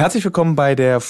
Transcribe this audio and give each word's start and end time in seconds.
Herzlich 0.00 0.24
willkommen 0.24 0.56
bei 0.56 0.74
der 0.74 1.02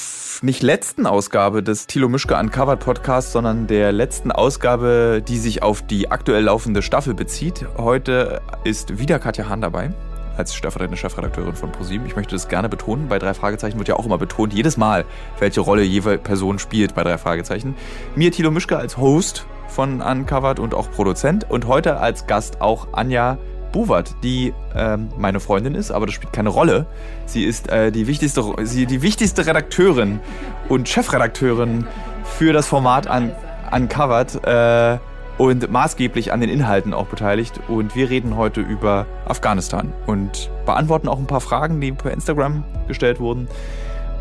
nicht 0.43 0.65
letzten 0.65 1.07
Ausgabe 1.07 1.63
des 1.63 1.87
Thilo 1.87 2.09
Mischke 2.09 2.37
Uncovered 2.37 2.81
Podcasts, 2.81 3.31
sondern 3.31 3.69
der 3.69 3.93
letzten 3.93 4.33
Ausgabe, 4.33 5.23
die 5.29 5.39
sich 5.39 5.63
auf 5.63 5.81
die 5.83 6.11
aktuell 6.11 6.43
laufende 6.43 6.83
Staffel 6.83 7.15
bezieht. 7.15 7.65
Heute 7.79 8.41
ist 8.65 8.99
wieder 8.99 9.21
Katja 9.21 9.49
Hahn 9.49 9.61
dabei 9.61 9.93
als 10.37 10.57
stellvertretende 10.57 10.97
Chefredakteurin 10.97 11.55
von 11.55 11.71
ProSieben. 11.71 12.05
Ich 12.05 12.17
möchte 12.17 12.35
das 12.35 12.49
gerne 12.49 12.69
betonen. 12.69 13.07
Bei 13.07 13.21
drei 13.21 13.33
Fragezeichen 13.33 13.79
wird 13.79 13.87
ja 13.87 13.95
auch 13.95 14.07
immer 14.07 14.19
betont, 14.19 14.53
jedes 14.55 14.77
Mal, 14.77 15.05
welche 15.39 15.61
Rolle 15.61 15.83
jede 15.83 16.19
Person 16.19 16.59
spielt 16.59 16.97
bei 16.97 17.05
drei 17.05 17.17
Fragezeichen. 17.17 17.77
Mir 18.17 18.33
Thilo 18.33 18.51
Mischke 18.51 18.77
als 18.77 18.97
Host 18.97 19.47
von 19.69 20.01
Uncovered 20.01 20.59
und 20.59 20.75
auch 20.75 20.91
Produzent 20.91 21.49
und 21.49 21.69
heute 21.69 21.99
als 21.99 22.27
Gast 22.27 22.61
auch 22.61 22.89
Anja 22.91 23.39
Buwert, 23.73 24.15
die 24.23 24.53
ähm, 24.75 25.09
meine 25.19 25.41
Freundin 25.41 25.75
ist, 25.75 25.91
aber 25.91 26.07
das 26.07 26.15
spielt 26.15 26.33
keine 26.33 26.49
Rolle. 26.49 26.87
Sie 27.27 27.45
ist 27.45 27.69
äh, 27.71 27.91
die, 27.91 28.07
wichtigste, 28.07 28.45
sie, 28.63 28.87
die 28.87 29.03
wichtigste 29.03 29.47
Redakteurin 29.47 30.21
und 30.69 30.89
Chefredakteurin 30.89 31.87
für 32.25 32.53
das 32.53 32.67
Format 32.67 33.09
Un 33.09 33.33
Uncovered. 33.73 34.45
Äh, 34.45 34.99
und 35.39 35.71
maßgeblich 35.71 36.35
an 36.35 36.43
den 36.43 36.51
Inhalten 36.51 36.93
auch 36.93 37.07
beteiligt. 37.07 37.61
Und 37.67 37.97
wir 37.97 38.11
reden 38.11 38.37
heute 38.37 38.61
über 38.61 39.07
Afghanistan 39.25 39.91
und 40.07 40.51
beantworten 40.67 41.09
auch 41.09 41.19
ein 41.19 41.27
paar 41.27 41.41
Fragen, 41.41 41.81
die 41.81 41.93
per 41.93 42.11
Instagram 42.11 42.63
gestellt 42.89 43.21
wurden. 43.21 43.49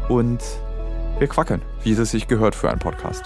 Und 0.08 0.42
wir 1.20 1.28
quacken, 1.28 1.62
wie 1.84 1.92
es 1.92 2.12
sich 2.12 2.30
gehört 2.30 2.56
für 2.56 2.70
einen 2.70 2.80
Podcast. 2.80 3.26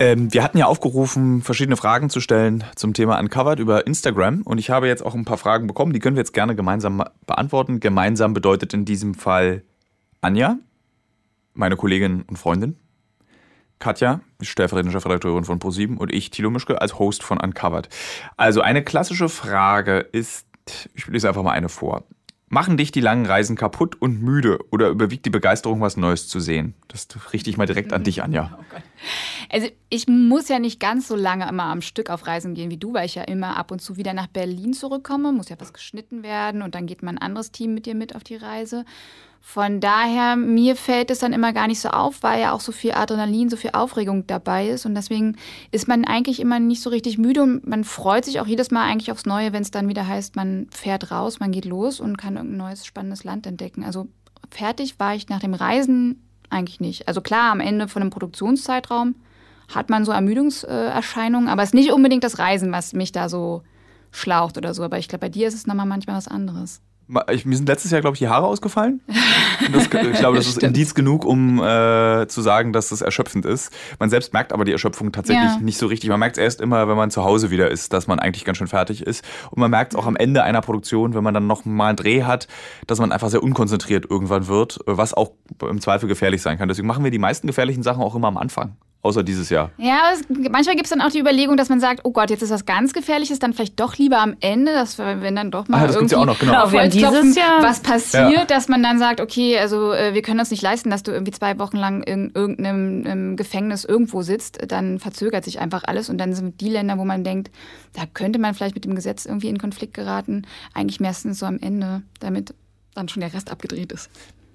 Ähm, 0.00 0.32
wir 0.32 0.44
hatten 0.44 0.58
ja 0.58 0.66
aufgerufen, 0.66 1.42
verschiedene 1.42 1.76
Fragen 1.76 2.08
zu 2.08 2.20
stellen 2.20 2.62
zum 2.76 2.94
Thema 2.94 3.18
Uncovered 3.18 3.58
über 3.58 3.86
Instagram. 3.86 4.42
Und 4.42 4.58
ich 4.58 4.70
habe 4.70 4.86
jetzt 4.86 5.04
auch 5.04 5.14
ein 5.14 5.24
paar 5.24 5.38
Fragen 5.38 5.66
bekommen, 5.66 5.92
die 5.92 5.98
können 5.98 6.14
wir 6.14 6.20
jetzt 6.20 6.32
gerne 6.32 6.54
gemeinsam 6.54 7.02
beantworten. 7.26 7.80
Gemeinsam 7.80 8.32
bedeutet 8.32 8.72
in 8.74 8.84
diesem 8.84 9.14
Fall 9.14 9.64
Anja, 10.20 10.58
meine 11.54 11.76
Kollegin 11.76 12.22
und 12.22 12.38
Freundin. 12.38 12.76
Katja, 13.80 14.20
stellvertretende 14.40 14.92
Chefredakteurin 14.92 15.44
von 15.44 15.58
ProSieben 15.58 15.98
und 15.98 16.12
ich, 16.12 16.30
Thilo 16.30 16.50
Mischke, 16.50 16.80
als 16.80 16.98
Host 16.98 17.22
von 17.22 17.38
Uncovered. 17.38 17.88
Also 18.36 18.60
eine 18.60 18.82
klassische 18.82 19.28
Frage 19.28 19.98
ist, 19.98 20.46
ich 20.94 21.06
lese 21.06 21.28
einfach 21.28 21.42
mal 21.42 21.52
eine 21.52 21.68
vor. 21.68 22.04
Machen 22.50 22.78
dich 22.78 22.92
die 22.92 23.00
langen 23.00 23.26
Reisen 23.26 23.56
kaputt 23.56 24.00
und 24.00 24.22
müde 24.22 24.58
oder 24.70 24.88
überwiegt 24.88 25.26
die 25.26 25.30
Begeisterung, 25.30 25.80
was 25.82 25.98
Neues 25.98 26.28
zu 26.28 26.40
sehen? 26.40 26.74
Das 26.88 27.06
richte 27.32 27.50
ich 27.50 27.58
mal 27.58 27.66
direkt 27.66 27.92
an 27.92 28.04
dich, 28.04 28.22
Anja. 28.22 28.58
Oh 28.70 29.54
also 29.54 29.68
ich 29.88 30.08
muss 30.08 30.48
ja 30.48 30.58
nicht 30.58 30.80
ganz 30.80 31.06
so 31.08 31.14
lange 31.14 31.48
immer 31.48 31.64
am 31.64 31.80
Stück 31.80 32.10
auf 32.10 32.26
Reisen 32.26 32.54
gehen 32.54 32.70
wie 32.70 32.76
du, 32.76 32.92
weil 32.92 33.06
ich 33.06 33.14
ja 33.14 33.22
immer 33.22 33.56
ab 33.56 33.70
und 33.70 33.80
zu 33.80 33.96
wieder 33.96 34.12
nach 34.12 34.26
Berlin 34.26 34.72
zurückkomme, 34.72 35.32
muss 35.32 35.48
ja 35.48 35.56
was 35.58 35.72
geschnitten 35.72 36.22
werden 36.22 36.62
und 36.62 36.74
dann 36.74 36.86
geht 36.86 37.02
mal 37.02 37.12
ein 37.12 37.18
anderes 37.18 37.52
Team 37.52 37.74
mit 37.74 37.86
dir 37.86 37.94
mit 37.94 38.16
auf 38.16 38.24
die 38.24 38.36
Reise. 38.36 38.84
Von 39.40 39.80
daher, 39.80 40.36
mir 40.36 40.76
fällt 40.76 41.10
es 41.10 41.20
dann 41.20 41.32
immer 41.32 41.54
gar 41.54 41.68
nicht 41.68 41.80
so 41.80 41.88
auf, 41.88 42.22
weil 42.22 42.40
ja 42.40 42.52
auch 42.52 42.60
so 42.60 42.70
viel 42.70 42.92
Adrenalin, 42.92 43.48
so 43.48 43.56
viel 43.56 43.70
Aufregung 43.72 44.26
dabei 44.26 44.68
ist. 44.68 44.84
Und 44.84 44.94
deswegen 44.94 45.36
ist 45.70 45.88
man 45.88 46.04
eigentlich 46.04 46.40
immer 46.40 46.60
nicht 46.60 46.82
so 46.82 46.90
richtig 46.90 47.16
müde 47.16 47.42
und 47.42 47.66
man 47.66 47.84
freut 47.84 48.26
sich 48.26 48.40
auch 48.40 48.46
jedes 48.46 48.70
Mal 48.70 48.84
eigentlich 48.84 49.10
aufs 49.10 49.24
Neue, 49.24 49.52
wenn 49.54 49.62
es 49.62 49.70
dann 49.70 49.88
wieder 49.88 50.06
heißt, 50.06 50.36
man 50.36 50.66
fährt 50.70 51.10
raus, 51.10 51.40
man 51.40 51.50
geht 51.50 51.64
los 51.64 51.98
und 51.98 52.18
kann 52.18 52.36
irgendein 52.36 52.58
neues 52.58 52.84
spannendes 52.84 53.24
Land 53.24 53.46
entdecken. 53.46 53.84
Also 53.84 54.08
fertig 54.50 55.00
war 55.00 55.14
ich 55.14 55.28
nach 55.30 55.40
dem 55.40 55.54
Reisen 55.54 56.22
eigentlich 56.50 56.80
nicht. 56.80 57.08
Also 57.08 57.20
klar, 57.20 57.50
am 57.50 57.60
Ende 57.60 57.88
von 57.88 58.02
einem 58.02 58.10
Produktionszeitraum 58.10 59.14
hat 59.74 59.90
man 59.90 60.04
so 60.04 60.12
Ermüdungserscheinungen, 60.12 61.48
aber 61.48 61.62
es 61.62 61.70
ist 61.70 61.74
nicht 61.74 61.92
unbedingt 61.92 62.24
das 62.24 62.38
Reisen, 62.38 62.72
was 62.72 62.92
mich 62.92 63.12
da 63.12 63.28
so 63.28 63.62
schlaucht 64.10 64.56
oder 64.58 64.74
so. 64.74 64.82
Aber 64.82 64.98
ich 64.98 65.08
glaube, 65.08 65.20
bei 65.20 65.28
dir 65.28 65.48
ist 65.48 65.54
es 65.54 65.66
nochmal 65.66 65.86
manchmal 65.86 66.16
was 66.16 66.28
anderes. 66.28 66.80
Ich, 67.30 67.46
mir 67.46 67.56
sind 67.56 67.68
letztes 67.68 67.90
Jahr, 67.90 68.02
glaube 68.02 68.16
ich, 68.16 68.18
die 68.18 68.28
Haare 68.28 68.46
ausgefallen. 68.46 69.00
Das, 69.72 69.84
ich 69.84 69.90
glaube, 69.90 70.36
das 70.36 70.46
ist 70.48 70.62
Indiz 70.62 70.94
genug, 70.94 71.24
um 71.24 71.58
äh, 71.62 72.26
zu 72.28 72.42
sagen, 72.42 72.74
dass 72.74 72.90
das 72.90 73.00
erschöpfend 73.00 73.46
ist. 73.46 73.72
Man 73.98 74.10
selbst 74.10 74.34
merkt 74.34 74.52
aber 74.52 74.64
die 74.64 74.72
Erschöpfung 74.72 75.10
tatsächlich 75.10 75.52
ja. 75.52 75.58
nicht 75.60 75.78
so 75.78 75.86
richtig. 75.86 76.10
Man 76.10 76.20
merkt 76.20 76.36
es 76.36 76.42
erst 76.42 76.60
immer, 76.60 76.86
wenn 76.86 76.96
man 76.96 77.10
zu 77.10 77.24
Hause 77.24 77.50
wieder 77.50 77.70
ist, 77.70 77.94
dass 77.94 78.06
man 78.08 78.18
eigentlich 78.18 78.44
ganz 78.44 78.58
schön 78.58 78.66
fertig 78.66 79.02
ist. 79.02 79.24
Und 79.50 79.58
man 79.58 79.70
merkt 79.70 79.94
es 79.94 79.98
auch 79.98 80.06
am 80.06 80.16
Ende 80.16 80.42
einer 80.42 80.60
Produktion, 80.60 81.14
wenn 81.14 81.24
man 81.24 81.32
dann 81.32 81.46
noch 81.46 81.64
mal 81.64 81.88
einen 81.88 81.96
Dreh 81.96 82.24
hat, 82.24 82.46
dass 82.86 82.98
man 82.98 83.10
einfach 83.10 83.30
sehr 83.30 83.42
unkonzentriert 83.42 84.06
irgendwann 84.08 84.46
wird, 84.46 84.78
was 84.84 85.14
auch 85.14 85.32
im 85.62 85.80
Zweifel 85.80 86.08
gefährlich 86.08 86.42
sein 86.42 86.58
kann. 86.58 86.68
Deswegen 86.68 86.86
machen 86.86 87.04
wir 87.04 87.10
die 87.10 87.18
meisten 87.18 87.46
gefährlichen 87.46 87.82
Sachen 87.82 88.02
auch 88.02 88.14
immer 88.14 88.28
am 88.28 88.36
Anfang. 88.36 88.76
Außer 89.00 89.22
dieses 89.22 89.48
Jahr. 89.48 89.70
Ja, 89.78 90.10
es, 90.12 90.24
manchmal 90.28 90.74
gibt 90.74 90.86
es 90.86 90.90
dann 90.90 91.00
auch 91.00 91.10
die 91.10 91.20
Überlegung, 91.20 91.56
dass 91.56 91.68
man 91.68 91.78
sagt, 91.78 92.00
oh 92.02 92.10
Gott, 92.10 92.30
jetzt 92.30 92.42
ist 92.42 92.50
was 92.50 92.66
ganz 92.66 92.92
Gefährliches, 92.92 93.38
dann 93.38 93.52
vielleicht 93.52 93.78
doch 93.78 93.96
lieber 93.96 94.18
am 94.18 94.36
Ende, 94.40 94.72
dass 94.72 94.98
wenn 94.98 95.36
dann 95.36 95.52
doch 95.52 95.68
mal 95.68 95.84
ah, 95.84 95.86
das 95.86 95.94
irgendwie 95.94 96.14
ja 96.16 96.20
auch 96.20 96.26
noch, 96.26 96.38
genau. 96.40 96.64
auf 96.64 96.72
dieses 96.72 97.36
Jahr 97.36 97.62
was 97.62 97.78
passiert, 97.78 98.32
ja. 98.32 98.44
dass 98.44 98.66
man 98.66 98.82
dann 98.82 98.98
sagt, 98.98 99.20
okay, 99.20 99.56
also 99.56 99.92
äh, 99.92 100.14
wir 100.14 100.22
können 100.22 100.40
uns 100.40 100.50
nicht 100.50 100.62
leisten, 100.62 100.90
dass 100.90 101.04
du 101.04 101.12
irgendwie 101.12 101.30
zwei 101.30 101.60
Wochen 101.60 101.76
lang 101.76 102.02
in 102.02 102.32
irgendeinem 102.34 103.36
Gefängnis 103.36 103.84
irgendwo 103.84 104.22
sitzt, 104.22 104.58
dann 104.66 104.98
verzögert 104.98 105.44
sich 105.44 105.60
einfach 105.60 105.84
alles 105.84 106.10
und 106.10 106.18
dann 106.18 106.32
sind 106.32 106.60
die 106.60 106.68
Länder, 106.68 106.98
wo 106.98 107.04
man 107.04 107.22
denkt, 107.22 107.52
da 107.92 108.02
könnte 108.04 108.40
man 108.40 108.54
vielleicht 108.54 108.74
mit 108.74 108.84
dem 108.84 108.96
Gesetz 108.96 109.26
irgendwie 109.26 109.48
in 109.48 109.58
Konflikt 109.58 109.94
geraten, 109.94 110.42
eigentlich 110.74 110.98
meistens 110.98 111.38
so 111.38 111.46
am 111.46 111.60
Ende, 111.60 112.02
damit 112.18 112.52
dann 112.94 113.08
schon 113.08 113.20
der 113.20 113.32
Rest 113.32 113.52
abgedreht 113.52 113.92
ist. 113.92 114.10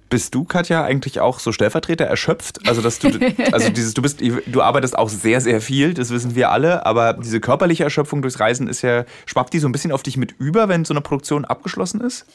Bist 0.10 0.36
du, 0.36 0.44
Katja, 0.44 0.84
eigentlich 0.84 1.20
auch 1.20 1.40
so 1.40 1.52
Stellvertreter 1.52 2.06
erschöpft? 2.06 2.68
Also, 2.68 2.82
dass 2.82 3.00
du, 3.00 3.10
also 3.52 3.70
dieses, 3.72 3.94
du 3.94 4.02
bist, 4.02 4.22
du 4.22 4.62
arbeitest 4.62 4.98
auch 4.98 5.10
sehr, 5.10 5.42
sehr 5.42 5.60
viel, 5.62 5.94
das 5.94 6.12
wissen 6.12 6.36
wir 6.36 6.52
alle, 6.52 6.86
aber 6.86 7.14
diese 7.14 7.40
körperliche 7.40 7.84
Erschöpfung 7.84 8.22
durchs 8.22 8.40
Reisen 8.40 8.68
ist 8.68 8.82
ja, 8.82 9.06
schwappt 9.26 9.54
die 9.54 9.60
so 9.60 9.68
ein 9.68 9.72
bisschen 9.72 9.92
auf 9.92 10.04
dich 10.04 10.18
mit 10.18 10.34
über, 10.38 10.70
wenn 10.70 10.86
so 10.86 10.94
eine 10.94 11.02
Produktion 11.02 11.46
abgeschlossen 11.46 12.02
ist? 12.02 12.26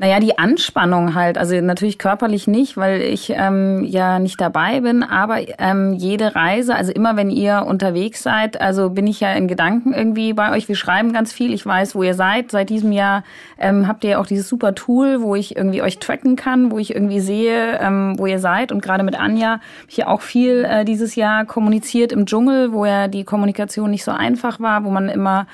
Naja, 0.00 0.20
die 0.20 0.38
Anspannung 0.38 1.16
halt, 1.16 1.38
also 1.38 1.60
natürlich 1.60 1.98
körperlich 1.98 2.46
nicht, 2.46 2.76
weil 2.76 3.00
ich 3.00 3.30
ähm, 3.30 3.82
ja 3.82 4.20
nicht 4.20 4.40
dabei 4.40 4.80
bin, 4.80 5.02
aber 5.02 5.38
ähm, 5.58 5.92
jede 5.92 6.36
Reise, 6.36 6.76
also 6.76 6.92
immer 6.92 7.16
wenn 7.16 7.30
ihr 7.30 7.64
unterwegs 7.66 8.22
seid, 8.22 8.60
also 8.60 8.90
bin 8.90 9.08
ich 9.08 9.18
ja 9.18 9.32
in 9.32 9.48
Gedanken 9.48 9.92
irgendwie 9.92 10.34
bei 10.34 10.52
euch. 10.52 10.68
Wir 10.68 10.76
schreiben 10.76 11.12
ganz 11.12 11.32
viel, 11.32 11.52
ich 11.52 11.66
weiß, 11.66 11.96
wo 11.96 12.04
ihr 12.04 12.14
seid. 12.14 12.52
Seit 12.52 12.70
diesem 12.70 12.92
Jahr 12.92 13.24
ähm, 13.58 13.88
habt 13.88 14.04
ihr 14.04 14.20
auch 14.20 14.26
dieses 14.26 14.48
super 14.48 14.76
Tool, 14.76 15.20
wo 15.20 15.34
ich 15.34 15.56
irgendwie 15.56 15.82
euch 15.82 15.98
tracken 15.98 16.36
kann, 16.36 16.70
wo 16.70 16.78
ich 16.78 16.94
irgendwie 16.94 17.20
sehe, 17.20 17.80
ähm, 17.80 18.14
wo 18.18 18.26
ihr 18.26 18.38
seid. 18.38 18.70
Und 18.70 18.80
gerade 18.80 19.02
mit 19.02 19.18
Anja 19.18 19.50
habe 19.50 19.62
ich 19.88 19.96
ja 19.96 20.06
auch 20.06 20.20
viel 20.20 20.64
äh, 20.64 20.84
dieses 20.84 21.16
Jahr 21.16 21.44
kommuniziert 21.44 22.12
im 22.12 22.24
Dschungel, 22.24 22.72
wo 22.72 22.86
ja 22.86 23.08
die 23.08 23.24
Kommunikation 23.24 23.90
nicht 23.90 24.04
so 24.04 24.12
einfach 24.12 24.60
war, 24.60 24.84
wo 24.84 24.90
man 24.90 25.08
immer 25.08 25.48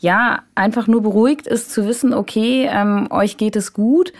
ja, 0.00 0.42
einfach 0.54 0.86
nur 0.86 1.02
beruhigt 1.02 1.46
ist 1.46 1.70
zu 1.70 1.86
wissen, 1.86 2.12
okay, 2.12 2.68
ähm, 2.70 3.08
euch 3.10 3.36
geht 3.36 3.56
es 3.56 3.72
gut. 3.72 4.12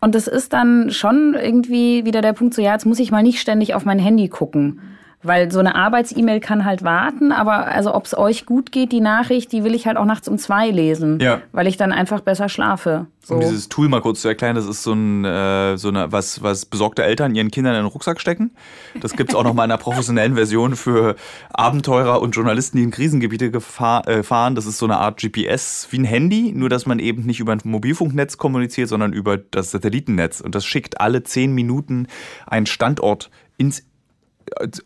Und 0.00 0.14
das 0.14 0.26
ist 0.26 0.52
dann 0.52 0.90
schon 0.90 1.34
irgendwie 1.34 2.04
wieder 2.04 2.22
der 2.22 2.32
Punkt 2.32 2.54
so, 2.54 2.62
ja, 2.62 2.72
jetzt 2.72 2.86
muss 2.86 2.98
ich 2.98 3.12
mal 3.12 3.22
nicht 3.22 3.40
ständig 3.40 3.74
auf 3.74 3.84
mein 3.84 3.98
Handy 4.00 4.28
gucken. 4.28 4.80
Weil 5.22 5.52
so 5.52 5.60
eine 5.60 5.76
Arbeits-E-Mail 5.76 6.40
kann 6.40 6.64
halt 6.64 6.82
warten, 6.82 7.30
aber 7.30 7.66
also 7.66 7.94
ob 7.94 8.06
es 8.06 8.16
euch 8.16 8.44
gut 8.44 8.72
geht, 8.72 8.90
die 8.90 9.00
Nachricht, 9.00 9.52
die 9.52 9.62
will 9.62 9.74
ich 9.74 9.86
halt 9.86 9.96
auch 9.96 10.04
nachts 10.04 10.26
um 10.26 10.36
zwei 10.36 10.70
lesen, 10.70 11.20
ja. 11.20 11.40
weil 11.52 11.68
ich 11.68 11.76
dann 11.76 11.92
einfach 11.92 12.20
besser 12.20 12.48
schlafe. 12.48 13.06
So. 13.24 13.34
Um 13.34 13.40
dieses 13.40 13.68
Tool 13.68 13.88
mal 13.88 14.00
kurz 14.00 14.20
zu 14.20 14.28
erklären, 14.28 14.56
das 14.56 14.66
ist 14.66 14.82
so 14.82 14.94
ein 14.94 15.24
äh, 15.24 15.76
so 15.76 15.88
eine 15.88 16.10
was 16.10 16.42
was 16.42 16.66
besorgte 16.66 17.04
Eltern 17.04 17.36
ihren 17.36 17.52
Kindern 17.52 17.74
in 17.76 17.82
den 17.82 17.86
Rucksack 17.86 18.20
stecken. 18.20 18.50
Das 19.00 19.16
gibt 19.16 19.30
es 19.30 19.36
auch 19.36 19.44
noch 19.44 19.54
mal 19.54 19.64
in 19.64 19.70
einer 19.70 19.78
professionellen 19.78 20.34
Version 20.34 20.74
für 20.74 21.14
Abenteurer 21.52 22.20
und 22.20 22.34
Journalisten, 22.34 22.78
die 22.78 22.82
in 22.82 22.90
Krisengebiete 22.90 23.52
gefahr, 23.52 24.08
äh, 24.08 24.24
fahren. 24.24 24.56
Das 24.56 24.66
ist 24.66 24.78
so 24.78 24.86
eine 24.86 24.96
Art 24.96 25.20
GPS 25.20 25.86
wie 25.90 25.98
ein 25.98 26.04
Handy, 26.04 26.52
nur 26.52 26.68
dass 26.68 26.84
man 26.84 26.98
eben 26.98 27.22
nicht 27.22 27.38
über 27.38 27.52
ein 27.52 27.60
Mobilfunknetz 27.62 28.38
kommuniziert, 28.38 28.88
sondern 28.88 29.12
über 29.12 29.36
das 29.36 29.70
Satellitennetz 29.70 30.40
und 30.40 30.56
das 30.56 30.64
schickt 30.64 31.00
alle 31.00 31.22
zehn 31.22 31.54
Minuten 31.54 32.08
einen 32.46 32.66
Standort 32.66 33.30
ins 33.56 33.84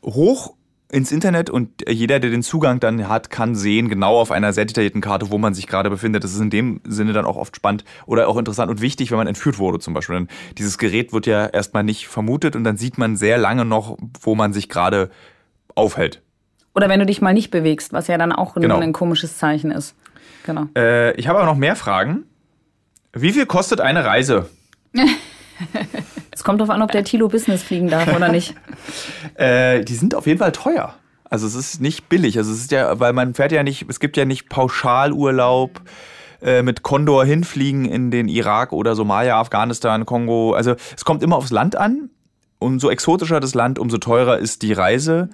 hoch 0.03 0.55
ins 0.91 1.11
Internet 1.11 1.50
und 1.50 1.83
jeder, 1.89 2.21
der 2.21 2.31
den 2.31 2.43
Zugang 2.43 2.78
dann 2.78 3.09
hat, 3.09 3.28
kann 3.28 3.56
sehen, 3.56 3.89
genau 3.89 4.21
auf 4.21 4.31
einer 4.31 4.53
sehr 4.53 4.67
detaillierten 4.67 5.00
Karte, 5.00 5.31
wo 5.31 5.39
man 5.39 5.53
sich 5.53 5.67
gerade 5.67 5.91
befindet. 5.91 6.22
Das 6.22 6.33
ist 6.33 6.41
in 6.41 6.50
dem 6.50 6.81
Sinne 6.87 7.12
dann 7.12 7.25
auch 7.25 7.37
oft 7.37 7.56
spannend 7.56 7.84
oder 8.06 8.28
auch 8.28 8.37
interessant 8.37 8.70
und 8.70 8.81
wichtig, 8.81 9.11
wenn 9.11 9.19
man 9.19 9.26
entführt 9.26 9.58
wurde 9.58 9.81
zum 9.81 9.94
Beispiel. 9.94 10.17
Denn 10.17 10.29
dieses 10.58 10.79
Gerät 10.79 11.12
wird 11.12 11.26
ja 11.26 11.47
erstmal 11.47 11.82
nicht 11.82 12.06
vermutet 12.06 12.55
und 12.55 12.62
dann 12.62 12.76
sieht 12.76 12.99
man 12.99 13.17
sehr 13.17 13.37
lange 13.37 13.64
noch, 13.64 13.97
wo 14.20 14.37
man 14.37 14.53
sich 14.53 14.69
gerade 14.69 15.11
aufhält. 15.75 16.23
Oder 16.75 16.88
wenn 16.88 17.00
du 17.00 17.06
dich 17.06 17.20
mal 17.20 17.35
nicht 17.35 17.50
bewegst, 17.50 17.93
was 17.93 18.06
ja 18.06 18.17
dann 18.17 18.32
auch 18.32 18.55
genau. 18.55 18.79
ein 18.79 18.93
komisches 18.93 19.38
Zeichen 19.38 19.73
ist. 19.73 19.97
Genau. 20.44 20.67
Äh, 20.76 21.17
ich 21.17 21.26
habe 21.26 21.38
aber 21.41 21.47
noch 21.47 21.56
mehr 21.56 21.75
Fragen. 21.75 22.25
Wie 23.12 23.32
viel 23.32 23.47
kostet 23.47 23.81
eine 23.81 24.05
Reise? 24.05 24.49
Es 26.32 26.44
kommt 26.44 26.61
darauf 26.61 26.75
an, 26.75 26.82
ob 26.82 26.91
der 26.93 27.03
Tilo 27.03 27.29
Business 27.29 27.62
fliegen 27.62 27.88
darf 27.88 28.14
oder 28.14 28.29
nicht. 28.29 28.55
äh, 29.37 29.82
die 29.82 29.94
sind 29.94 30.14
auf 30.14 30.26
jeden 30.26 30.38
Fall 30.38 30.53
teuer. 30.53 30.94
Also 31.31 31.47
es 31.47 31.55
ist 31.55 31.81
nicht 31.81 32.11
billig. 32.11 32.37
Also 32.37 32.53
es 32.53 32.58
ist 32.58 32.73
ja, 32.73 33.00
weil 33.00 33.14
man 33.14 33.32
fährt 33.32 33.53
ja 33.53 33.62
nicht, 33.62 33.87
es 33.88 34.00
gibt 34.00 34.19
ja 34.19 34.26
nicht 34.26 34.50
Pauschalurlaub 34.50 35.81
äh, 36.43 36.62
mit 36.62 36.82
Condor 36.82 37.25
hinfliegen 37.25 37.87
in 37.87 38.11
den 38.11 38.29
Irak 38.29 38.73
oder 38.73 38.94
Somalia, 38.94 39.41
Afghanistan, 39.41 40.05
Kongo. 40.05 40.53
Also 40.53 40.75
es 40.94 41.06
kommt 41.06 41.23
immer 41.23 41.37
aufs 41.37 41.50
Land 41.50 41.75
an. 41.75 42.11
Umso 42.58 42.91
exotischer 42.91 43.41
das 43.41 43.55
Land, 43.55 43.79
umso 43.79 43.99
teurer 43.99 44.38
ist 44.38 44.62
die 44.62 44.73
Reise. 44.73 45.31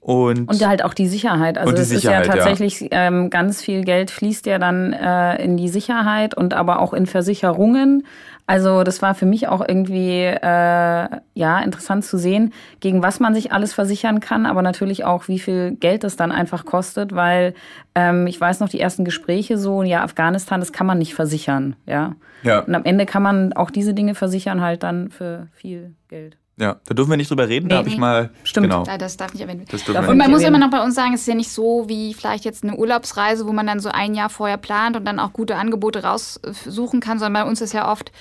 Und, 0.00 0.48
und 0.48 0.66
halt 0.66 0.82
auch 0.82 0.94
die 0.94 1.08
Sicherheit. 1.08 1.58
Also 1.58 1.74
es 1.74 1.90
ist 1.90 2.04
ja 2.04 2.22
tatsächlich, 2.22 2.80
ja. 2.80 2.88
Ähm, 2.92 3.28
ganz 3.28 3.60
viel 3.60 3.84
Geld 3.84 4.10
fließt 4.10 4.46
ja 4.46 4.58
dann 4.58 4.94
äh, 4.94 5.42
in 5.42 5.58
die 5.58 5.68
Sicherheit 5.68 6.34
und 6.34 6.54
aber 6.54 6.80
auch 6.80 6.94
in 6.94 7.04
Versicherungen. 7.04 8.06
Also 8.50 8.82
das 8.82 9.00
war 9.00 9.14
für 9.14 9.26
mich 9.26 9.46
auch 9.46 9.60
irgendwie 9.60 10.24
äh, 10.24 11.08
ja 11.34 11.60
interessant 11.60 12.04
zu 12.04 12.18
sehen, 12.18 12.52
gegen 12.80 13.00
was 13.00 13.20
man 13.20 13.32
sich 13.32 13.52
alles 13.52 13.72
versichern 13.72 14.18
kann, 14.18 14.44
aber 14.44 14.60
natürlich 14.60 15.04
auch, 15.04 15.28
wie 15.28 15.38
viel 15.38 15.76
Geld 15.76 16.02
das 16.02 16.16
dann 16.16 16.32
einfach 16.32 16.64
kostet, 16.64 17.14
weil 17.14 17.54
ähm, 17.94 18.26
ich 18.26 18.40
weiß 18.40 18.58
noch 18.58 18.68
die 18.68 18.80
ersten 18.80 19.04
Gespräche 19.04 19.56
so, 19.56 19.84
ja 19.84 20.02
Afghanistan, 20.02 20.58
das 20.58 20.72
kann 20.72 20.88
man 20.88 20.98
nicht 20.98 21.14
versichern, 21.14 21.76
ja. 21.86 22.16
ja. 22.42 22.58
Und 22.58 22.74
am 22.74 22.82
Ende 22.82 23.06
kann 23.06 23.22
man 23.22 23.52
auch 23.52 23.70
diese 23.70 23.94
Dinge 23.94 24.16
versichern 24.16 24.62
halt 24.62 24.82
dann 24.82 25.10
für 25.10 25.46
viel 25.54 25.94
Geld. 26.08 26.36
Ja, 26.60 26.76
da 26.84 26.94
dürfen 26.94 27.08
wir 27.08 27.16
nicht 27.16 27.30
drüber 27.30 27.48
reden. 27.48 27.66
Nee, 27.66 27.70
da 27.70 27.78
habe 27.78 27.88
ich 27.88 27.96
mal. 27.96 28.30
Stimmt. 28.44 28.68
Genau. 28.68 28.84
Das 28.84 29.16
darf 29.16 29.32
nicht 29.32 29.40
erwähnt 29.40 29.72
werden. 29.72 30.08
Und 30.08 30.18
man 30.18 30.30
muss 30.30 30.42
immer 30.42 30.58
noch 30.58 30.70
bei 30.70 30.84
uns 30.84 30.94
sagen, 30.94 31.14
es 31.14 31.22
ist 31.22 31.26
ja 31.26 31.34
nicht 31.34 31.50
so 31.50 31.88
wie 31.88 32.12
vielleicht 32.12 32.44
jetzt 32.44 32.62
eine 32.62 32.76
Urlaubsreise, 32.76 33.46
wo 33.46 33.52
man 33.52 33.66
dann 33.66 33.80
so 33.80 33.88
ein 33.88 34.14
Jahr 34.14 34.28
vorher 34.28 34.58
plant 34.58 34.94
und 34.94 35.06
dann 35.06 35.18
auch 35.18 35.32
gute 35.32 35.56
Angebote 35.56 36.02
raussuchen 36.02 37.00
kann, 37.00 37.18
sondern 37.18 37.44
bei 37.44 37.48
uns 37.48 37.62
ist 37.62 37.72
ja 37.72 37.90
oft, 37.90 38.12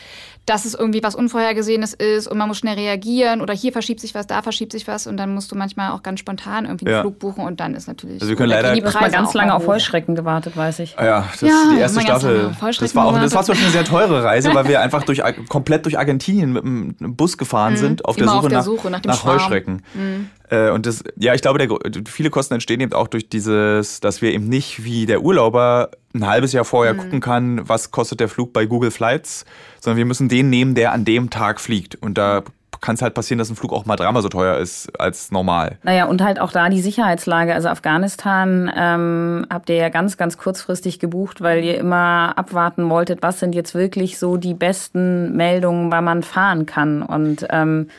dass 0.50 0.66
es 0.66 0.74
irgendwie 0.74 1.04
was 1.04 1.14
Unvorhergesehenes 1.14 1.94
ist 1.94 2.28
und 2.28 2.38
man 2.38 2.48
muss 2.48 2.58
schnell 2.58 2.74
reagieren 2.74 3.42
oder 3.42 3.54
hier 3.54 3.72
verschiebt 3.72 4.00
sich 4.00 4.16
was, 4.16 4.26
da 4.26 4.42
verschiebt 4.42 4.72
sich 4.72 4.88
was 4.88 5.06
und 5.06 5.18
dann 5.18 5.34
musst 5.34 5.52
du 5.52 5.56
manchmal 5.56 5.92
auch 5.92 6.02
ganz 6.02 6.20
spontan 6.20 6.66
irgendwie 6.66 6.88
einen 6.88 6.96
ja. 6.96 7.02
Flug 7.02 7.20
buchen 7.20 7.44
und 7.44 7.60
dann 7.60 7.76
ist 7.76 7.88
natürlich. 7.88 8.22
Also 8.22 8.30
wir 8.30 8.36
können 8.36 8.50
leider 8.50 8.74
die 8.74 8.82
Preise 8.82 9.12
ganz 9.12 9.34
lange 9.36 9.54
auf 9.54 9.68
Heuschrecken 9.68 10.16
gewartet, 10.16 10.58
weiß 10.58 10.80
ich. 10.80 10.98
Ah 10.98 11.06
ja, 11.06 11.28
das 11.32 11.42
ja, 11.42 11.48
ist 11.48 11.72
die 11.72 11.80
erste 11.80 12.02
Staffel. 12.02 12.56
Das 12.80 12.96
war 12.96 13.06
auch, 13.06 13.20
das 13.20 13.36
war 13.36 13.44
zwar 13.44 13.56
schon 13.56 13.66
eine 13.66 13.72
sehr 13.72 13.86
teure 13.86 14.24
Reise, 14.24 14.50
weil 14.54 14.68
wir 14.68 14.82
einfach 14.82 15.04
durch 15.04 15.22
komplett 15.48 15.86
durch 15.86 16.00
Argentinien 16.00 16.52
mit 16.52 16.64
einem 16.64 17.16
Bus 17.16 17.38
gefahren 17.38 17.74
mhm. 17.74 17.78
sind 17.78 18.06
auf 18.06 18.16
der, 18.16 18.28
Suche, 18.28 18.38
auf 18.38 18.48
der 18.48 18.64
Suche 18.64 18.90
nach, 18.90 19.04
nach, 19.04 19.24
nach 19.24 19.26
Heuschrecken. 19.26 19.84
Mhm. 19.94 20.30
Äh, 20.50 20.70
und 20.72 20.86
das, 20.86 21.04
ja, 21.18 21.34
ich 21.34 21.42
glaube, 21.42 21.60
der, 21.60 21.70
viele 22.08 22.30
Kosten 22.30 22.56
entstehen 22.56 22.80
eben 22.80 22.94
auch 22.94 23.08
durch 23.08 23.30
dieses, 23.30 24.00
dass 24.00 24.22
wir 24.22 24.32
eben 24.32 24.50
nicht 24.50 24.84
wie 24.84 25.06
der 25.06 25.22
Urlauber 25.22 25.92
ein 26.14 26.28
halbes 26.28 26.54
Jahr 26.54 26.66
vorher 26.66 26.94
mhm. 26.94 26.98
gucken 26.98 27.20
kann, 27.22 27.70
was 27.70 27.92
kostet 27.92 28.20
der 28.20 28.30
Flug 28.30 28.54
bei 28.54 28.66
Google 28.66 28.92
Flights, 28.92 29.46
sondern 29.80 29.98
wir 29.98 30.06
müssen 30.06 30.30
den 30.30 30.50
nehmen, 30.50 30.76
der 30.76 30.92
an 30.92 31.06
dem 31.06 31.30
Tag 31.30 31.62
fliegt. 31.62 31.96
Und 31.96 32.18
da 32.18 32.44
kann 32.82 32.96
es 32.96 33.02
halt 33.02 33.14
passieren, 33.14 33.40
dass 33.40 33.50
ein 33.50 33.56
Flug 33.56 33.74
auch 33.74 33.86
mal 33.86 33.96
dreimal 33.96 34.22
so 34.22 34.30
teuer 34.30 34.58
ist 34.58 35.00
als 35.00 35.32
normal. 35.32 35.78
Naja, 35.84 36.06
und 36.06 36.22
halt 36.22 36.40
auch 36.40 36.52
da 36.52 36.70
die 36.70 36.82
Sicherheitslage. 36.82 37.54
Also 37.54 37.68
Afghanistan 37.68 38.72
ähm, 38.76 39.46
habt 39.50 39.70
ihr 39.70 39.76
ja 39.76 39.90
ganz, 39.90 40.18
ganz 40.18 40.38
kurzfristig 40.38 41.00
gebucht, 41.00 41.42
weil 41.42 41.64
ihr 41.64 41.78
immer 41.78 42.38
abwarten 42.38 42.90
wolltet, 42.90 43.22
was 43.22 43.40
sind 43.40 43.54
jetzt 43.54 43.76
wirklich 43.76 44.18
so 44.18 44.38
die 44.38 44.54
besten 44.54 45.36
Meldungen, 45.36 45.92
weil 45.92 46.02
man 46.02 46.24
fahren 46.24 46.66
kann. 46.66 47.02
Und 47.02 47.46
ähm, 47.50 47.90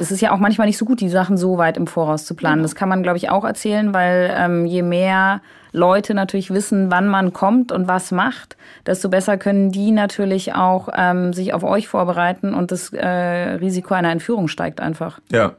es 0.00 0.10
ist 0.10 0.20
ja 0.20 0.32
auch 0.32 0.38
manchmal 0.38 0.66
nicht 0.66 0.78
so 0.78 0.84
gut, 0.84 1.00
die 1.00 1.08
Sachen 1.08 1.36
so 1.36 1.58
weit 1.58 1.76
im 1.76 1.86
Voraus 1.86 2.24
zu 2.24 2.34
planen. 2.34 2.56
Genau. 2.56 2.64
Das 2.64 2.74
kann 2.74 2.88
man, 2.88 3.02
glaube 3.02 3.18
ich, 3.18 3.30
auch 3.30 3.44
erzählen, 3.44 3.92
weil 3.92 4.34
ähm, 4.36 4.66
je 4.66 4.82
mehr 4.82 5.42
Leute 5.72 6.14
natürlich 6.14 6.50
wissen, 6.50 6.90
wann 6.90 7.06
man 7.06 7.32
kommt 7.32 7.70
und 7.70 7.86
was 7.86 8.10
macht, 8.10 8.56
desto 8.86 9.08
besser 9.08 9.36
können 9.38 9.70
die 9.70 9.92
natürlich 9.92 10.54
auch 10.54 10.88
ähm, 10.96 11.32
sich 11.32 11.54
auf 11.54 11.62
euch 11.62 11.86
vorbereiten 11.86 12.54
und 12.54 12.72
das 12.72 12.92
äh, 12.92 13.06
Risiko 13.06 13.94
einer 13.94 14.10
Entführung 14.10 14.48
steigt 14.48 14.80
einfach. 14.80 15.20
Ja. 15.30 15.54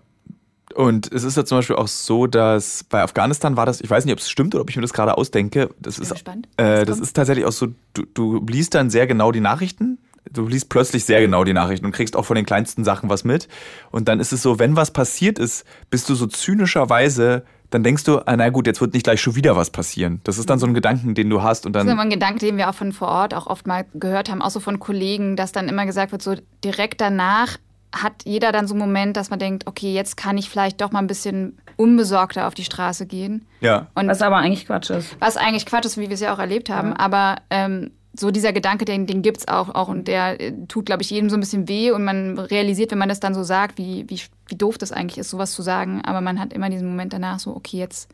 Und 0.73 1.11
es 1.11 1.25
ist 1.25 1.35
ja 1.35 1.43
zum 1.43 1.57
Beispiel 1.57 1.75
auch 1.75 1.89
so, 1.89 2.27
dass 2.27 2.85
bei 2.85 3.01
Afghanistan 3.01 3.57
war 3.57 3.65
das, 3.65 3.81
ich 3.81 3.89
weiß 3.89 4.05
nicht, 4.05 4.13
ob 4.13 4.19
es 4.19 4.29
stimmt 4.29 4.55
oder 4.55 4.61
ob 4.61 4.69
ich 4.69 4.77
mir 4.77 4.81
das 4.81 4.93
gerade 4.93 5.17
ausdenke. 5.17 5.69
Das 5.79 5.99
ist, 5.99 6.13
äh, 6.55 6.85
das 6.85 6.99
ist 6.99 7.13
tatsächlich 7.13 7.45
auch 7.45 7.51
so, 7.51 7.67
du, 7.93 8.05
du 8.13 8.45
liest 8.45 8.73
dann 8.73 8.89
sehr 8.89 9.05
genau 9.05 9.33
die 9.33 9.41
Nachrichten 9.41 9.97
du 10.29 10.47
liest 10.47 10.69
plötzlich 10.69 11.05
sehr 11.05 11.21
genau 11.21 11.43
die 11.43 11.53
Nachrichten 11.53 11.85
und 11.85 11.91
kriegst 11.91 12.15
auch 12.15 12.25
von 12.25 12.35
den 12.35 12.45
kleinsten 12.45 12.83
Sachen 12.83 13.09
was 13.09 13.23
mit. 13.23 13.47
Und 13.91 14.07
dann 14.07 14.19
ist 14.19 14.33
es 14.33 14.41
so, 14.41 14.59
wenn 14.59 14.75
was 14.75 14.91
passiert 14.91 15.39
ist, 15.39 15.65
bist 15.89 16.09
du 16.09 16.15
so 16.15 16.27
zynischerweise, 16.27 17.43
dann 17.69 17.83
denkst 17.83 18.03
du, 18.03 18.19
ah, 18.25 18.35
na 18.35 18.49
gut, 18.49 18.67
jetzt 18.67 18.81
wird 18.81 18.93
nicht 18.93 19.03
gleich 19.03 19.21
schon 19.21 19.35
wieder 19.35 19.55
was 19.55 19.69
passieren. 19.69 20.19
Das 20.25 20.37
ist 20.37 20.49
dann 20.49 20.59
so 20.59 20.67
ein 20.67 20.73
Gedanken, 20.73 21.15
den 21.15 21.29
du 21.29 21.41
hast. 21.41 21.65
Und 21.65 21.73
dann 21.73 21.87
das 21.87 21.91
ist 21.91 21.93
immer 21.93 22.03
ein 22.03 22.09
Gedanke, 22.09 22.39
den 22.39 22.57
wir 22.57 22.69
auch 22.69 22.75
von 22.75 22.91
vor 22.91 23.07
Ort 23.07 23.33
auch 23.33 23.47
oft 23.47 23.65
mal 23.65 23.85
gehört 23.93 24.29
haben, 24.29 24.41
auch 24.41 24.51
so 24.51 24.59
von 24.59 24.79
Kollegen, 24.79 25.35
dass 25.35 25.51
dann 25.51 25.69
immer 25.69 25.85
gesagt 25.85 26.11
wird, 26.11 26.21
so 26.21 26.35
direkt 26.63 27.01
danach 27.01 27.57
hat 27.93 28.23
jeder 28.23 28.51
dann 28.51 28.67
so 28.67 28.73
einen 28.73 28.81
Moment, 28.81 29.17
dass 29.17 29.29
man 29.29 29.39
denkt, 29.39 29.67
okay, 29.67 29.93
jetzt 29.93 30.15
kann 30.15 30.37
ich 30.37 30.49
vielleicht 30.49 30.79
doch 30.81 30.91
mal 30.91 30.99
ein 30.99 31.07
bisschen 31.07 31.57
unbesorgter 31.75 32.47
auf 32.47 32.53
die 32.53 32.63
Straße 32.63 33.05
gehen. 33.05 33.45
Ja. 33.59 33.87
Und 33.95 34.07
was 34.07 34.21
aber 34.21 34.37
eigentlich 34.37 34.65
Quatsch 34.65 34.89
ist. 34.91 35.17
Was 35.19 35.35
eigentlich 35.35 35.65
Quatsch 35.65 35.85
ist, 35.85 35.97
wie 35.97 36.07
wir 36.07 36.13
es 36.13 36.21
ja 36.21 36.33
auch 36.33 36.39
erlebt 36.39 36.69
haben. 36.69 36.89
Ja. 36.89 36.99
Aber 36.99 37.37
ähm, 37.49 37.91
so 38.21 38.31
dieser 38.31 38.53
Gedanke, 38.53 38.85
den, 38.85 39.05
den 39.05 39.21
gibt 39.21 39.39
es 39.39 39.47
auch, 39.47 39.69
auch 39.75 39.89
und 39.89 40.07
der 40.07 40.39
äh, 40.39 40.53
tut, 40.67 40.85
glaube 40.85 41.01
ich, 41.01 41.09
jedem 41.09 41.29
so 41.29 41.35
ein 41.35 41.41
bisschen 41.41 41.67
weh 41.67 41.91
und 41.91 42.05
man 42.05 42.39
realisiert, 42.39 42.91
wenn 42.91 42.97
man 42.97 43.09
das 43.09 43.19
dann 43.19 43.33
so 43.33 43.43
sagt, 43.43 43.77
wie, 43.77 44.05
wie, 44.07 44.21
wie 44.47 44.55
doof 44.55 44.77
das 44.77 44.93
eigentlich 44.93 45.17
ist, 45.17 45.29
sowas 45.29 45.51
zu 45.51 45.61
sagen. 45.61 46.01
Aber 46.05 46.21
man 46.21 46.39
hat 46.39 46.53
immer 46.53 46.69
diesen 46.69 46.87
Moment 46.87 47.11
danach 47.11 47.39
so, 47.39 47.53
okay, 47.53 47.77
jetzt, 47.77 48.09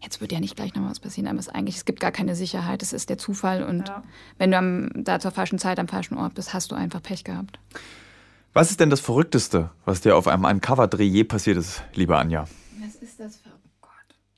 jetzt 0.00 0.22
wird 0.22 0.32
ja 0.32 0.40
nicht 0.40 0.56
gleich 0.56 0.74
noch 0.74 0.88
was 0.88 1.00
passieren, 1.00 1.28
aber 1.28 1.38
es 1.38 1.50
eigentlich, 1.50 1.76
es 1.76 1.84
gibt 1.84 2.00
gar 2.00 2.12
keine 2.12 2.34
Sicherheit, 2.34 2.82
es 2.82 2.94
ist 2.94 3.10
der 3.10 3.18
Zufall 3.18 3.62
und 3.64 3.88
ja. 3.88 4.02
wenn 4.38 4.52
du 4.52 4.56
am, 4.56 4.90
da 4.94 5.20
zur 5.20 5.32
falschen 5.32 5.58
Zeit 5.58 5.78
am 5.78 5.88
falschen 5.88 6.16
Ort 6.16 6.34
bist, 6.34 6.54
hast 6.54 6.72
du 6.72 6.76
einfach 6.76 7.02
Pech 7.02 7.24
gehabt. 7.24 7.58
Was 8.54 8.70
ist 8.70 8.78
denn 8.78 8.88
das 8.88 9.00
Verrückteste, 9.00 9.70
was 9.84 10.00
dir 10.00 10.16
auf 10.16 10.28
einem 10.28 10.44
Uncover-Dreh 10.44 11.04
je 11.04 11.24
passiert 11.24 11.58
ist, 11.58 11.82
liebe 11.94 12.16
Anja? 12.16 12.44
Was 12.80 12.94
ist 12.96 13.18
das 13.18 13.36
für 13.36 13.43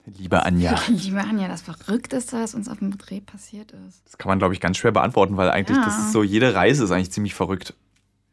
Liebe 0.07 0.45
Anja. 0.45 0.79
Liebe 0.89 1.21
Anja, 1.21 1.49
das 1.49 1.63
Verrückteste, 1.63 2.41
was 2.41 2.55
uns 2.55 2.69
auf 2.69 2.79
dem 2.79 2.97
Dreh 2.97 3.21
passiert 3.21 3.73
ist. 3.89 4.03
Das 4.05 4.19
kann 4.19 4.29
man, 4.29 4.39
glaube 4.39 4.55
ich, 4.55 4.61
ganz 4.61 4.77
schwer 4.77 4.93
beantworten, 4.93 5.37
weil 5.37 5.51
eigentlich 5.51 5.79
ja. 5.79 5.85
das 5.85 5.99
ist 5.99 6.13
so, 6.13 6.23
jede 6.23 6.55
Reise 6.55 6.85
ist 6.85 6.91
eigentlich 6.93 7.11
ziemlich 7.11 7.35
verrückt. 7.35 7.75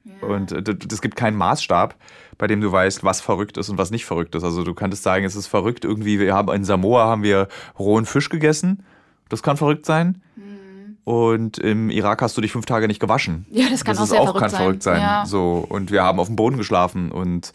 Ja. 0.03 0.27
Und 0.27 0.51
es 0.51 1.01
gibt 1.01 1.15
keinen 1.15 1.37
Maßstab, 1.37 1.95
bei 2.37 2.47
dem 2.47 2.61
du 2.61 2.71
weißt, 2.71 3.03
was 3.03 3.21
verrückt 3.21 3.57
ist 3.57 3.69
und 3.69 3.77
was 3.77 3.89
nicht 3.89 4.05
verrückt 4.05 4.35
ist. 4.35 4.43
Also 4.43 4.63
du 4.63 4.73
könntest 4.73 5.03
sagen, 5.03 5.25
es 5.25 5.35
ist 5.35 5.47
verrückt 5.47 5.85
irgendwie, 5.85 6.19
wir 6.19 6.33
haben 6.33 6.53
in 6.53 6.65
Samoa 6.65 7.05
haben 7.05 7.23
wir 7.23 7.47
rohen 7.79 8.05
Fisch 8.05 8.29
gegessen. 8.29 8.83
Das 9.29 9.41
kann 9.41 9.57
verrückt 9.57 9.85
sein. 9.85 10.21
Mhm. 10.35 10.97
Und 11.05 11.57
im 11.57 11.89
Irak 11.89 12.21
hast 12.21 12.37
du 12.37 12.41
dich 12.41 12.51
fünf 12.51 12.65
Tage 12.65 12.87
nicht 12.87 12.99
gewaschen. 12.99 13.45
Ja, 13.49 13.69
das 13.69 13.83
kann 13.83 13.95
das 13.95 14.03
auch 14.03 14.07
sehr 14.07 14.21
auch 14.21 14.25
verrückt 14.25 14.41
kann 14.41 14.49
sein. 14.49 14.61
verrückt 14.61 14.83
sein. 14.83 15.01
Ja. 15.01 15.25
So, 15.25 15.65
und 15.67 15.89
wir 15.89 16.03
haben 16.03 16.19
auf 16.19 16.27
dem 16.27 16.35
Boden 16.35 16.57
geschlafen 16.57 17.11
und 17.11 17.53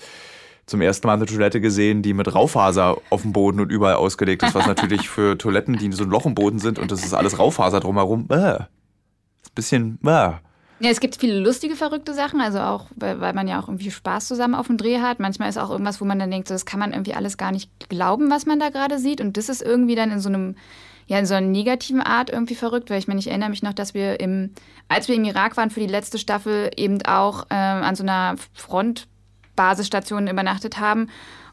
zum 0.69 0.81
ersten 0.81 1.07
Mal 1.07 1.15
eine 1.15 1.27
Toilette 1.27 1.61
gesehen, 1.61 2.03
die 2.03 2.13
mit 2.13 2.33
Raufaser 2.35 2.99
auf 3.11 3.23
dem 3.23 3.33
Boden 3.33 3.61
und 3.61 3.73
überall 3.73 3.95
ausgelegt 3.95 4.43
ist, 4.43 4.55
was 4.55 4.67
natürlich 4.69 5.09
für 5.09 5.37
Toiletten, 5.37 5.77
die 5.79 5.91
so 5.93 6.05
ein 6.05 6.11
Loch 6.11 6.27
im 6.27 6.35
Boden 6.35 6.59
sind 6.59 6.79
und 6.79 6.93
das 6.93 7.05
ist 7.05 7.15
alles 7.15 7.39
Raufaser 7.39 7.81
drumherum, 7.81 8.29
äh, 8.31 8.55
ist 8.55 9.51
ein 9.51 9.55
bisschen, 9.55 9.99
äh. 10.05 10.33
Ja, 10.81 10.91
es 10.91 11.01
gibt 11.01 11.17
viele 11.17 11.41
lustige, 11.41 11.75
verrückte 11.75 12.15
Sachen, 12.15 12.41
also 12.41 12.61
auch, 12.61 12.87
weil 12.95 13.33
man 13.33 13.49
ja 13.49 13.61
auch 13.61 13.67
irgendwie 13.67 13.91
Spaß 13.91 14.29
zusammen 14.29 14.55
auf 14.55 14.69
dem 14.69 14.77
Dreh 14.77 15.01
hat. 15.01 15.19
Manchmal 15.19 15.49
ist 15.49 15.59
auch 15.59 15.71
irgendwas, 15.71 16.01
wo 16.01 16.05
man 16.05 16.21
dann 16.21 16.31
denkt, 16.31 16.47
so, 16.47 16.55
das 16.55 16.67
kann 16.67 16.79
man 16.79 16.93
irgendwie 16.93 17.15
alles 17.15 17.37
gar 17.37 17.51
nicht 17.51 17.89
glauben, 17.89 18.31
was 18.31 18.47
man 18.47 18.61
da 18.61 18.69
gerade 18.69 19.01
sieht. 19.01 19.21
Und 19.21 19.37
das 19.37 19.49
ist 19.49 19.61
irgendwie 19.61 19.97
dann 19.97 20.13
in 20.13 20.21
so 20.21 20.29
einem, 20.29 20.55
ja, 21.09 21.19
in 21.19 21.27
so 21.27 21.35
einer 21.35 21.49
negativen 21.49 22.01
Art 22.01 22.31
irgendwie 22.31 22.55
verrückt, 22.55 22.91
weil 22.91 23.01
ich 23.01 23.09
meine, 23.09 23.19
ich 23.19 23.27
erinnere 23.27 23.51
mich 23.51 23.65
noch, 23.65 23.73
dass 23.73 23.93
wir 23.93 24.21
im, 24.21 24.53
als 24.87 25.09
wir 25.09 25.17
im 25.17 25.25
Irak 25.25 25.57
waren 25.57 25.71
für 25.71 25.81
die 25.81 25.89
letzte 25.89 26.17
Staffel, 26.17 26.71
eben 26.77 27.05
auch 27.07 27.47
äh, 27.51 27.55
an 27.57 27.97
so 27.97 28.05
einer 28.05 28.37
Front 28.55 29.09
Basisstationen 29.59 30.29
übernachtet 30.29 30.79
haben. 30.79 31.09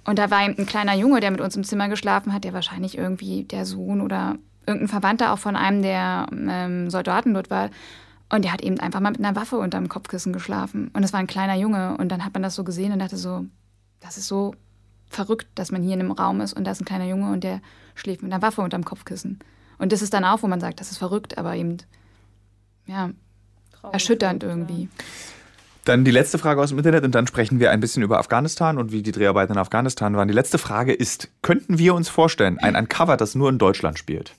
Und 0.05 0.19
da 0.19 0.29
war 0.29 0.38
ein 0.38 0.67
kleiner 0.67 0.93
Junge, 0.93 1.19
der 1.19 1.31
mit 1.31 1.41
uns 1.41 1.55
im 1.55 1.63
Zimmer 1.63 1.89
geschlafen 1.89 2.31
hat, 2.31 2.43
der 2.43 2.53
wahrscheinlich 2.53 2.97
irgendwie 2.97 3.43
der 3.43 3.65
Sohn 3.65 4.01
oder 4.01 4.35
irgendein 4.67 4.88
Verwandter 4.88 5.33
auch 5.33 5.39
von 5.39 5.55
einem 5.55 5.81
der 5.81 6.27
ähm, 6.31 6.91
Soldaten 6.91 7.33
dort 7.33 7.50
war. 7.50 7.71
Und 8.29 8.45
der 8.45 8.53
hat 8.53 8.62
eben 8.62 8.79
einfach 8.79 9.00
mal 9.00 9.12
mit 9.12 9.19
einer 9.19 9.35
Waffe 9.35 9.57
unterm 9.57 9.89
Kopfkissen 9.89 10.31
geschlafen. 10.31 10.91
Und 10.93 11.03
es 11.03 11.13
war 11.13 11.19
ein 11.19 11.27
kleiner 11.27 11.55
Junge. 11.55 11.97
Und 11.97 12.09
dann 12.09 12.24
hat 12.24 12.33
man 12.33 12.43
das 12.43 12.53
so 12.53 12.63
gesehen 12.63 12.91
und 12.93 13.00
dachte 13.00 13.17
so, 13.17 13.45
das 14.00 14.17
ist 14.17 14.27
so 14.27 14.53
verrückt, 15.09 15.47
dass 15.55 15.71
man 15.71 15.81
hier 15.81 15.93
in 15.93 16.01
einem 16.01 16.12
Raum 16.12 16.41
ist 16.41 16.53
und 16.53 16.65
da 16.65 16.71
ist 16.71 16.81
ein 16.81 16.85
kleiner 16.85 17.05
Junge 17.05 17.31
und 17.31 17.43
der 17.43 17.62
schläft 17.95 18.21
mit 18.21 18.31
einer 18.31 18.41
Waffe 18.41 18.62
unterm 18.62 18.85
Kopfkissen. 18.85 19.39
Und 19.77 19.91
das 19.91 20.01
ist 20.01 20.13
dann 20.13 20.25
auch, 20.25 20.43
wo 20.43 20.47
man 20.47 20.59
sagt, 20.59 20.79
das 20.79 20.91
ist 20.91 20.97
verrückt, 20.97 21.38
aber 21.38 21.55
eben, 21.55 21.77
ja, 22.85 23.09
erschütternd 23.91 24.43
irgendwie. 24.43 24.89
Dann 25.86 26.04
die 26.04 26.12
letzte 26.12 26.39
Frage 26.39 26.62
aus 26.62 26.70
dem 26.70 26.80
Internet 26.80 27.04
und 27.04 27.13
dann 27.13 27.27
sprechen 27.27 27.60
wir 27.60 27.70
ein 27.70 27.80
bisschen 27.80 28.01
über 28.01 28.18
Afghanistan 28.18 28.80
und 28.80 28.92
wie 28.92 29.04
die 29.04 29.12
Dreharbeiten 29.12 29.54
in 29.54 29.60
Afghanistan 29.60 30.15
waren. 30.15 30.27
Die 30.27 30.34
letzte 30.34 30.58
Frage 30.58 30.94
ist, 30.94 31.30
könnten 31.44 31.77
wir 31.77 31.94
uns 31.94 32.10
vorstellen, 32.10 32.58
ein 32.60 32.75
Uncover, 32.75 33.18
das 33.18 33.36
nur 33.36 33.50
in 33.50 33.60
Deutschland 33.60 34.00
spielt? 34.00 34.34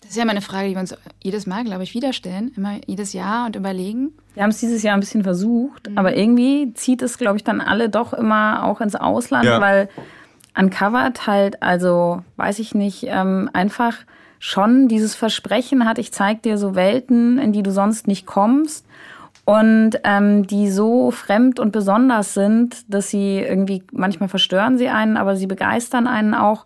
Das 0.00 0.10
ist 0.10 0.16
ja 0.16 0.22
immer 0.22 0.32
eine 0.32 0.40
Frage, 0.40 0.68
die 0.68 0.74
wir 0.74 0.80
uns 0.80 0.94
jedes 1.20 1.46
Mal, 1.46 1.64
glaube 1.64 1.82
ich, 1.82 1.94
wieder 1.94 2.12
stellen, 2.12 2.52
immer 2.56 2.78
jedes 2.86 3.12
Jahr 3.12 3.46
und 3.46 3.56
überlegen. 3.56 4.12
Wir 4.34 4.44
haben 4.44 4.50
es 4.50 4.60
dieses 4.60 4.84
Jahr 4.84 4.94
ein 4.94 5.00
bisschen 5.00 5.24
versucht, 5.24 5.90
mhm. 5.90 5.98
aber 5.98 6.16
irgendwie 6.16 6.72
zieht 6.74 7.02
es, 7.02 7.18
glaube 7.18 7.38
ich, 7.38 7.44
dann 7.44 7.60
alle 7.60 7.88
doch 7.88 8.12
immer 8.12 8.62
auch 8.64 8.80
ins 8.80 8.94
Ausland, 8.94 9.46
ja. 9.46 9.60
weil 9.60 9.88
Uncovered 10.56 11.26
halt, 11.26 11.60
also 11.60 12.22
weiß 12.36 12.60
ich 12.60 12.74
nicht, 12.74 13.06
ähm, 13.08 13.50
einfach 13.52 13.96
schon 14.38 14.86
dieses 14.86 15.16
Versprechen 15.16 15.86
hat, 15.86 15.98
ich 15.98 16.12
zeig 16.12 16.42
dir 16.42 16.58
so 16.58 16.76
Welten, 16.76 17.38
in 17.38 17.52
die 17.52 17.64
du 17.64 17.72
sonst 17.72 18.06
nicht 18.06 18.26
kommst 18.26 18.86
und 19.44 19.92
ähm, 20.04 20.46
die 20.46 20.70
so 20.70 21.10
fremd 21.10 21.60
und 21.60 21.70
besonders 21.70 22.34
sind, 22.34 22.92
dass 22.92 23.10
sie 23.10 23.38
irgendwie, 23.38 23.82
manchmal 23.92 24.28
verstören 24.28 24.78
sie 24.78 24.88
einen, 24.88 25.16
aber 25.16 25.36
sie 25.36 25.46
begeistern 25.46 26.06
einen 26.06 26.34
auch. 26.34 26.64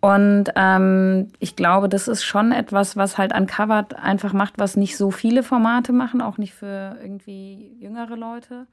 Und 0.00 0.46
ähm, 0.54 1.28
ich 1.38 1.56
glaube, 1.56 1.88
das 1.88 2.08
ist 2.08 2.22
schon 2.22 2.52
etwas, 2.52 2.96
was 2.96 3.18
halt 3.18 3.34
Uncovered 3.34 3.96
einfach 3.96 4.32
macht, 4.32 4.54
was 4.58 4.76
nicht 4.76 4.96
so 4.96 5.10
viele 5.10 5.42
Formate 5.42 5.92
machen, 5.92 6.20
auch 6.20 6.38
nicht 6.38 6.54
für 6.54 6.96
irgendwie 7.02 7.76
jüngere 7.80 8.16
Leute. 8.16 8.66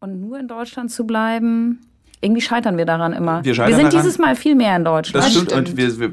Und 0.00 0.20
nur 0.20 0.38
in 0.38 0.48
Deutschland 0.48 0.90
zu 0.90 1.06
bleiben. 1.06 1.80
irgendwie 2.22 2.40
scheitern 2.40 2.78
wir 2.78 2.86
daran 2.86 3.12
immer. 3.12 3.44
Wir, 3.44 3.56
wir 3.56 3.66
sind 3.66 3.78
daran. 3.78 3.90
dieses 3.90 4.18
Mal 4.18 4.34
viel 4.34 4.54
mehr 4.54 4.76
in 4.76 4.84
Deutschland. 4.84 5.26
Das 5.26 5.32
stimmt, 5.32 5.52
und 5.52 5.76
wir, 5.76 5.98
wir, 5.98 6.10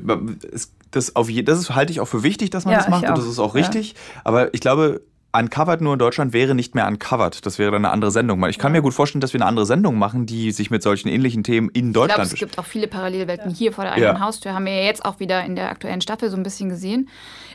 das, 0.91 1.15
auf 1.15 1.29
je, 1.29 1.43
das 1.43 1.73
halte 1.73 1.91
ich 1.91 2.01
auch 2.01 2.07
für 2.07 2.23
wichtig, 2.23 2.49
dass 2.49 2.65
man 2.65 2.73
ja, 2.73 2.79
das 2.79 2.89
macht 2.89 3.07
und 3.07 3.17
das 3.17 3.27
ist 3.27 3.39
auch 3.39 3.55
richtig. 3.55 3.91
Ja. 3.91 3.97
Aber 4.25 4.53
ich 4.53 4.59
glaube, 4.59 5.01
Uncovered 5.37 5.81
nur 5.81 5.93
in 5.93 5.99
Deutschland 5.99 6.33
wäre 6.33 6.55
nicht 6.55 6.75
mehr 6.75 6.87
Uncovered. 6.87 7.45
Das 7.45 7.59
wäre 7.59 7.71
dann 7.71 7.85
eine 7.85 7.93
andere 7.93 8.11
Sendung. 8.11 8.43
Ich 8.47 8.57
kann 8.57 8.71
mir 8.71 8.81
gut 8.81 8.93
vorstellen, 8.93 9.21
dass 9.21 9.33
wir 9.33 9.41
eine 9.41 9.47
andere 9.47 9.65
Sendung 9.65 9.97
machen, 9.97 10.25
die 10.25 10.51
sich 10.51 10.71
mit 10.71 10.81
solchen 10.81 11.09
ähnlichen 11.09 11.43
Themen 11.43 11.69
in 11.69 11.93
Deutschland. 11.93 12.11
Ich 12.11 12.15
glaube, 12.15 12.33
es 12.33 12.39
gibt 12.39 12.59
auch 12.59 12.65
viele 12.65 12.87
Parallelwelten. 12.87 13.53
Hier 13.53 13.71
vor 13.71 13.83
der 13.83 13.93
eigenen 13.93 14.15
ja. 14.15 14.19
Haustür 14.19 14.53
haben 14.53 14.65
wir 14.65 14.73
ja 14.73 14.83
jetzt 14.83 15.05
auch 15.05 15.19
wieder 15.19 15.43
in 15.43 15.55
der 15.55 15.69
aktuellen 15.69 16.01
Staffel 16.01 16.29
so 16.29 16.37
ein 16.37 16.43
bisschen 16.43 16.69
gesehen. 16.69 17.09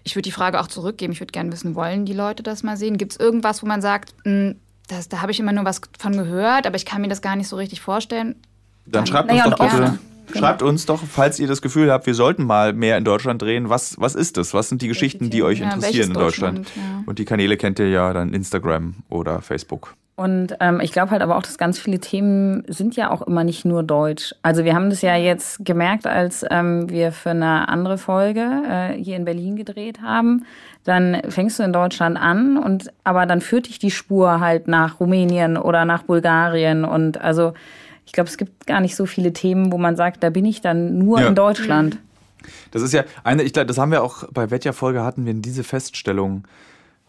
Ich 0.05 0.15
würde 0.15 0.23
die 0.23 0.33
Frage 0.33 0.61
auch 0.61 0.69
zurückgeben. 0.69 1.13
Ich 1.13 1.21
würde 1.21 1.33
gerne 1.33 1.51
wissen, 1.53 1.75
wollen 1.75 2.05
die 2.05 2.13
Leute 2.13 2.43
das 2.43 2.63
mal 2.63 2.77
sehen? 2.77 2.99
Gibt 2.99 3.13
es 3.13 3.21
irgendwas, 3.21 3.63
wo 3.63 3.67
man 3.67 3.83
sagt, 3.83 4.15
hm, 4.25 4.57
das, 4.89 5.09
da 5.09 5.21
habe 5.23 5.33
ich 5.33 5.41
immer 5.41 5.53
nur 5.53 5.65
was 5.65 5.81
von 5.99 6.13
gehört, 6.13 6.67
aber 6.67 6.77
ich 6.77 6.85
kann 6.85 7.03
mir 7.03 7.09
das 7.09 7.23
gar 7.23 7.37
nicht 7.37 7.49
so 7.49 7.57
richtig 7.57 7.81
vorstellen? 7.81 8.37
Dann, 8.85 9.05
dann 9.05 9.07
schreibt 9.07 9.31
uns 9.31 9.43
doch 9.45 9.59
bitte. 9.59 9.99
Genau. 10.27 10.39
Schreibt 10.39 10.63
uns 10.63 10.87
doch, 10.87 11.03
falls 11.03 11.39
ihr 11.41 11.49
das 11.49 11.63
Gefühl 11.63 11.91
habt, 11.91 12.07
wir 12.07 12.15
sollten 12.15 12.45
mal 12.45 12.73
mehr 12.73 12.97
in 12.97 13.05
Deutschland 13.05 13.43
drehen. 13.43 13.69
Was, 13.69 13.97
was 13.99 14.15
ist 14.15 14.37
das? 14.37 14.55
Was 14.55 14.69
sind 14.69 14.83
die 14.83 14.89
Geschichten, 14.89 15.31
die 15.31 15.43
euch 15.43 15.61
interessieren 15.61 16.09
in 16.09 16.15
Deutschland? 16.15 16.59
Deutschland? 16.59 16.77
Ja. 16.77 17.03
Und 17.07 17.19
die 17.19 17.25
Kanäle 17.25 17.57
kennt 17.57 17.79
ihr 17.79 17.89
ja 17.89 18.13
dann 18.13 18.33
Instagram 18.33 18.95
oder 19.09 19.41
Facebook. 19.43 19.95
Und 20.15 20.57
ähm, 20.61 20.81
ich 20.81 20.93
glaube 20.93 21.11
halt 21.11 21.23
aber 21.23 21.37
auch, 21.37 21.43
dass 21.43 21.57
ganz 21.57 21.79
viele 21.79 21.99
Themen 21.99 22.65
sind 22.69 22.97
ja 22.97 23.11
auch 23.11 23.23
immer 23.23 23.45
nicht 23.45 23.65
nur 23.65 23.83
deutsch. 23.83 24.35
Also 24.43 24.65
wir 24.65 24.75
haben 24.75 24.91
das 24.91 25.01
ja 25.01 25.17
jetzt 25.17 25.65
gemerkt, 25.65 26.07
als 26.07 26.45
ähm, 26.51 26.89
wir 26.91 27.13
für 27.13 27.31
eine 27.31 27.69
andere 27.69 27.97
Folge 27.97 28.47
äh, 28.69 28.93
hier 28.93 29.17
in 29.17 29.25
Berlin 29.25 29.57
gedreht 29.57 30.03
haben. 30.03 30.45
Dann 30.85 31.23
fängst 31.29 31.59
du 31.59 31.63
in 31.63 31.73
Deutschland 31.73 32.19
an 32.21 32.59
und 32.59 32.93
aber 33.05 33.25
dann 33.25 33.41
führt 33.41 33.69
dich 33.69 33.79
die 33.79 33.91
Spur 33.91 34.41
halt 34.41 34.69
nach 34.69 35.01
Rumänien 35.01 35.57
oder 35.57 35.87
nach 35.87 36.03
Bulgarien 36.03 36.85
und 36.85 37.21
also 37.21 37.55
ich 38.07 38.13
glaube, 38.13 38.29
es 38.29 38.37
gibt 38.37 38.67
gar 38.67 38.81
nicht 38.81 38.97
so 38.97 39.07
viele 39.07 39.33
Themen, 39.33 39.73
wo 39.73 39.79
man 39.79 39.97
sagt, 39.97 40.23
da 40.23 40.31
bin 40.31 40.45
ich 40.45 40.61
dann 40.61 40.99
nur 40.99 41.21
ja. 41.21 41.29
in 41.29 41.35
Deutschland. 41.35 41.99
Das 42.71 42.83
ist 42.83 42.93
ja 42.93 43.05
eine, 43.25 43.43
ich 43.43 43.53
glaube, 43.53 43.67
das 43.67 43.79
haben 43.79 43.93
wir 43.93 44.03
auch 44.03 44.25
bei 44.33 44.51
welcher 44.51 44.73
Folge 44.73 45.03
hatten 45.03 45.27
wir 45.27 45.35
diese 45.35 45.65
Feststellung, 45.65 46.45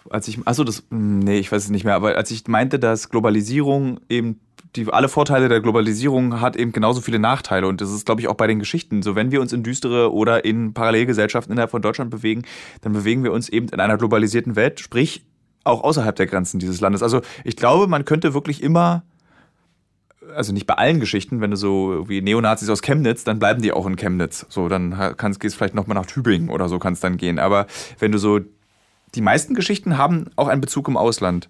als 0.09 0.27
ich, 0.27 0.45
achso, 0.45 0.63
das, 0.63 0.83
nee, 0.89 1.39
ich 1.39 1.51
weiß 1.51 1.63
es 1.63 1.69
nicht 1.69 1.85
mehr, 1.85 1.95
aber 1.95 2.15
als 2.15 2.29
ich 2.31 2.47
meinte, 2.47 2.77
dass 2.77 3.09
Globalisierung 3.09 4.00
eben 4.09 4.39
die, 4.75 4.91
alle 4.91 5.07
Vorteile 5.07 5.50
der 5.50 5.62
Globalisierung 5.62 6.41
hat 6.41 6.55
eben 6.55 6.71
genauso 6.71 7.01
viele 7.01 7.19
Nachteile. 7.19 7.67
Und 7.67 7.79
das 7.79 7.91
ist, 7.91 8.05
glaube 8.05 8.21
ich, 8.21 8.27
auch 8.27 8.35
bei 8.35 8.47
den 8.47 8.59
Geschichten. 8.59 9.03
So, 9.03 9.15
wenn 9.15 9.31
wir 9.31 9.39
uns 9.39 9.53
in 9.53 9.62
düstere 9.62 10.12
oder 10.12 10.45
in 10.45 10.73
Parallelgesellschaften 10.73 11.51
innerhalb 11.51 11.71
von 11.71 11.81
Deutschland 11.81 12.09
bewegen, 12.09 12.43
dann 12.81 12.93
bewegen 12.93 13.23
wir 13.23 13.31
uns 13.31 13.50
eben 13.50 13.69
in 13.69 13.79
einer 13.79 13.97
globalisierten 13.97 14.55
Welt, 14.55 14.79
sprich 14.79 15.25
auch 15.63 15.83
außerhalb 15.83 16.15
der 16.15 16.25
Grenzen 16.25 16.59
dieses 16.59 16.81
Landes. 16.81 17.03
Also 17.03 17.21
ich 17.43 17.55
glaube, 17.55 17.88
man 17.88 18.03
könnte 18.03 18.33
wirklich 18.33 18.63
immer 18.63 19.03
also 20.36 20.54
nicht 20.54 20.68
bei 20.68 20.75
allen 20.75 21.00
Geschichten, 21.00 21.42
wenn 21.42 21.52
du 21.52 21.58
so 21.58 22.06
wie 22.08 22.22
Neonazis 22.22 22.70
aus 22.70 22.82
Chemnitz, 22.82 23.24
dann 23.24 23.40
bleiben 23.40 23.62
die 23.62 23.72
auch 23.72 23.86
in 23.86 23.96
Chemnitz. 23.96 24.46
So, 24.50 24.68
dann 24.70 25.16
kannst, 25.18 25.40
gehst 25.40 25.56
vielleicht 25.56 25.75
nochmal 25.75 25.96
nach 25.96 26.06
Tübingen 26.06 26.50
oder 26.50 26.70
so 26.70 26.80
kannst 26.80 27.04
dann 27.04 27.18
gehen. 27.18 27.40
Aber 27.40 27.68
wenn 28.00 28.12
du 28.12 28.18
so, 28.18 28.40
die 29.16 29.22
meisten 29.22 29.54
Geschichten 29.54 29.98
haben 29.98 30.25
auch 30.36 30.48
einen 30.48 30.62
Bezug 30.62 30.88
im 30.88 30.98
Ausland. 30.98 31.50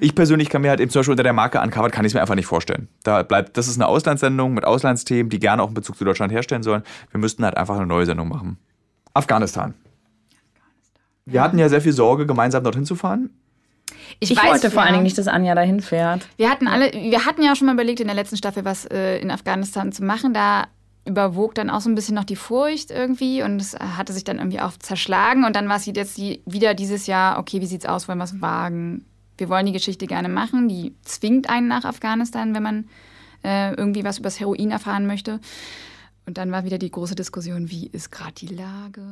Ich 0.00 0.14
persönlich 0.14 0.50
kann 0.50 0.62
mir 0.62 0.70
halt 0.70 0.80
eben 0.80 0.90
zum 0.90 1.00
Beispiel 1.00 1.12
unter 1.12 1.22
der 1.22 1.32
Marke 1.32 1.60
Uncovered 1.60 1.92
kann 1.92 2.04
ich 2.04 2.10
es 2.10 2.14
mir 2.14 2.20
einfach 2.20 2.34
nicht 2.34 2.46
vorstellen. 2.46 2.88
Da 3.04 3.22
bleibt, 3.22 3.56
das 3.56 3.68
ist 3.68 3.76
eine 3.76 3.86
Auslandssendung 3.86 4.54
mit 4.54 4.64
Auslandsthemen, 4.64 5.30
die 5.30 5.38
gerne 5.38 5.62
auch 5.62 5.66
einen 5.66 5.74
Bezug 5.74 5.96
zu 5.96 6.04
Deutschland 6.04 6.32
herstellen 6.32 6.62
sollen. 6.62 6.82
Wir 7.10 7.20
müssten 7.20 7.44
halt 7.44 7.56
einfach 7.56 7.76
eine 7.76 7.86
neue 7.86 8.06
Sendung 8.06 8.28
machen. 8.28 8.58
Afghanistan. 9.14 9.74
Wir 11.24 11.42
hatten 11.42 11.58
ja 11.58 11.68
sehr 11.68 11.80
viel 11.80 11.92
Sorge, 11.92 12.26
gemeinsam 12.26 12.62
dorthin 12.64 12.84
zu 12.84 12.94
fahren. 12.94 13.30
Ich, 14.20 14.30
ich 14.30 14.36
weiß, 14.36 14.50
wollte 14.50 14.70
vor 14.70 14.82
allen 14.82 14.92
Dingen 14.92 15.04
nicht, 15.04 15.18
dass 15.18 15.28
Anja 15.28 15.54
dahin 15.54 15.80
fährt. 15.80 16.26
Wir 16.36 16.50
hatten 16.50 16.68
alle, 16.68 16.92
wir 16.92 17.26
hatten 17.26 17.42
ja 17.42 17.54
schon 17.56 17.66
mal 17.66 17.74
überlegt, 17.74 18.00
in 18.00 18.06
der 18.06 18.16
letzten 18.16 18.36
Staffel 18.36 18.64
was 18.64 18.84
äh, 18.86 19.18
in 19.18 19.30
Afghanistan 19.30 19.92
zu 19.92 20.04
machen. 20.04 20.32
Da 20.34 20.66
überwog 21.06 21.54
dann 21.54 21.70
auch 21.70 21.80
so 21.80 21.88
ein 21.88 21.94
bisschen 21.94 22.14
noch 22.14 22.24
die 22.24 22.36
Furcht 22.36 22.90
irgendwie 22.90 23.42
und 23.42 23.60
es 23.60 23.74
hatte 23.78 24.12
sich 24.12 24.24
dann 24.24 24.38
irgendwie 24.38 24.60
auch 24.60 24.72
zerschlagen. 24.78 25.44
Und 25.44 25.56
dann 25.56 25.68
war 25.68 25.76
es 25.76 25.86
jetzt 25.86 26.18
die, 26.18 26.42
wieder 26.44 26.74
dieses 26.74 27.06
Jahr, 27.06 27.38
okay, 27.38 27.60
wie 27.60 27.66
sieht's 27.66 27.86
aus, 27.86 28.08
wollen 28.08 28.18
wir 28.18 28.24
es 28.24 28.40
wagen? 28.40 29.04
Wir 29.38 29.48
wollen 29.48 29.66
die 29.66 29.72
Geschichte 29.72 30.06
gerne 30.06 30.28
machen. 30.28 30.68
Die 30.68 30.94
zwingt 31.02 31.48
einen 31.48 31.68
nach 31.68 31.84
Afghanistan, 31.84 32.54
wenn 32.54 32.62
man 32.62 32.88
äh, 33.44 33.74
irgendwie 33.74 34.04
was 34.04 34.18
übers 34.18 34.40
Heroin 34.40 34.70
erfahren 34.70 35.06
möchte. 35.06 35.40
Und 36.26 36.38
dann 36.38 36.50
war 36.50 36.64
wieder 36.64 36.78
die 36.78 36.90
große 36.90 37.14
Diskussion, 37.14 37.70
wie 37.70 37.86
ist 37.86 38.10
gerade 38.10 38.34
die 38.34 38.48
Lage? 38.48 39.02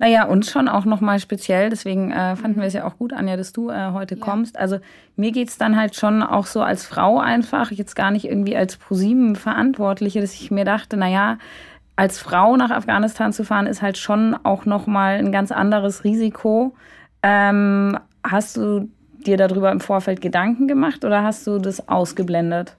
Naja, 0.00 0.24
uns 0.24 0.50
schon 0.50 0.66
auch 0.66 0.86
nochmal 0.86 1.20
speziell. 1.20 1.68
Deswegen 1.68 2.10
äh, 2.10 2.34
fanden 2.34 2.58
wir 2.58 2.66
es 2.66 2.72
ja 2.72 2.86
auch 2.86 2.96
gut, 2.96 3.12
Anja, 3.12 3.36
dass 3.36 3.52
du 3.52 3.68
äh, 3.68 3.92
heute 3.92 4.14
ja. 4.14 4.20
kommst. 4.24 4.58
Also 4.58 4.78
mir 5.14 5.30
geht's 5.30 5.58
dann 5.58 5.76
halt 5.76 5.94
schon 5.94 6.22
auch 6.22 6.46
so 6.46 6.62
als 6.62 6.86
Frau 6.86 7.18
einfach, 7.20 7.70
jetzt 7.70 7.94
gar 7.94 8.10
nicht 8.10 8.24
irgendwie 8.24 8.56
als 8.56 8.78
ProSieben-Verantwortliche, 8.78 10.22
dass 10.22 10.32
ich 10.32 10.50
mir 10.50 10.64
dachte, 10.64 10.96
naja, 10.96 11.36
als 11.96 12.18
Frau 12.18 12.56
nach 12.56 12.70
Afghanistan 12.70 13.34
zu 13.34 13.44
fahren, 13.44 13.66
ist 13.66 13.82
halt 13.82 13.98
schon 13.98 14.34
auch 14.42 14.64
nochmal 14.64 15.18
ein 15.18 15.32
ganz 15.32 15.52
anderes 15.52 16.02
Risiko. 16.02 16.74
Ähm, 17.22 17.98
hast 18.24 18.56
du 18.56 18.88
dir 19.26 19.36
darüber 19.36 19.70
im 19.70 19.80
Vorfeld 19.80 20.22
Gedanken 20.22 20.66
gemacht 20.66 21.04
oder 21.04 21.22
hast 21.22 21.46
du 21.46 21.58
das 21.58 21.90
ausgeblendet? 21.90 22.78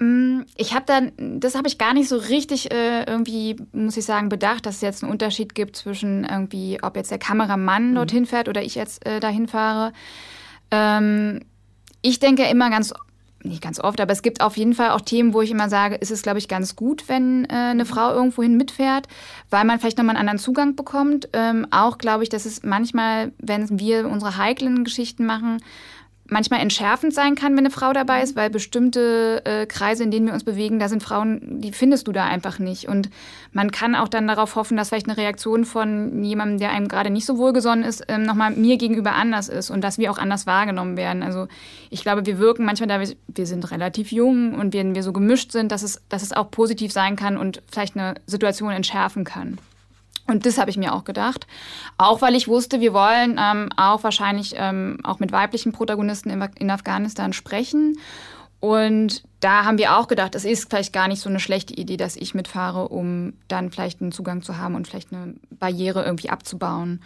Mm, 0.00 0.46
ich 0.56 0.74
habe 0.74 0.86
dann, 0.86 1.12
das 1.40 1.54
habe 1.54 1.68
ich 1.68 1.76
gar 1.76 1.92
nicht 1.92 2.08
so 2.08 2.16
richtig 2.16 2.72
äh, 2.72 3.04
irgendwie, 3.04 3.56
muss 3.72 3.98
ich 3.98 4.06
sagen, 4.06 4.30
bedacht, 4.30 4.64
dass 4.64 4.76
es 4.76 4.80
jetzt 4.80 5.02
einen 5.02 5.12
Unterschied 5.12 5.54
gibt 5.54 5.76
zwischen 5.76 6.24
irgendwie, 6.24 6.78
ob 6.82 6.96
jetzt 6.96 7.10
der 7.10 7.18
Kameramann 7.18 7.90
mhm. 7.90 7.94
dorthin 7.96 8.26
fährt 8.26 8.48
oder 8.48 8.62
ich 8.62 8.74
jetzt 8.74 9.06
äh, 9.06 9.20
dahin 9.20 9.46
fahre. 9.46 9.92
Ähm, 10.70 11.40
ich 12.00 12.18
denke 12.18 12.44
immer 12.44 12.70
ganz, 12.70 12.94
nicht 13.42 13.62
ganz 13.62 13.78
oft, 13.78 14.00
aber 14.00 14.12
es 14.12 14.22
gibt 14.22 14.40
auf 14.40 14.56
jeden 14.56 14.72
Fall 14.72 14.90
auch 14.90 15.02
Themen, 15.02 15.34
wo 15.34 15.42
ich 15.42 15.50
immer 15.50 15.68
sage, 15.68 15.96
ist 15.96 16.10
es, 16.10 16.22
glaube 16.22 16.38
ich, 16.38 16.48
ganz 16.48 16.76
gut, 16.76 17.06
wenn 17.08 17.44
äh, 17.44 17.52
eine 17.52 17.84
Frau 17.84 18.14
irgendwohin 18.14 18.56
mitfährt, 18.56 19.06
weil 19.50 19.66
man 19.66 19.80
vielleicht 19.80 19.98
nochmal 19.98 20.16
einen 20.16 20.28
anderen 20.28 20.38
Zugang 20.38 20.76
bekommt. 20.76 21.28
Ähm, 21.34 21.66
auch 21.70 21.98
glaube 21.98 22.22
ich, 22.22 22.30
dass 22.30 22.46
es 22.46 22.62
manchmal, 22.62 23.32
wenn 23.38 23.78
wir 23.78 24.08
unsere 24.08 24.38
heiklen 24.38 24.82
Geschichten 24.84 25.26
machen, 25.26 25.58
manchmal 26.30 26.60
entschärfend 26.60 27.12
sein 27.12 27.34
kann, 27.34 27.52
wenn 27.52 27.60
eine 27.60 27.70
Frau 27.70 27.92
dabei 27.92 28.22
ist, 28.22 28.36
weil 28.36 28.50
bestimmte 28.50 29.42
äh, 29.44 29.66
Kreise, 29.66 30.04
in 30.04 30.10
denen 30.10 30.26
wir 30.26 30.34
uns 30.34 30.44
bewegen, 30.44 30.78
da 30.78 30.88
sind 30.88 31.02
Frauen, 31.02 31.60
die 31.60 31.72
findest 31.72 32.06
du 32.06 32.12
da 32.12 32.24
einfach 32.24 32.58
nicht. 32.58 32.88
Und 32.88 33.10
man 33.52 33.70
kann 33.70 33.94
auch 33.94 34.08
dann 34.08 34.28
darauf 34.28 34.54
hoffen, 34.56 34.76
dass 34.76 34.88
vielleicht 34.88 35.08
eine 35.08 35.16
Reaktion 35.16 35.64
von 35.64 36.22
jemandem, 36.22 36.58
der 36.58 36.70
einem 36.70 36.88
gerade 36.88 37.10
nicht 37.10 37.26
so 37.26 37.38
wohlgesonnen 37.38 37.84
ist, 37.84 38.04
ähm, 38.08 38.22
nochmal 38.22 38.52
mir 38.52 38.76
gegenüber 38.76 39.14
anders 39.14 39.48
ist 39.48 39.70
und 39.70 39.82
dass 39.82 39.98
wir 39.98 40.10
auch 40.10 40.18
anders 40.18 40.46
wahrgenommen 40.46 40.96
werden. 40.96 41.22
Also 41.22 41.48
ich 41.90 42.02
glaube, 42.02 42.24
wir 42.26 42.38
wirken 42.38 42.64
manchmal 42.64 42.88
da, 42.88 43.00
wir 43.00 43.46
sind 43.46 43.70
relativ 43.70 44.12
jung 44.12 44.54
und 44.54 44.72
wenn 44.72 44.94
wir 44.94 45.02
so 45.02 45.12
gemischt 45.12 45.52
sind, 45.52 45.72
dass 45.72 45.82
es, 45.82 46.00
dass 46.08 46.22
es 46.22 46.32
auch 46.32 46.50
positiv 46.50 46.92
sein 46.92 47.16
kann 47.16 47.36
und 47.36 47.62
vielleicht 47.70 47.96
eine 47.96 48.14
Situation 48.26 48.72
entschärfen 48.72 49.24
kann. 49.24 49.58
Und 50.30 50.46
das 50.46 50.58
habe 50.58 50.70
ich 50.70 50.76
mir 50.76 50.94
auch 50.94 51.04
gedacht. 51.04 51.46
Auch 51.98 52.22
weil 52.22 52.34
ich 52.34 52.48
wusste, 52.48 52.80
wir 52.80 52.92
wollen 52.92 53.38
ähm, 53.38 53.68
auch 53.76 54.04
wahrscheinlich 54.04 54.54
ähm, 54.56 54.98
auch 55.02 55.18
mit 55.18 55.32
weiblichen 55.32 55.72
Protagonisten 55.72 56.30
in, 56.30 56.40
in, 56.56 56.70
Afghanistan 56.70 57.32
sprechen. 57.32 57.98
Und 58.60 59.24
da 59.40 59.64
haben 59.64 59.78
wir 59.78 59.96
auch 59.96 60.06
gedacht, 60.06 60.34
es 60.34 60.44
ist 60.44 60.68
vielleicht 60.68 60.92
gar 60.92 61.08
nicht 61.08 61.20
so 61.20 61.28
eine 61.28 61.40
schlechte 61.40 61.74
Idee, 61.74 61.96
dass 61.96 62.16
ich 62.16 62.34
mitfahre, 62.34 62.88
um 62.88 63.32
dann 63.48 63.70
vielleicht 63.70 64.02
einen 64.02 64.12
Zugang 64.12 64.42
zu 64.42 64.58
haben 64.58 64.74
und 64.74 64.86
vielleicht 64.86 65.12
eine 65.12 65.34
Barriere 65.50 66.04
irgendwie 66.04 66.30
abzubauen. 66.30 67.00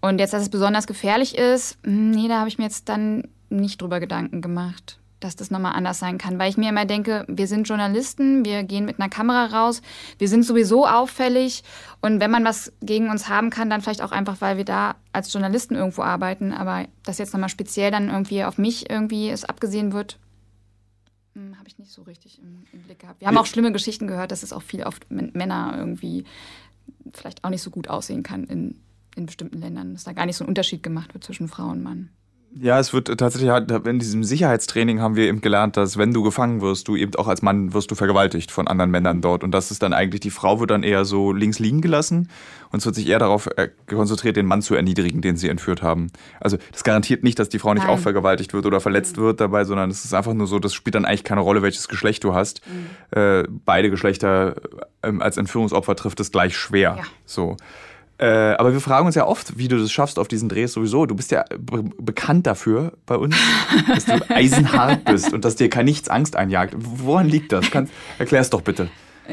Und 0.00 0.18
jetzt, 0.18 0.32
dass 0.32 0.42
es 0.42 0.48
besonders 0.48 0.86
gefährlich 0.86 1.36
ist, 1.36 1.78
hm, 1.84 2.10
nee, 2.10 2.28
da 2.28 2.38
habe 2.38 2.48
ich 2.48 2.58
mir 2.58 2.64
jetzt 2.64 2.88
dann 2.88 3.28
nicht 3.50 3.80
drüber 3.80 4.00
Gedanken 4.00 4.40
gemacht 4.40 4.98
dass 5.20 5.36
das 5.36 5.50
nochmal 5.50 5.72
anders 5.72 5.98
sein 5.98 6.18
kann. 6.18 6.38
Weil 6.38 6.50
ich 6.50 6.56
mir 6.56 6.70
immer 6.70 6.84
denke, 6.84 7.24
wir 7.28 7.46
sind 7.46 7.68
Journalisten, 7.68 8.44
wir 8.44 8.62
gehen 8.62 8.84
mit 8.84 9.00
einer 9.00 9.08
Kamera 9.08 9.46
raus, 9.46 9.82
wir 10.18 10.28
sind 10.28 10.44
sowieso 10.44 10.86
auffällig 10.86 11.62
und 12.00 12.20
wenn 12.20 12.30
man 12.30 12.44
was 12.44 12.72
gegen 12.80 13.10
uns 13.10 13.28
haben 13.28 13.50
kann, 13.50 13.70
dann 13.70 13.80
vielleicht 13.80 14.02
auch 14.02 14.12
einfach, 14.12 14.40
weil 14.40 14.56
wir 14.56 14.64
da 14.64 14.96
als 15.12 15.32
Journalisten 15.32 15.74
irgendwo 15.74 16.02
arbeiten. 16.02 16.52
Aber 16.52 16.86
dass 17.04 17.18
jetzt 17.18 17.32
nochmal 17.32 17.48
speziell 17.48 17.90
dann 17.90 18.08
irgendwie 18.08 18.44
auf 18.44 18.58
mich 18.58 18.90
irgendwie 18.90 19.28
es 19.30 19.44
abgesehen 19.44 19.92
wird, 19.92 20.18
hm, 21.34 21.56
habe 21.58 21.68
ich 21.68 21.78
nicht 21.78 21.92
so 21.92 22.02
richtig 22.02 22.40
im, 22.40 22.64
im, 22.72 22.82
Blick 22.82 23.00
gehabt. 23.00 23.20
Wir 23.20 23.28
haben 23.28 23.38
auch 23.38 23.46
schlimme 23.46 23.72
Geschichten 23.72 24.06
gehört, 24.06 24.32
dass 24.32 24.42
es 24.42 24.52
auch 24.52 24.62
viel 24.62 24.82
oft 24.82 25.10
Männer 25.10 25.74
irgendwie 25.76 26.24
vielleicht 27.12 27.44
auch 27.44 27.50
nicht 27.50 27.62
so 27.62 27.70
gut 27.70 27.88
aussehen 27.88 28.22
kann 28.22 28.44
in, 28.44 28.80
in 29.14 29.26
bestimmten 29.26 29.58
Ländern, 29.58 29.92
dass 29.92 30.04
da 30.04 30.12
gar 30.12 30.26
nicht 30.26 30.36
so 30.36 30.44
ein 30.44 30.48
Unterschied 30.48 30.82
gemacht 30.82 31.14
wird 31.14 31.24
zwischen 31.24 31.48
Frau 31.48 31.68
und 31.68 31.82
Mann. 31.82 32.10
Ja, 32.54 32.78
es 32.78 32.92
wird 32.92 33.06
tatsächlich, 33.18 33.50
in 33.50 33.98
diesem 33.98 34.24
Sicherheitstraining 34.24 35.00
haben 35.00 35.16
wir 35.16 35.28
eben 35.28 35.42
gelernt, 35.42 35.76
dass 35.76 35.98
wenn 35.98 36.12
du 36.12 36.22
gefangen 36.22 36.60
wirst, 36.60 36.88
du 36.88 36.96
eben 36.96 37.14
auch 37.16 37.28
als 37.28 37.42
Mann 37.42 37.74
wirst 37.74 37.90
du 37.90 37.94
vergewaltigt 37.94 38.50
von 38.50 38.66
anderen 38.66 38.90
Männern 38.90 39.20
dort. 39.20 39.44
Und 39.44 39.52
das 39.52 39.70
ist 39.70 39.82
dann 39.82 39.92
eigentlich, 39.92 40.20
die 40.20 40.30
Frau 40.30 40.58
wird 40.58 40.70
dann 40.70 40.82
eher 40.82 41.04
so 41.04 41.32
links 41.32 41.58
liegen 41.58 41.82
gelassen 41.82 42.30
und 42.70 42.78
es 42.78 42.86
wird 42.86 42.94
sich 42.94 43.06
eher 43.06 43.18
darauf 43.18 43.48
äh, 43.56 43.68
konzentriert, 43.86 44.36
den 44.36 44.46
Mann 44.46 44.62
zu 44.62 44.74
erniedrigen, 44.74 45.20
den 45.20 45.36
sie 45.36 45.48
entführt 45.48 45.82
haben. 45.82 46.08
Also 46.40 46.56
das 46.72 46.84
garantiert 46.84 47.22
nicht, 47.22 47.38
dass 47.38 47.50
die 47.50 47.58
Frau 47.58 47.74
nicht 47.74 47.86
Nein. 47.86 47.94
auch 47.94 47.98
vergewaltigt 47.98 48.54
wird 48.54 48.64
oder 48.64 48.80
verletzt 48.80 49.18
wird 49.18 49.40
dabei, 49.40 49.64
sondern 49.64 49.90
es 49.90 50.04
ist 50.04 50.14
einfach 50.14 50.32
nur 50.32 50.46
so, 50.46 50.58
das 50.58 50.72
spielt 50.72 50.94
dann 50.94 51.04
eigentlich 51.04 51.24
keine 51.24 51.42
Rolle, 51.42 51.62
welches 51.62 51.86
Geschlecht 51.86 52.24
du 52.24 52.34
hast. 52.34 52.62
Mhm. 52.66 53.18
Äh, 53.18 53.44
beide 53.64 53.90
Geschlechter 53.90 54.56
äh, 55.02 55.12
als 55.18 55.36
Entführungsopfer 55.36 55.94
trifft 55.96 56.18
es 56.20 56.32
gleich 56.32 56.56
schwer. 56.56 56.96
Ja. 56.98 57.04
So. 57.26 57.56
Äh, 58.18 58.26
aber 58.26 58.72
wir 58.72 58.80
fragen 58.80 59.06
uns 59.06 59.14
ja 59.14 59.26
oft, 59.26 59.58
wie 59.58 59.68
du 59.68 59.78
das 59.78 59.92
schaffst 59.92 60.18
auf 60.18 60.26
diesen 60.26 60.48
Drehs 60.48 60.72
sowieso. 60.72 61.06
Du 61.06 61.14
bist 61.14 61.30
ja 61.30 61.44
be 61.56 61.84
bekannt 61.98 62.46
dafür 62.46 62.92
bei 63.06 63.16
uns, 63.16 63.36
dass 63.86 64.06
du 64.06 64.18
eisenhart 64.28 65.04
bist 65.04 65.32
und 65.32 65.44
dass 65.44 65.54
dir 65.54 65.70
kein 65.70 65.84
nichts 65.84 66.08
Angst 66.08 66.34
einjagt. 66.34 66.74
Woran 66.76 67.28
liegt 67.28 67.52
das? 67.52 67.66
Erklär 68.18 68.40
es 68.40 68.50
doch 68.50 68.62
bitte. 68.62 68.88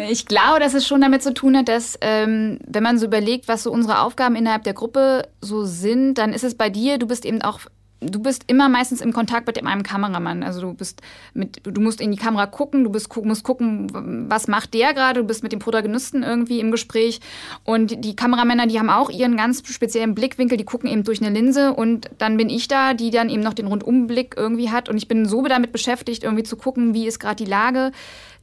Ich 0.09 0.25
glaube, 0.25 0.59
dass 0.59 0.73
es 0.73 0.85
schon 0.85 0.99
damit 0.99 1.23
zu 1.23 1.33
tun 1.33 1.57
hat, 1.57 1.69
dass 1.69 1.97
ähm, 2.01 2.59
wenn 2.67 2.83
man 2.83 2.99
so 2.99 3.05
überlegt, 3.05 3.47
was 3.47 3.63
so 3.63 3.71
unsere 3.71 4.01
Aufgaben 4.01 4.35
innerhalb 4.35 4.63
der 4.63 4.73
Gruppe 4.73 5.27
so 5.39 5.63
sind, 5.63 6.15
dann 6.15 6.33
ist 6.33 6.43
es 6.43 6.55
bei 6.55 6.69
dir, 6.69 6.97
du 6.97 7.07
bist 7.07 7.25
eben 7.25 7.41
auch 7.41 7.61
du 8.05 8.19
bist 8.19 8.43
immer 8.47 8.69
meistens 8.69 9.01
im 9.01 9.13
Kontakt 9.13 9.47
mit 9.47 9.63
einem 9.63 9.83
Kameramann. 9.83 10.43
Also 10.43 10.61
du 10.61 10.73
bist 10.73 11.01
mit, 11.33 11.61
du 11.63 11.81
musst 11.81 12.01
in 12.01 12.11
die 12.11 12.17
Kamera 12.17 12.45
gucken, 12.45 12.83
du 12.83 12.89
bist, 12.89 13.15
musst 13.23 13.43
gucken, 13.43 14.27
was 14.29 14.47
macht 14.47 14.73
der 14.73 14.93
gerade, 14.93 15.21
du 15.21 15.27
bist 15.27 15.43
mit 15.43 15.51
dem 15.51 15.59
Protagonisten 15.59 16.23
irgendwie 16.23 16.59
im 16.59 16.71
Gespräch. 16.71 17.19
Und 17.63 18.03
die 18.03 18.15
Kameramänner, 18.15 18.67
die 18.67 18.79
haben 18.79 18.89
auch 18.89 19.09
ihren 19.09 19.37
ganz 19.37 19.63
speziellen 19.67 20.15
Blickwinkel, 20.15 20.57
die 20.57 20.65
gucken 20.65 20.89
eben 20.89 21.03
durch 21.03 21.21
eine 21.21 21.33
Linse 21.33 21.73
und 21.73 22.09
dann 22.17 22.37
bin 22.37 22.49
ich 22.49 22.67
da, 22.67 22.93
die 22.93 23.11
dann 23.11 23.29
eben 23.29 23.43
noch 23.43 23.53
den 23.53 23.67
Rundumblick 23.67 24.35
irgendwie 24.37 24.69
hat. 24.69 24.89
Und 24.89 24.97
ich 24.97 25.07
bin 25.07 25.25
so 25.25 25.43
damit 25.43 25.71
beschäftigt, 25.71 26.23
irgendwie 26.23 26.43
zu 26.43 26.57
gucken, 26.57 26.93
wie 26.93 27.07
ist 27.07 27.19
gerade 27.19 27.43
die 27.43 27.49
Lage, 27.49 27.91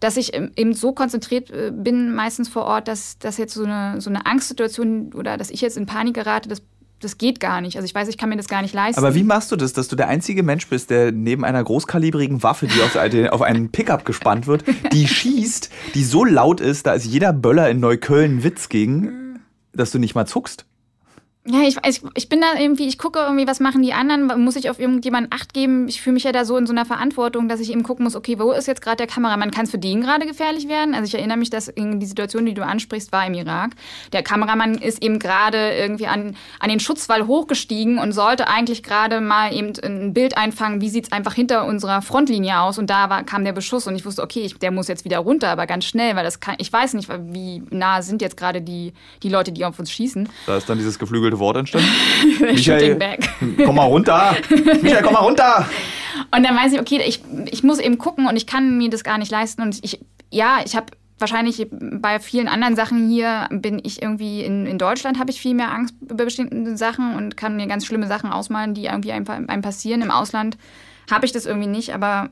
dass 0.00 0.16
ich 0.16 0.34
eben 0.34 0.74
so 0.74 0.92
konzentriert 0.92 1.50
äh, 1.50 1.70
bin, 1.72 2.12
meistens 2.14 2.48
vor 2.48 2.64
Ort, 2.64 2.88
dass, 2.88 3.18
dass 3.18 3.38
jetzt 3.38 3.54
so 3.54 3.64
eine, 3.64 4.00
so 4.00 4.10
eine 4.10 4.26
Angstsituation 4.26 5.12
oder 5.14 5.36
dass 5.36 5.50
ich 5.50 5.60
jetzt 5.60 5.76
in 5.76 5.86
Panik 5.86 6.14
gerate, 6.14 6.48
das 6.48 6.60
das 7.02 7.18
geht 7.18 7.40
gar 7.40 7.60
nicht. 7.60 7.76
Also 7.76 7.86
ich 7.86 7.94
weiß, 7.94 8.08
ich 8.08 8.16
kann 8.16 8.28
mir 8.28 8.36
das 8.36 8.48
gar 8.48 8.62
nicht 8.62 8.74
leisten. 8.74 8.98
Aber 8.98 9.14
wie 9.14 9.24
machst 9.24 9.52
du 9.52 9.56
das, 9.56 9.72
dass 9.72 9.88
du 9.88 9.96
der 9.96 10.08
einzige 10.08 10.42
Mensch 10.42 10.66
bist, 10.68 10.90
der 10.90 11.12
neben 11.12 11.44
einer 11.44 11.62
großkalibrigen 11.62 12.42
Waffe, 12.42 12.66
die 12.66 12.80
auf, 12.82 12.96
auf 13.32 13.42
einen 13.42 13.70
Pickup 13.70 14.04
gespannt 14.04 14.46
wird, 14.46 14.64
die 14.92 15.06
schießt, 15.08 15.70
die 15.94 16.04
so 16.04 16.24
laut 16.24 16.60
ist, 16.60 16.86
da 16.86 16.94
ist 16.94 17.04
jeder 17.04 17.32
Böller 17.32 17.68
in 17.70 17.80
Neukölln 17.80 18.44
Witz 18.44 18.68
gegen, 18.68 19.40
dass 19.72 19.90
du 19.90 19.98
nicht 19.98 20.14
mal 20.14 20.26
zuckst? 20.26 20.66
Ja, 21.44 21.62
ich, 21.62 21.76
ich, 21.84 22.00
ich 22.14 22.28
bin 22.28 22.40
da 22.40 22.54
irgendwie, 22.56 22.86
ich 22.86 22.98
gucke 22.98 23.18
irgendwie, 23.18 23.48
was 23.48 23.58
machen 23.58 23.82
die 23.82 23.92
anderen, 23.92 24.28
muss 24.44 24.54
ich 24.54 24.70
auf 24.70 24.78
irgendjemanden 24.78 25.32
Acht 25.32 25.52
geben? 25.52 25.88
Ich 25.88 26.00
fühle 26.00 26.14
mich 26.14 26.22
ja 26.22 26.30
da 26.30 26.44
so 26.44 26.56
in 26.56 26.68
so 26.68 26.72
einer 26.72 26.84
Verantwortung, 26.84 27.48
dass 27.48 27.58
ich 27.58 27.72
eben 27.72 27.82
gucken 27.82 28.04
muss, 28.04 28.14
okay, 28.14 28.38
wo 28.38 28.52
ist 28.52 28.68
jetzt 28.68 28.80
gerade 28.80 28.98
der 28.98 29.08
Kameramann? 29.08 29.50
Kann 29.50 29.64
es 29.64 29.72
für 29.72 29.78
den 29.78 30.02
gerade 30.02 30.24
gefährlich 30.24 30.68
werden? 30.68 30.94
Also 30.94 31.06
ich 31.06 31.14
erinnere 31.16 31.38
mich, 31.38 31.50
dass 31.50 31.72
die 31.76 32.06
Situation, 32.06 32.46
die 32.46 32.54
du 32.54 32.64
ansprichst, 32.64 33.10
war 33.10 33.26
im 33.26 33.34
Irak. 33.34 33.72
Der 34.12 34.22
Kameramann 34.22 34.74
ist 34.74 35.02
eben 35.02 35.18
gerade 35.18 35.72
irgendwie 35.72 36.06
an, 36.06 36.36
an 36.60 36.68
den 36.68 36.78
Schutzwall 36.78 37.26
hochgestiegen 37.26 37.98
und 37.98 38.12
sollte 38.12 38.46
eigentlich 38.46 38.84
gerade 38.84 39.20
mal 39.20 39.52
eben 39.52 39.72
ein 39.82 40.14
Bild 40.14 40.36
einfangen, 40.36 40.80
wie 40.80 40.90
sieht 40.90 41.06
es 41.06 41.12
einfach 41.12 41.34
hinter 41.34 41.64
unserer 41.64 42.02
Frontlinie 42.02 42.60
aus? 42.60 42.78
Und 42.78 42.88
da 42.88 43.10
war, 43.10 43.24
kam 43.24 43.44
der 43.44 43.52
Beschuss 43.52 43.88
und 43.88 43.96
ich 43.96 44.04
wusste, 44.04 44.22
okay, 44.22 44.42
ich, 44.42 44.58
der 44.58 44.70
muss 44.70 44.86
jetzt 44.86 45.04
wieder 45.04 45.18
runter, 45.18 45.48
aber 45.48 45.66
ganz 45.66 45.86
schnell, 45.86 46.14
weil 46.14 46.22
das 46.22 46.38
kann, 46.38 46.54
ich 46.58 46.72
weiß 46.72 46.94
nicht, 46.94 47.08
wie 47.32 47.64
nah 47.70 48.00
sind 48.00 48.22
jetzt 48.22 48.36
gerade 48.36 48.62
die, 48.62 48.92
die 49.24 49.28
Leute, 49.28 49.50
die 49.50 49.64
auf 49.64 49.80
uns 49.80 49.90
schießen. 49.90 50.28
Da 50.46 50.56
ist 50.56 50.68
dann 50.68 50.78
dieses 50.78 51.00
geflügelte 51.00 51.31
geflügelte 51.32 51.38
Wort 51.38 51.56
entstanden. 51.56 51.88
Michael, 52.40 53.18
komm 53.64 53.76
mal 53.76 53.84
runter. 53.84 54.36
Michael, 54.50 55.02
komm 55.02 55.14
mal 55.14 55.20
runter. 55.20 55.68
Und 56.34 56.44
dann 56.44 56.56
weiß 56.56 56.72
ich, 56.72 56.80
okay, 56.80 57.02
ich, 57.06 57.22
ich 57.50 57.62
muss 57.62 57.78
eben 57.78 57.98
gucken 57.98 58.26
und 58.26 58.36
ich 58.36 58.46
kann 58.46 58.78
mir 58.78 58.90
das 58.90 59.04
gar 59.04 59.18
nicht 59.18 59.30
leisten. 59.30 59.62
Und 59.62 59.78
ich, 59.82 60.00
ja, 60.30 60.60
ich 60.64 60.76
habe 60.76 60.86
wahrscheinlich 61.18 61.66
bei 61.70 62.18
vielen 62.18 62.48
anderen 62.48 62.74
Sachen 62.74 63.08
hier 63.08 63.48
bin 63.50 63.80
ich 63.82 64.02
irgendwie 64.02 64.42
in, 64.42 64.66
in 64.66 64.78
Deutschland 64.78 65.20
habe 65.20 65.30
ich 65.30 65.40
viel 65.40 65.54
mehr 65.54 65.72
Angst 65.72 65.94
über 66.00 66.24
bestimmte 66.24 66.76
Sachen 66.76 67.14
und 67.14 67.36
kann 67.36 67.56
mir 67.56 67.66
ganz 67.68 67.86
schlimme 67.86 68.08
Sachen 68.08 68.30
ausmalen, 68.30 68.74
die 68.74 68.86
irgendwie 68.86 69.12
einfach 69.12 69.34
einem 69.34 69.62
passieren. 69.62 70.02
Im 70.02 70.10
Ausland 70.10 70.58
habe 71.10 71.24
ich 71.24 71.32
das 71.32 71.46
irgendwie 71.46 71.68
nicht, 71.68 71.94
aber 71.94 72.30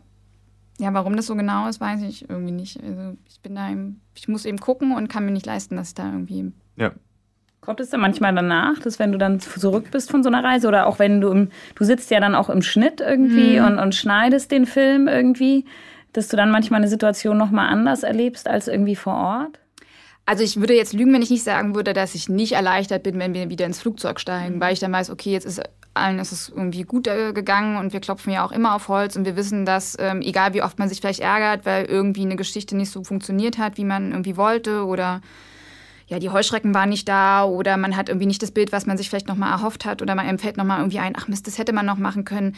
ja, 0.79 0.93
warum 0.95 1.15
das 1.15 1.27
so 1.27 1.37
genau 1.37 1.69
ist, 1.69 1.81
weiß 1.81 2.03
ich 2.03 2.29
irgendwie 2.29 2.53
nicht. 2.53 2.83
Also 2.83 3.17
ich 3.29 3.41
bin 3.41 3.55
da, 3.55 3.71
eben, 3.71 4.01
ich 4.15 4.29
muss 4.29 4.45
eben 4.45 4.59
gucken 4.59 4.93
und 4.97 5.09
kann 5.09 5.25
mir 5.25 5.31
nicht 5.31 5.47
leisten, 5.47 5.77
dass 5.77 5.89
ich 5.89 5.95
da 5.95 6.07
irgendwie 6.07 6.53
ja. 6.77 6.93
Kommt 7.71 7.79
es 7.79 7.91
dann 7.91 8.01
manchmal 8.01 8.35
danach, 8.35 8.81
dass 8.81 8.99
wenn 8.99 9.13
du 9.13 9.19
dann 9.19 9.39
zurück 9.39 9.93
bist 9.93 10.11
von 10.11 10.25
so 10.25 10.29
einer 10.29 10.43
Reise 10.43 10.67
oder 10.67 10.89
auch 10.89 10.99
wenn 10.99 11.21
du 11.21 11.29
im, 11.29 11.51
du 11.77 11.85
sitzt 11.85 12.11
ja 12.11 12.19
dann 12.19 12.35
auch 12.35 12.51
im 12.51 12.63
Schnitt 12.63 13.01
irgendwie 13.01 13.61
mhm. 13.61 13.65
und, 13.65 13.79
und 13.79 13.95
schneidest 13.95 14.51
den 14.51 14.67
Film 14.67 15.07
irgendwie, 15.07 15.65
dass 16.13 16.27
du 16.27 16.37
dann 16.37 16.51
manchmal 16.51 16.81
eine 16.81 16.89
Situation 16.89 17.39
nochmal 17.39 17.69
anders 17.69 18.03
erlebst 18.03 18.49
als 18.49 18.67
irgendwie 18.67 18.97
vor 18.97 19.15
Ort? 19.15 19.61
Also 20.27 20.43
ich 20.43 20.59
würde 20.59 20.75
jetzt 20.75 20.95
lügen, 20.95 21.13
wenn 21.15 21.23
ich 21.23 21.31
nicht 21.31 21.45
sagen 21.45 21.77
würde, 21.77 21.93
dass 21.93 22.17
ich 22.17 22.29
nicht 22.29 22.55
erleichtert 22.55 23.05
bin, 23.05 23.21
wenn 23.21 23.35
wir 23.35 23.51
wieder 23.51 23.67
ins 23.67 23.81
Flugzeug 23.81 24.19
steigen, 24.19 24.61
weil 24.61 24.73
ich 24.73 24.81
dann 24.81 24.91
weiß, 24.91 25.09
okay, 25.09 25.31
jetzt 25.31 25.47
ist 25.47 25.63
allen 25.95 26.19
ist 26.19 26.33
es 26.33 26.49
irgendwie 26.49 26.83
gut 26.83 27.07
äh, 27.07 27.33
gegangen 27.33 27.77
und 27.77 27.93
wir 27.93 28.01
klopfen 28.01 28.33
ja 28.33 28.45
auch 28.45 28.51
immer 28.51 28.75
auf 28.75 28.89
Holz 28.89 29.15
und 29.15 29.27
wir 29.27 29.37
wissen, 29.37 29.65
dass 29.65 29.97
ähm, 30.01 30.23
egal 30.23 30.55
wie 30.55 30.63
oft 30.63 30.81
man 30.81 30.89
sich 30.89 31.01
vielleicht 31.01 31.21
ärgert, 31.21 31.65
weil 31.67 31.85
irgendwie 31.85 32.23
eine 32.23 32.35
Geschichte 32.35 32.77
nicht 32.77 32.91
so 32.91 33.05
funktioniert 33.05 33.59
hat, 33.59 33.77
wie 33.77 33.85
man 33.85 34.11
irgendwie 34.11 34.37
wollte 34.37 34.85
oder 34.87 35.21
ja, 36.11 36.19
die 36.19 36.29
Heuschrecken 36.29 36.75
waren 36.75 36.89
nicht 36.89 37.09
da 37.09 37.45
oder 37.45 37.77
man 37.77 37.97
hat 37.97 38.09
irgendwie 38.09 38.27
nicht 38.27 38.43
das 38.43 38.51
Bild, 38.51 38.73
was 38.73 38.85
man 38.85 38.99
sich 38.99 39.09
vielleicht 39.09 39.29
nochmal 39.29 39.53
erhofft 39.53 39.85
hat 39.85 40.03
oder 40.03 40.17
man 40.17 40.39
fällt 40.41 40.57
nochmal 40.57 40.79
irgendwie 40.79 40.99
ein, 40.99 41.15
ach 41.17 41.29
Mist, 41.29 41.47
das 41.47 41.57
hätte 41.57 41.73
man 41.73 41.87
noch 41.87 41.99
machen 41.99 42.25
können. 42.25 42.57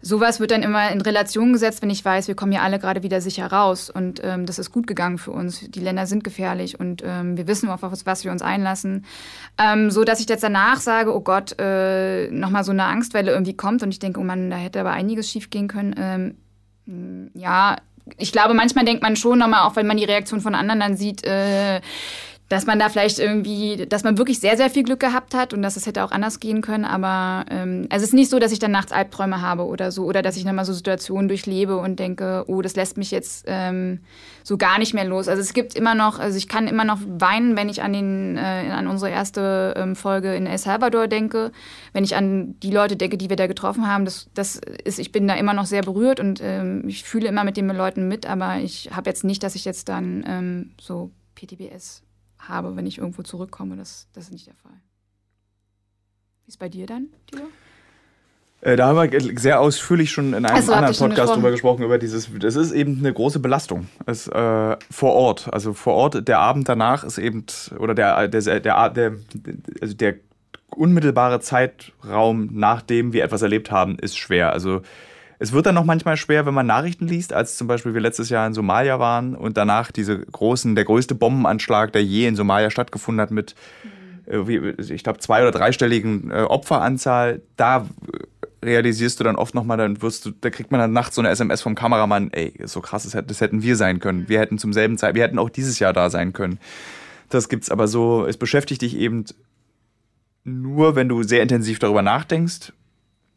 Sowas 0.00 0.40
wird 0.40 0.52
dann 0.52 0.62
immer 0.62 0.90
in 0.90 1.02
Relation 1.02 1.52
gesetzt, 1.52 1.82
wenn 1.82 1.90
ich 1.90 2.02
weiß, 2.02 2.28
wir 2.28 2.34
kommen 2.34 2.52
ja 2.52 2.62
alle 2.62 2.78
gerade 2.78 3.02
wieder 3.02 3.20
sicher 3.20 3.46
raus 3.46 3.90
und 3.90 4.22
ähm, 4.24 4.46
das 4.46 4.58
ist 4.58 4.72
gut 4.72 4.86
gegangen 4.86 5.18
für 5.18 5.32
uns. 5.32 5.60
Die 5.70 5.80
Länder 5.80 6.06
sind 6.06 6.24
gefährlich 6.24 6.80
und 6.80 7.02
ähm, 7.04 7.36
wir 7.36 7.46
wissen, 7.46 7.68
auf 7.68 7.82
was 7.82 8.24
wir 8.24 8.32
uns 8.32 8.40
einlassen. 8.40 9.04
Ähm, 9.58 9.90
so 9.90 10.04
dass 10.04 10.20
ich 10.20 10.28
jetzt 10.28 10.42
danach 10.42 10.80
sage, 10.80 11.14
oh 11.14 11.20
Gott, 11.20 11.60
äh, 11.60 12.30
nochmal 12.30 12.64
so 12.64 12.72
eine 12.72 12.84
Angstwelle 12.84 13.32
irgendwie 13.32 13.56
kommt 13.56 13.82
und 13.82 13.90
ich 13.90 13.98
denke, 13.98 14.18
oh 14.18 14.24
Mann, 14.24 14.48
da 14.48 14.56
hätte 14.56 14.80
aber 14.80 14.92
einiges 14.92 15.30
schief 15.30 15.50
gehen 15.50 15.68
können. 15.68 15.94
Ähm, 16.86 17.30
ja, 17.34 17.76
ich 18.16 18.32
glaube, 18.32 18.54
manchmal 18.54 18.86
denkt 18.86 19.02
man 19.02 19.16
schon 19.16 19.38
nochmal, 19.38 19.66
auch 19.66 19.76
wenn 19.76 19.86
man 19.86 19.96
die 19.96 20.04
Reaktion 20.04 20.40
von 20.40 20.54
anderen 20.54 20.80
dann 20.80 20.96
sieht, 20.96 21.24
äh, 21.24 21.80
dass 22.48 22.66
man 22.66 22.78
da 22.78 22.90
vielleicht 22.90 23.18
irgendwie, 23.18 23.86
dass 23.86 24.04
man 24.04 24.18
wirklich 24.18 24.38
sehr, 24.38 24.56
sehr 24.58 24.68
viel 24.68 24.82
Glück 24.82 25.00
gehabt 25.00 25.34
hat 25.34 25.54
und 25.54 25.62
dass 25.62 25.76
es 25.76 25.86
hätte 25.86 26.04
auch 26.04 26.12
anders 26.12 26.40
gehen 26.40 26.60
können. 26.60 26.84
Aber 26.84 27.46
ähm, 27.50 27.86
also 27.88 28.04
es 28.04 28.10
ist 28.10 28.14
nicht 28.14 28.30
so, 28.30 28.38
dass 28.38 28.52
ich 28.52 28.58
dann 28.58 28.70
nachts 28.70 28.92
Albträume 28.92 29.40
habe 29.40 29.64
oder 29.64 29.90
so 29.90 30.04
oder 30.04 30.20
dass 30.20 30.36
ich 30.36 30.44
dann 30.44 30.54
mal 30.54 30.66
so 30.66 30.74
Situationen 30.74 31.28
durchlebe 31.28 31.78
und 31.78 31.98
denke, 31.98 32.44
oh, 32.46 32.60
das 32.60 32.76
lässt 32.76 32.98
mich 32.98 33.10
jetzt 33.10 33.44
ähm, 33.48 34.00
so 34.42 34.58
gar 34.58 34.78
nicht 34.78 34.92
mehr 34.92 35.06
los. 35.06 35.26
Also 35.26 35.40
es 35.40 35.54
gibt 35.54 35.74
immer 35.74 35.94
noch, 35.94 36.18
also 36.18 36.36
ich 36.36 36.46
kann 36.46 36.68
immer 36.68 36.84
noch 36.84 36.98
weinen, 37.06 37.56
wenn 37.56 37.70
ich 37.70 37.82
an 37.82 37.94
den 37.94 38.36
äh, 38.36 38.70
an 38.70 38.88
unsere 38.88 39.10
erste 39.10 39.72
ähm, 39.78 39.96
Folge 39.96 40.34
in 40.34 40.46
El 40.46 40.58
Salvador 40.58 41.08
denke, 41.08 41.50
wenn 41.94 42.04
ich 42.04 42.14
an 42.14 42.60
die 42.60 42.70
Leute 42.70 42.96
denke, 42.96 43.16
die 43.16 43.30
wir 43.30 43.36
da 43.36 43.46
getroffen 43.46 43.88
haben. 43.88 44.04
Das, 44.04 44.28
das 44.34 44.60
ist, 44.84 44.98
ich 44.98 45.12
bin 45.12 45.26
da 45.26 45.34
immer 45.34 45.54
noch 45.54 45.66
sehr 45.66 45.82
berührt 45.82 46.20
und 46.20 46.40
ähm, 46.42 46.86
ich 46.88 47.04
fühle 47.04 47.28
immer 47.28 47.44
mit 47.44 47.56
den 47.56 47.68
Leuten 47.68 48.06
mit, 48.06 48.26
aber 48.26 48.58
ich 48.58 48.90
habe 48.94 49.08
jetzt 49.08 49.24
nicht, 49.24 49.42
dass 49.42 49.54
ich 49.54 49.64
jetzt 49.64 49.88
dann 49.88 50.24
ähm, 50.28 50.70
so 50.78 51.10
PTBS 51.36 52.04
habe, 52.48 52.76
wenn 52.76 52.86
ich 52.86 52.98
irgendwo 52.98 53.22
zurückkomme. 53.22 53.76
Das, 53.76 54.08
das 54.12 54.24
ist 54.24 54.32
nicht 54.32 54.46
der 54.46 54.54
Fall. 54.54 54.80
Wie 56.44 56.48
ist 56.48 56.58
bei 56.58 56.68
dir 56.68 56.86
dann, 56.86 57.08
Tilo? 57.26 57.44
Äh, 58.60 58.76
da 58.76 58.88
haben 58.88 59.12
wir 59.12 59.38
sehr 59.38 59.60
ausführlich 59.60 60.10
schon 60.10 60.28
in 60.28 60.46
einem 60.46 60.56
also, 60.56 60.72
anderen 60.72 60.96
Podcast 60.96 61.34
drüber 61.34 61.50
gesprochen, 61.50 61.82
über 61.82 61.98
dieses, 61.98 62.30
das 62.38 62.56
ist 62.56 62.72
eben 62.72 62.98
eine 62.98 63.12
große 63.12 63.38
Belastung. 63.38 63.88
Es, 64.06 64.26
äh, 64.26 64.76
vor 64.90 65.12
Ort, 65.12 65.52
also 65.52 65.74
vor 65.74 65.94
Ort, 65.94 66.26
der 66.26 66.38
Abend 66.38 66.68
danach 66.68 67.04
ist 67.04 67.18
eben, 67.18 67.44
oder 67.78 67.94
der, 67.94 68.28
der, 68.28 68.40
der, 68.40 68.60
der, 68.60 68.90
der, 68.90 69.12
also 69.82 69.94
der 69.94 70.14
unmittelbare 70.70 71.40
Zeitraum, 71.40 72.48
nachdem 72.52 73.12
wir 73.12 73.24
etwas 73.24 73.42
erlebt 73.42 73.70
haben, 73.70 73.98
ist 73.98 74.16
schwer. 74.16 74.52
Also 74.52 74.80
es 75.38 75.52
wird 75.52 75.66
dann 75.66 75.74
noch 75.74 75.84
manchmal 75.84 76.16
schwer, 76.16 76.46
wenn 76.46 76.54
man 76.54 76.66
Nachrichten 76.66 77.06
liest, 77.06 77.32
als 77.32 77.56
zum 77.56 77.66
Beispiel 77.66 77.94
wir 77.94 78.00
letztes 78.00 78.28
Jahr 78.28 78.46
in 78.46 78.54
Somalia 78.54 78.98
waren 78.98 79.34
und 79.34 79.56
danach 79.56 79.90
diese 79.90 80.18
großen, 80.18 80.74
der 80.74 80.84
größte 80.84 81.14
Bombenanschlag, 81.14 81.92
der 81.92 82.04
je 82.04 82.26
in 82.26 82.36
Somalia 82.36 82.70
stattgefunden 82.70 83.20
hat, 83.20 83.30
mit, 83.30 83.54
mhm. 84.26 84.74
ich 84.78 85.02
glaube, 85.02 85.18
zwei- 85.18 85.42
oder 85.42 85.50
dreistelligen 85.50 86.30
äh, 86.30 86.42
Opferanzahl. 86.42 87.42
Da 87.56 87.86
realisierst 88.64 89.20
du 89.20 89.24
dann 89.24 89.36
oft 89.36 89.54
nochmal, 89.54 89.76
dann 89.76 90.00
wirst 90.02 90.24
du, 90.24 90.30
da 90.30 90.50
kriegt 90.50 90.70
man 90.70 90.80
dann 90.80 90.92
nachts 90.92 91.16
so 91.16 91.20
eine 91.20 91.30
SMS 91.30 91.62
vom 91.62 91.74
Kameramann, 91.74 92.30
ey, 92.32 92.54
so 92.64 92.80
krass, 92.80 93.02
das 93.02 93.40
hätten 93.40 93.62
wir 93.62 93.76
sein 93.76 93.98
können. 93.98 94.20
Mhm. 94.20 94.28
Wir 94.28 94.40
hätten 94.40 94.58
zum 94.58 94.72
selben 94.72 94.98
Zeit, 94.98 95.14
wir 95.14 95.22
hätten 95.22 95.38
auch 95.38 95.50
dieses 95.50 95.78
Jahr 95.78 95.92
da 95.92 96.10
sein 96.10 96.32
können. 96.32 96.58
Das 97.28 97.48
gibt's 97.48 97.70
aber 97.70 97.88
so, 97.88 98.26
es 98.26 98.36
beschäftigt 98.36 98.82
dich 98.82 98.96
eben 98.96 99.24
nur, 100.44 100.94
wenn 100.94 101.08
du 101.08 101.22
sehr 101.22 101.42
intensiv 101.42 101.78
darüber 101.78 102.02
nachdenkst 102.02 102.72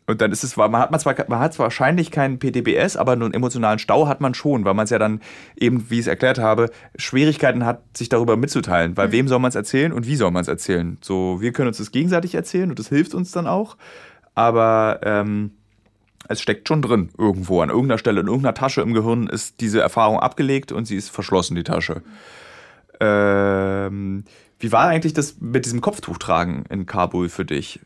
und 0.09 0.21
dann 0.21 0.31
ist 0.31 0.43
es, 0.43 0.55
man 0.55 0.75
hat 0.77 0.89
man 0.89 0.99
zwar, 1.01 1.15
man 1.27 1.39
hat 1.39 1.59
wahrscheinlich 1.59 2.11
keinen 2.11 2.39
PTBS, 2.39 2.95
aber 2.95 3.11
einen 3.11 3.33
emotionalen 3.33 3.77
Stau 3.77 4.07
hat 4.07 4.21
man 4.21 4.33
schon, 4.33 4.63
weil 4.63 4.73
man 4.73 4.85
es 4.85 4.89
ja 4.89 4.99
dann 4.99 5.19
eben, 5.57 5.89
wie 5.89 5.95
ich 5.95 6.01
es 6.01 6.07
erklärt 6.07 6.39
habe, 6.39 6.69
Schwierigkeiten 6.95 7.65
hat, 7.65 7.81
sich 7.95 8.07
darüber 8.07 8.37
mitzuteilen. 8.37 8.95
Weil 8.95 9.09
mhm. 9.09 9.11
wem 9.11 9.27
soll 9.27 9.39
man 9.39 9.49
es 9.49 9.55
erzählen 9.55 9.91
und 9.91 10.07
wie 10.07 10.15
soll 10.15 10.31
man 10.31 10.41
es 10.41 10.47
erzählen? 10.47 10.97
So, 11.01 11.41
wir 11.41 11.51
können 11.51 11.67
uns 11.67 11.77
das 11.77 11.91
gegenseitig 11.91 12.35
erzählen 12.35 12.69
und 12.69 12.79
das 12.79 12.87
hilft 12.87 13.15
uns 13.15 13.31
dann 13.31 13.47
auch. 13.47 13.75
Aber 14.33 15.01
ähm, 15.03 15.51
es 16.29 16.41
steckt 16.41 16.69
schon 16.69 16.81
drin 16.81 17.09
irgendwo 17.17 17.61
an 17.61 17.69
irgendeiner 17.69 17.97
Stelle, 17.97 18.21
in 18.21 18.27
irgendeiner 18.27 18.53
Tasche 18.53 18.81
im 18.81 18.93
Gehirn 18.93 19.27
ist 19.27 19.59
diese 19.59 19.81
Erfahrung 19.81 20.19
abgelegt 20.19 20.71
und 20.71 20.85
sie 20.85 20.95
ist 20.95 21.09
verschlossen, 21.09 21.55
die 21.55 21.63
Tasche. 21.63 22.01
Ähm, 23.01 24.23
wie 24.59 24.71
war 24.71 24.87
eigentlich 24.87 25.13
das 25.13 25.41
mit 25.41 25.65
diesem 25.65 25.81
Kopftuchtragen 25.81 26.63
in 26.69 26.85
Kabul 26.85 27.27
für 27.27 27.43
dich? 27.43 27.81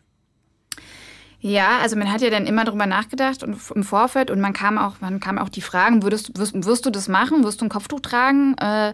Ja, 1.43 1.79
also 1.79 1.95
man 1.95 2.11
hat 2.11 2.21
ja 2.21 2.29
dann 2.29 2.45
immer 2.45 2.65
darüber 2.65 2.85
nachgedacht 2.85 3.41
und 3.43 3.57
im 3.75 3.83
Vorfeld 3.83 4.29
und 4.29 4.39
man 4.39 4.53
kam 4.53 4.77
auch, 4.77 5.01
man 5.01 5.19
kam 5.19 5.39
auch 5.39 5.49
die 5.49 5.61
Fragen, 5.61 6.03
würdest, 6.03 6.37
wirst, 6.37 6.53
wirst 6.65 6.85
du 6.85 6.91
das 6.91 7.07
machen? 7.07 7.43
Wirst 7.43 7.61
du 7.61 7.65
ein 7.65 7.69
Kopftuch 7.69 7.99
tragen? 7.99 8.55
Äh, 8.59 8.93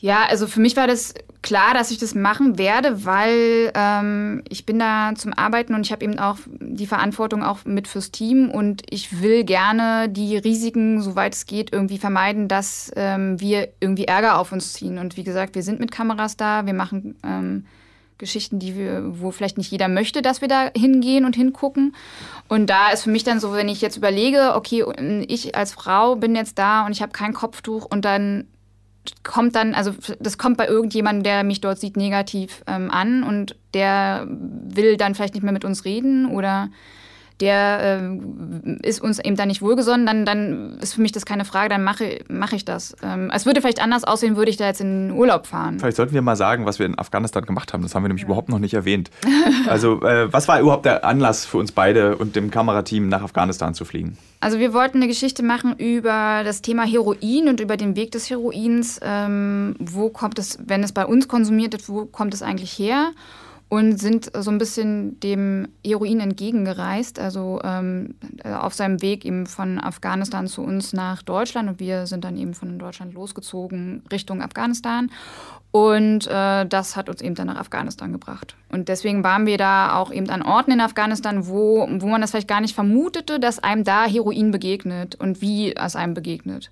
Ja, 0.00 0.26
also 0.28 0.48
für 0.48 0.58
mich 0.60 0.76
war 0.76 0.88
das 0.88 1.14
klar, 1.42 1.74
dass 1.74 1.92
ich 1.92 1.98
das 1.98 2.14
machen 2.16 2.58
werde, 2.58 3.04
weil 3.04 3.70
ähm, 3.74 4.42
ich 4.48 4.66
bin 4.66 4.80
da 4.80 5.12
zum 5.14 5.32
Arbeiten 5.32 5.74
und 5.74 5.86
ich 5.86 5.92
habe 5.92 6.04
eben 6.04 6.18
auch 6.18 6.38
die 6.60 6.88
Verantwortung 6.88 7.44
auch 7.44 7.64
mit 7.64 7.86
fürs 7.86 8.10
Team 8.10 8.50
und 8.50 8.82
ich 8.90 9.20
will 9.22 9.44
gerne 9.44 10.08
die 10.08 10.36
Risiken, 10.36 11.00
soweit 11.02 11.34
es 11.34 11.46
geht, 11.46 11.72
irgendwie 11.72 11.98
vermeiden, 11.98 12.48
dass 12.48 12.90
ähm, 12.96 13.40
wir 13.40 13.68
irgendwie 13.80 14.06
Ärger 14.06 14.38
auf 14.38 14.50
uns 14.50 14.72
ziehen. 14.72 14.98
Und 14.98 15.16
wie 15.16 15.24
gesagt, 15.24 15.54
wir 15.54 15.62
sind 15.62 15.78
mit 15.78 15.92
Kameras 15.92 16.36
da, 16.36 16.66
wir 16.66 16.74
machen 16.74 17.16
ähm, 17.24 17.66
Geschichten, 18.22 18.60
die 18.60 18.76
wir, 18.76 19.02
wo 19.20 19.32
vielleicht 19.32 19.58
nicht 19.58 19.72
jeder 19.72 19.88
möchte, 19.88 20.22
dass 20.22 20.40
wir 20.40 20.46
da 20.46 20.70
hingehen 20.76 21.24
und 21.24 21.34
hingucken. 21.34 21.96
Und 22.48 22.70
da 22.70 22.90
ist 22.90 23.02
für 23.02 23.10
mich 23.10 23.24
dann 23.24 23.40
so, 23.40 23.52
wenn 23.52 23.68
ich 23.68 23.80
jetzt 23.80 23.96
überlege, 23.96 24.54
okay, 24.54 24.84
ich 25.26 25.56
als 25.56 25.72
Frau 25.72 26.14
bin 26.14 26.36
jetzt 26.36 26.56
da 26.56 26.86
und 26.86 26.92
ich 26.92 27.02
habe 27.02 27.10
kein 27.10 27.34
Kopftuch 27.34 27.84
und 27.84 28.04
dann 28.04 28.46
kommt 29.24 29.56
dann, 29.56 29.74
also 29.74 29.92
das 30.20 30.38
kommt 30.38 30.56
bei 30.56 30.68
irgendjemandem, 30.68 31.24
der 31.24 31.42
mich 31.42 31.60
dort 31.60 31.80
sieht, 31.80 31.96
negativ 31.96 32.62
ähm, 32.68 32.92
an 32.92 33.24
und 33.24 33.56
der 33.74 34.28
will 34.28 34.96
dann 34.96 35.16
vielleicht 35.16 35.34
nicht 35.34 35.42
mehr 35.42 35.52
mit 35.52 35.64
uns 35.64 35.84
reden 35.84 36.26
oder 36.26 36.68
der 37.42 38.00
äh, 38.64 38.86
ist 38.86 39.02
uns 39.02 39.18
eben 39.18 39.34
dann 39.34 39.48
nicht 39.48 39.62
wohlgesonnen, 39.62 40.06
dann, 40.06 40.24
dann 40.24 40.78
ist 40.80 40.94
für 40.94 41.02
mich 41.02 41.10
das 41.10 41.26
keine 41.26 41.44
Frage, 41.44 41.70
dann 41.70 41.82
mache, 41.82 42.20
mache 42.28 42.54
ich 42.54 42.64
das. 42.64 42.94
Ähm, 43.02 43.32
es 43.34 43.46
würde 43.46 43.60
vielleicht 43.60 43.82
anders 43.82 44.04
aussehen, 44.04 44.36
würde 44.36 44.50
ich 44.50 44.56
da 44.56 44.66
jetzt 44.66 44.80
in 44.80 45.08
den 45.08 45.16
Urlaub 45.16 45.48
fahren. 45.48 45.80
Vielleicht 45.80 45.96
sollten 45.96 46.14
wir 46.14 46.22
mal 46.22 46.36
sagen, 46.36 46.66
was 46.66 46.78
wir 46.78 46.86
in 46.86 46.96
Afghanistan 46.96 47.44
gemacht 47.44 47.72
haben. 47.72 47.82
Das 47.82 47.96
haben 47.96 48.04
wir 48.04 48.08
nämlich 48.08 48.22
ja. 48.22 48.28
überhaupt 48.28 48.48
noch 48.48 48.60
nicht 48.60 48.74
erwähnt. 48.74 49.10
Also, 49.68 50.02
äh, 50.02 50.32
was 50.32 50.48
war 50.48 50.60
überhaupt 50.60 50.84
der 50.84 51.04
Anlass 51.04 51.46
für 51.46 51.56
uns 51.58 51.72
beide 51.72 52.16
und 52.16 52.36
dem 52.36 52.50
Kamerateam 52.50 53.08
nach 53.08 53.22
Afghanistan 53.22 53.74
zu 53.74 53.84
fliegen? 53.84 54.18
Also, 54.40 54.58
wir 54.58 54.74
wollten 54.74 54.98
eine 54.98 55.06
Geschichte 55.08 55.42
machen 55.42 55.74
über 55.78 56.42
das 56.44 56.62
Thema 56.62 56.84
Heroin 56.84 57.48
und 57.48 57.60
über 57.60 57.76
den 57.76 57.96
Weg 57.96 58.10
des 58.12 58.28
Heroins. 58.28 59.00
Ähm, 59.02 59.76
wo 59.78 60.10
kommt 60.10 60.38
es, 60.38 60.58
wenn 60.66 60.82
es 60.82 60.92
bei 60.92 61.06
uns 61.06 61.28
konsumiert 61.28 61.72
wird, 61.72 61.88
wo 61.88 62.06
kommt 62.06 62.34
es 62.34 62.42
eigentlich 62.42 62.72
her? 62.78 63.12
Und 63.72 63.98
sind 63.98 64.30
so 64.34 64.50
ein 64.50 64.58
bisschen 64.58 65.18
dem 65.20 65.66
Heroin 65.82 66.20
entgegengereist, 66.20 67.18
also 67.18 67.58
ähm, 67.64 68.16
auf 68.44 68.74
seinem 68.74 69.00
Weg 69.00 69.24
eben 69.24 69.46
von 69.46 69.80
Afghanistan 69.80 70.46
zu 70.46 70.60
uns 70.60 70.92
nach 70.92 71.22
Deutschland 71.22 71.70
und 71.70 71.80
wir 71.80 72.06
sind 72.06 72.22
dann 72.22 72.36
eben 72.36 72.52
von 72.52 72.78
Deutschland 72.78 73.14
losgezogen 73.14 74.02
Richtung 74.12 74.42
Afghanistan 74.42 75.10
und 75.70 76.26
äh, 76.26 76.66
das 76.66 76.96
hat 76.96 77.08
uns 77.08 77.22
eben 77.22 77.34
dann 77.34 77.46
nach 77.46 77.56
Afghanistan 77.56 78.12
gebracht. 78.12 78.56
Und 78.70 78.88
deswegen 78.90 79.24
waren 79.24 79.46
wir 79.46 79.56
da 79.56 79.96
auch 79.96 80.12
eben 80.12 80.28
an 80.28 80.42
Orten 80.42 80.72
in 80.72 80.82
Afghanistan, 80.82 81.46
wo, 81.46 81.88
wo 81.88 82.08
man 82.08 82.20
das 82.20 82.32
vielleicht 82.32 82.48
gar 82.48 82.60
nicht 82.60 82.74
vermutete, 82.74 83.40
dass 83.40 83.58
einem 83.58 83.84
da 83.84 84.04
Heroin 84.04 84.50
begegnet 84.50 85.14
und 85.14 85.40
wie 85.40 85.74
es 85.74 85.96
einem 85.96 86.12
begegnet. 86.12 86.70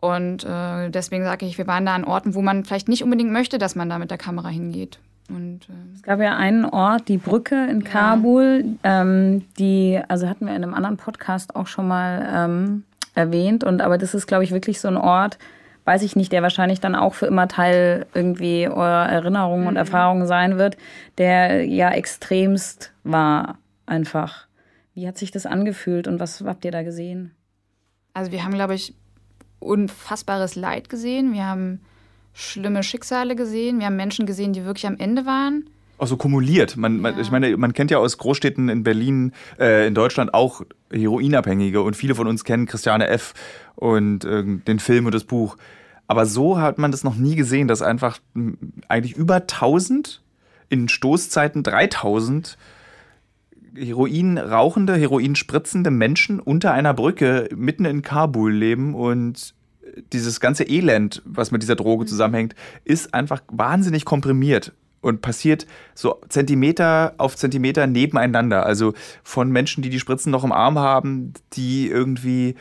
Und 0.00 0.42
äh, 0.42 0.90
deswegen 0.90 1.22
sage 1.22 1.46
ich, 1.46 1.58
wir 1.58 1.68
waren 1.68 1.86
da 1.86 1.94
an 1.94 2.02
Orten, 2.02 2.34
wo 2.34 2.42
man 2.42 2.64
vielleicht 2.64 2.88
nicht 2.88 3.04
unbedingt 3.04 3.30
möchte, 3.30 3.58
dass 3.58 3.76
man 3.76 3.88
da 3.88 4.00
mit 4.00 4.10
der 4.10 4.18
Kamera 4.18 4.48
hingeht. 4.48 4.98
Und, 5.28 5.68
äh, 5.68 5.94
es 5.94 6.02
gab 6.02 6.20
ja 6.20 6.36
einen 6.36 6.64
Ort, 6.64 7.08
die 7.08 7.18
Brücke 7.18 7.66
in 7.70 7.80
ja. 7.80 7.88
Kabul, 7.88 8.64
ähm, 8.82 9.44
die, 9.58 10.00
also 10.08 10.28
hatten 10.28 10.46
wir 10.46 10.56
in 10.56 10.62
einem 10.62 10.74
anderen 10.74 10.96
Podcast 10.96 11.54
auch 11.54 11.66
schon 11.66 11.86
mal 11.86 12.26
ähm, 12.32 12.84
erwähnt. 13.14 13.64
Und 13.64 13.82
aber 13.82 13.98
das 13.98 14.14
ist, 14.14 14.26
glaube 14.26 14.44
ich, 14.44 14.52
wirklich 14.52 14.80
so 14.80 14.88
ein 14.88 14.96
Ort, 14.96 15.38
weiß 15.84 16.02
ich 16.02 16.16
nicht, 16.16 16.32
der 16.32 16.42
wahrscheinlich 16.42 16.80
dann 16.80 16.94
auch 16.94 17.14
für 17.14 17.26
immer 17.26 17.48
Teil 17.48 18.06
irgendwie 18.14 18.68
eurer 18.68 19.08
Erinnerungen 19.08 19.62
mhm. 19.62 19.68
und 19.68 19.76
Erfahrungen 19.76 20.26
sein 20.26 20.58
wird, 20.58 20.76
der 21.18 21.64
ja 21.66 21.90
extremst 21.90 22.92
war 23.04 23.58
einfach. 23.86 24.46
Wie 24.94 25.06
hat 25.06 25.18
sich 25.18 25.30
das 25.30 25.46
angefühlt 25.46 26.08
und 26.08 26.20
was 26.20 26.42
habt 26.42 26.64
ihr 26.64 26.72
da 26.72 26.82
gesehen? 26.82 27.32
Also 28.14 28.32
wir 28.32 28.44
haben, 28.44 28.54
glaube 28.54 28.74
ich, 28.74 28.94
unfassbares 29.60 30.56
Leid 30.56 30.88
gesehen. 30.88 31.32
Wir 31.32 31.46
haben 31.46 31.80
schlimme 32.38 32.82
Schicksale 32.82 33.34
gesehen. 33.36 33.80
Wir 33.80 33.86
haben 33.86 33.96
Menschen 33.96 34.26
gesehen, 34.26 34.52
die 34.52 34.64
wirklich 34.64 34.86
am 34.86 34.96
Ende 34.96 35.26
waren. 35.26 35.68
Also 35.98 36.16
kumuliert. 36.16 36.76
Man, 36.76 37.00
man, 37.00 37.18
Ich 37.18 37.32
meine, 37.32 37.56
man 37.56 37.72
kennt 37.72 37.90
ja 37.90 37.98
aus 37.98 38.18
Großstädten 38.18 38.68
in 38.68 38.84
Berlin, 38.84 39.32
äh, 39.58 39.88
in 39.88 39.94
Deutschland 39.94 40.32
auch 40.32 40.62
Heroinabhängige 40.92 41.82
und 41.82 41.96
viele 41.96 42.14
von 42.14 42.28
uns 42.28 42.44
kennen 42.44 42.66
Christiane 42.66 43.08
F. 43.08 43.34
und 43.74 44.24
äh, 44.24 44.44
den 44.44 44.78
Film 44.78 45.06
und 45.06 45.14
das 45.14 45.24
Buch. 45.24 45.56
Aber 46.06 46.24
so 46.24 46.58
hat 46.58 46.78
man 46.78 46.92
das 46.92 47.02
noch 47.02 47.16
nie 47.16 47.34
gesehen, 47.34 47.66
dass 47.66 47.82
einfach 47.82 48.20
eigentlich 48.86 49.16
über 49.16 49.36
1000 49.36 50.22
in 50.68 50.88
Stoßzeiten 50.88 51.64
3000 51.64 52.56
Heroin 53.76 54.38
rauchende, 54.38 54.96
Heroin 54.96 55.34
spritzende 55.34 55.90
Menschen 55.90 56.40
unter 56.40 56.72
einer 56.72 56.94
Brücke 56.94 57.48
mitten 57.54 57.84
in 57.84 58.02
Kabul 58.02 58.52
leben 58.52 58.94
und 58.94 59.54
dieses 60.12 60.40
ganze 60.40 60.64
Elend, 60.64 61.22
was 61.24 61.50
mit 61.50 61.62
dieser 61.62 61.76
Droge 61.76 62.04
mhm. 62.04 62.08
zusammenhängt, 62.08 62.54
ist 62.84 63.14
einfach 63.14 63.42
wahnsinnig 63.50 64.04
komprimiert 64.04 64.72
und 65.00 65.22
passiert 65.22 65.66
so 65.94 66.20
Zentimeter 66.28 67.14
auf 67.18 67.36
Zentimeter 67.36 67.86
nebeneinander. 67.86 68.66
Also 68.66 68.94
von 69.22 69.50
Menschen, 69.50 69.82
die 69.82 69.90
die 69.90 70.00
Spritzen 70.00 70.32
noch 70.32 70.44
im 70.44 70.52
Arm 70.52 70.78
haben, 70.78 71.34
die 71.52 71.88
irgendwie 71.88 72.56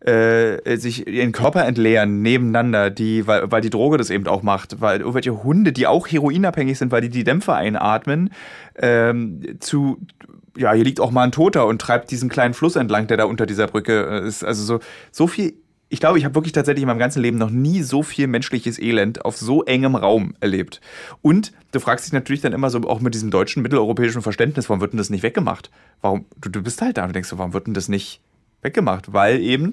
äh, 0.00 0.76
sich 0.76 1.06
ihren 1.06 1.32
Körper 1.32 1.66
entleeren 1.66 2.22
nebeneinander, 2.22 2.90
die, 2.90 3.26
weil, 3.26 3.50
weil 3.50 3.60
die 3.60 3.70
Droge 3.70 3.98
das 3.98 4.08
eben 4.08 4.26
auch 4.26 4.42
macht, 4.42 4.80
weil 4.80 5.00
irgendwelche 5.00 5.42
Hunde, 5.42 5.72
die 5.72 5.86
auch 5.86 6.08
heroinabhängig 6.08 6.78
sind, 6.78 6.90
weil 6.90 7.02
die 7.02 7.10
die 7.10 7.24
Dämpfe 7.24 7.54
einatmen, 7.54 8.30
ähm, 8.76 9.42
zu 9.60 9.98
ja, 10.56 10.72
hier 10.72 10.84
liegt 10.84 11.00
auch 11.00 11.10
mal 11.10 11.24
ein 11.24 11.32
Toter 11.32 11.66
und 11.66 11.80
treibt 11.80 12.10
diesen 12.10 12.28
kleinen 12.28 12.54
Fluss 12.54 12.76
entlang, 12.76 13.06
der 13.06 13.16
da 13.16 13.24
unter 13.24 13.46
dieser 13.46 13.66
Brücke 13.66 14.22
äh, 14.22 14.26
ist. 14.26 14.44
Also 14.44 14.64
so, 14.64 14.80
so 15.12 15.26
viel 15.26 15.54
ich 15.92 15.98
glaube, 15.98 16.18
ich 16.18 16.24
habe 16.24 16.36
wirklich 16.36 16.52
tatsächlich 16.52 16.82
in 16.82 16.86
meinem 16.86 17.00
ganzen 17.00 17.20
Leben 17.20 17.36
noch 17.36 17.50
nie 17.50 17.82
so 17.82 18.04
viel 18.04 18.28
menschliches 18.28 18.78
Elend 18.78 19.24
auf 19.24 19.36
so 19.36 19.64
engem 19.64 19.96
Raum 19.96 20.34
erlebt. 20.38 20.80
Und 21.20 21.52
du 21.72 21.80
fragst 21.80 22.06
dich 22.06 22.12
natürlich 22.12 22.40
dann 22.40 22.52
immer 22.52 22.70
so, 22.70 22.78
auch 22.82 23.00
mit 23.00 23.12
diesem 23.12 23.32
deutschen, 23.32 23.60
mitteleuropäischen 23.60 24.22
Verständnis, 24.22 24.68
warum 24.68 24.80
wird 24.80 24.92
denn 24.92 24.98
das 24.98 25.10
nicht 25.10 25.24
weggemacht? 25.24 25.68
Warum, 26.00 26.26
du, 26.40 26.48
du 26.48 26.62
bist 26.62 26.80
halt 26.80 26.96
da 26.96 27.04
und 27.04 27.14
denkst, 27.14 27.32
warum 27.32 27.52
wird 27.52 27.66
denn 27.66 27.74
das 27.74 27.88
nicht 27.88 28.20
weggemacht? 28.62 29.12
Weil 29.12 29.40
eben 29.40 29.72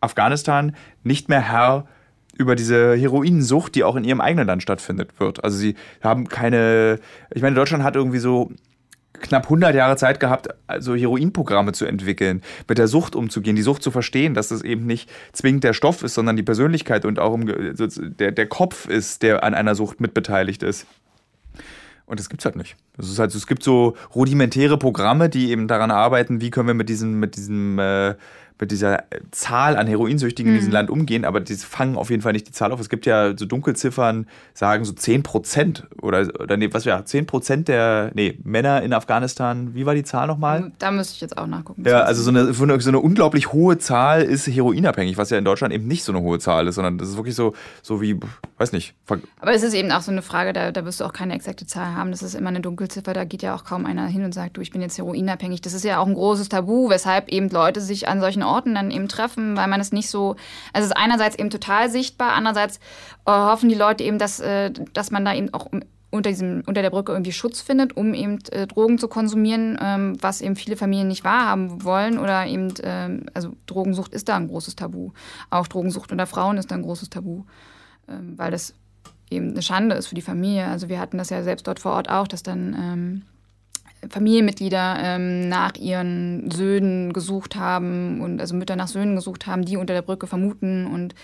Afghanistan 0.00 0.76
nicht 1.02 1.28
mehr 1.28 1.40
Herr 1.40 1.88
über 2.36 2.54
diese 2.54 2.94
Heroinsucht, 2.94 3.74
die 3.74 3.82
auch 3.82 3.96
in 3.96 4.04
ihrem 4.04 4.20
eigenen 4.20 4.46
Land 4.46 4.62
stattfindet, 4.62 5.18
wird. 5.18 5.42
Also 5.42 5.58
sie 5.58 5.74
haben 6.00 6.28
keine, 6.28 7.00
ich 7.34 7.42
meine, 7.42 7.56
Deutschland 7.56 7.82
hat 7.82 7.96
irgendwie 7.96 8.20
so 8.20 8.52
knapp 9.20 9.44
100 9.44 9.74
Jahre 9.74 9.96
Zeit 9.96 10.20
gehabt, 10.20 10.48
also 10.66 10.94
Heroinprogramme 10.94 11.72
zu 11.72 11.84
entwickeln, 11.86 12.42
mit 12.68 12.78
der 12.78 12.88
Sucht 12.88 13.16
umzugehen, 13.16 13.56
die 13.56 13.62
Sucht 13.62 13.82
zu 13.82 13.90
verstehen, 13.90 14.34
dass 14.34 14.50
es 14.50 14.62
eben 14.62 14.86
nicht 14.86 15.10
zwingend 15.32 15.64
der 15.64 15.72
Stoff 15.72 16.02
ist, 16.02 16.14
sondern 16.14 16.36
die 16.36 16.42
Persönlichkeit 16.42 17.04
und 17.04 17.18
auch 17.18 17.38
der, 17.38 18.32
der 18.32 18.46
Kopf 18.46 18.88
ist, 18.88 19.22
der 19.22 19.44
an 19.44 19.54
einer 19.54 19.74
Sucht 19.74 20.00
mitbeteiligt 20.00 20.62
ist. 20.62 20.86
Und 22.08 22.18
das 22.18 22.30
gibt 22.30 22.40
es 22.40 22.46
halt 22.46 22.56
nicht. 22.56 22.76
Das 22.96 23.10
ist 23.10 23.18
halt, 23.18 23.34
es 23.34 23.46
gibt 23.46 23.62
so 23.62 23.94
rudimentäre 24.14 24.78
Programme, 24.78 25.28
die 25.28 25.50
eben 25.50 25.68
daran 25.68 25.90
arbeiten, 25.90 26.40
wie 26.40 26.50
können 26.50 26.66
wir 26.66 26.74
mit 26.74 26.88
diesem, 26.88 27.20
mit 27.20 27.36
diesem 27.36 27.78
äh, 27.78 28.14
mit 28.60 28.70
dieser 28.70 29.04
Zahl 29.30 29.76
an 29.76 29.86
Heroinsüchtigen 29.86 30.52
in 30.52 30.58
diesem 30.58 30.70
mhm. 30.70 30.74
Land 30.74 30.90
umgehen, 30.90 31.24
aber 31.24 31.40
die 31.40 31.54
fangen 31.54 31.96
auf 31.96 32.10
jeden 32.10 32.22
Fall 32.22 32.32
nicht 32.32 32.48
die 32.48 32.52
Zahl 32.52 32.72
auf. 32.72 32.80
Es 32.80 32.88
gibt 32.88 33.06
ja 33.06 33.36
so 33.36 33.46
Dunkelziffern, 33.46 34.26
sagen 34.54 34.84
so 34.84 34.92
10 34.92 35.22
Prozent 35.22 35.86
oder, 36.00 36.28
oder 36.40 36.56
nee, 36.56 36.68
was 36.72 36.84
wäre 36.84 37.04
10 37.04 37.26
Prozent 37.26 37.68
der 37.68 38.10
nee, 38.14 38.38
Männer 38.42 38.82
in 38.82 38.92
Afghanistan, 38.92 39.74
wie 39.74 39.86
war 39.86 39.94
die 39.94 40.04
Zahl 40.04 40.26
nochmal? 40.26 40.72
Da 40.78 40.90
müsste 40.90 41.14
ich 41.14 41.20
jetzt 41.20 41.38
auch 41.38 41.46
nachgucken. 41.46 41.84
Ja, 41.86 42.00
also 42.00 42.22
so 42.22 42.30
eine, 42.30 42.52
so 42.52 42.64
eine 42.64 43.00
unglaublich 43.00 43.52
hohe 43.52 43.78
Zahl 43.78 44.22
ist 44.22 44.46
heroinabhängig, 44.46 45.16
was 45.16 45.30
ja 45.30 45.38
in 45.38 45.44
Deutschland 45.44 45.72
eben 45.72 45.86
nicht 45.86 46.04
so 46.04 46.12
eine 46.12 46.20
hohe 46.20 46.38
Zahl 46.38 46.66
ist, 46.66 46.74
sondern 46.74 46.98
das 46.98 47.08
ist 47.08 47.16
wirklich 47.16 47.34
so, 47.34 47.54
so 47.82 48.00
wie, 48.00 48.18
weiß 48.58 48.72
nicht. 48.72 48.94
Aber 49.40 49.52
es 49.52 49.62
ist 49.62 49.74
eben 49.74 49.90
auch 49.92 50.02
so 50.02 50.10
eine 50.10 50.22
Frage, 50.22 50.52
da, 50.52 50.72
da 50.72 50.84
wirst 50.84 51.00
du 51.00 51.04
auch 51.04 51.12
keine 51.12 51.34
exakte 51.34 51.66
Zahl 51.66 51.94
haben. 51.94 52.10
Das 52.10 52.22
ist 52.22 52.34
immer 52.34 52.48
eine 52.48 52.60
Dunkelziffer, 52.60 53.12
da 53.12 53.24
geht 53.24 53.42
ja 53.42 53.54
auch 53.54 53.64
kaum 53.64 53.86
einer 53.86 54.06
hin 54.06 54.24
und 54.24 54.34
sagt, 54.34 54.56
du, 54.56 54.60
ich 54.60 54.70
bin 54.70 54.82
jetzt 54.82 54.98
heroinabhängig. 54.98 55.60
Das 55.60 55.74
ist 55.74 55.84
ja 55.84 55.98
auch 55.98 56.06
ein 56.06 56.14
großes 56.14 56.48
Tabu, 56.48 56.90
weshalb 56.90 57.28
eben 57.28 57.48
Leute 57.50 57.80
sich 57.80 58.08
an 58.08 58.20
solchen 58.20 58.42
Orten 58.48 58.74
dann 58.74 58.90
eben 58.90 59.08
treffen, 59.08 59.56
weil 59.56 59.68
man 59.68 59.80
es 59.80 59.92
nicht 59.92 60.10
so, 60.10 60.36
also 60.72 60.84
es 60.84 60.86
ist 60.86 60.96
einerseits 60.96 61.38
eben 61.38 61.50
total 61.50 61.90
sichtbar, 61.90 62.32
andererseits 62.32 62.78
äh, 63.26 63.30
hoffen 63.30 63.68
die 63.68 63.74
Leute 63.74 64.04
eben, 64.04 64.18
dass, 64.18 64.40
äh, 64.40 64.70
dass 64.92 65.10
man 65.10 65.24
da 65.24 65.34
eben 65.34 65.52
auch 65.54 65.68
unter, 66.10 66.30
diesem, 66.30 66.62
unter 66.66 66.82
der 66.82 66.90
Brücke 66.90 67.12
irgendwie 67.12 67.32
Schutz 67.32 67.60
findet, 67.60 67.96
um 67.96 68.14
eben 68.14 68.38
äh, 68.50 68.66
Drogen 68.66 68.98
zu 68.98 69.08
konsumieren, 69.08 69.78
ähm, 69.80 70.16
was 70.20 70.40
eben 70.40 70.56
viele 70.56 70.76
Familien 70.76 71.08
nicht 71.08 71.24
wahrhaben 71.24 71.84
wollen. 71.84 72.18
Oder 72.18 72.46
eben, 72.46 72.72
ähm, 72.82 73.26
also 73.34 73.54
Drogensucht 73.66 74.14
ist 74.14 74.28
da 74.28 74.36
ein 74.36 74.48
großes 74.48 74.76
Tabu. 74.76 75.12
Auch 75.50 75.68
Drogensucht 75.68 76.10
unter 76.10 76.26
Frauen 76.26 76.56
ist 76.56 76.70
da 76.70 76.76
ein 76.76 76.82
großes 76.82 77.10
Tabu, 77.10 77.44
ähm, 78.08 78.38
weil 78.38 78.50
das 78.50 78.74
eben 79.30 79.50
eine 79.50 79.62
Schande 79.62 79.96
ist 79.96 80.06
für 80.06 80.14
die 80.14 80.22
Familie. 80.22 80.66
Also 80.66 80.88
wir 80.88 80.98
hatten 80.98 81.18
das 81.18 81.28
ja 81.28 81.42
selbst 81.42 81.66
dort 81.66 81.78
vor 81.78 81.92
Ort 81.92 82.08
auch, 82.08 82.26
dass 82.26 82.42
dann 82.42 82.74
ähm, 82.74 83.22
Familienmitglieder 84.08 84.96
ähm, 85.00 85.48
nach 85.48 85.74
ihren 85.76 86.50
Söhnen 86.50 87.12
gesucht 87.12 87.56
haben 87.56 88.20
und 88.20 88.40
also 88.40 88.54
Mütter 88.54 88.76
nach 88.76 88.88
Söhnen 88.88 89.16
gesucht 89.16 89.46
haben, 89.46 89.64
die 89.64 89.76
unter 89.76 89.94
der 89.94 90.02
Brücke 90.02 90.26
vermuten 90.26 90.86
und 90.86 91.14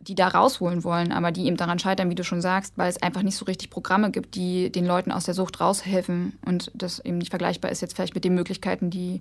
die 0.00 0.14
da 0.14 0.28
rausholen 0.28 0.82
wollen, 0.82 1.12
aber 1.12 1.30
die 1.30 1.46
eben 1.46 1.56
daran 1.56 1.78
scheitern, 1.78 2.08
wie 2.08 2.14
du 2.14 2.24
schon 2.24 2.40
sagst, 2.40 2.74
weil 2.76 2.88
es 2.88 3.02
einfach 3.02 3.22
nicht 3.22 3.36
so 3.36 3.44
richtig 3.44 3.68
Programme 3.68 4.10
gibt, 4.10 4.34
die 4.34 4.72
den 4.72 4.86
Leuten 4.86 5.12
aus 5.12 5.24
der 5.24 5.34
Sucht 5.34 5.60
raushelfen 5.60 6.38
und 6.44 6.70
das 6.74 7.00
eben 7.00 7.18
nicht 7.18 7.30
vergleichbar 7.30 7.70
ist 7.70 7.82
jetzt 7.82 7.96
vielleicht 7.96 8.14
mit 8.14 8.24
den 8.24 8.34
Möglichkeiten, 8.34 8.90
die, 8.90 9.20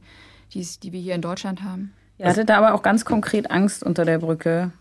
die, 0.53 0.93
wir 0.93 0.99
hier 0.99 1.15
in 1.15 1.21
Deutschland 1.21 1.63
haben. 1.63 1.93
Ihr 2.17 2.27
hattet 2.27 2.49
da 2.49 2.57
aber 2.57 2.73
auch 2.73 2.81
ganz 2.81 3.05
konkret 3.05 3.51
Angst 3.51 3.83
unter 3.83 4.05
der 4.05 4.19
Brücke. 4.19 4.71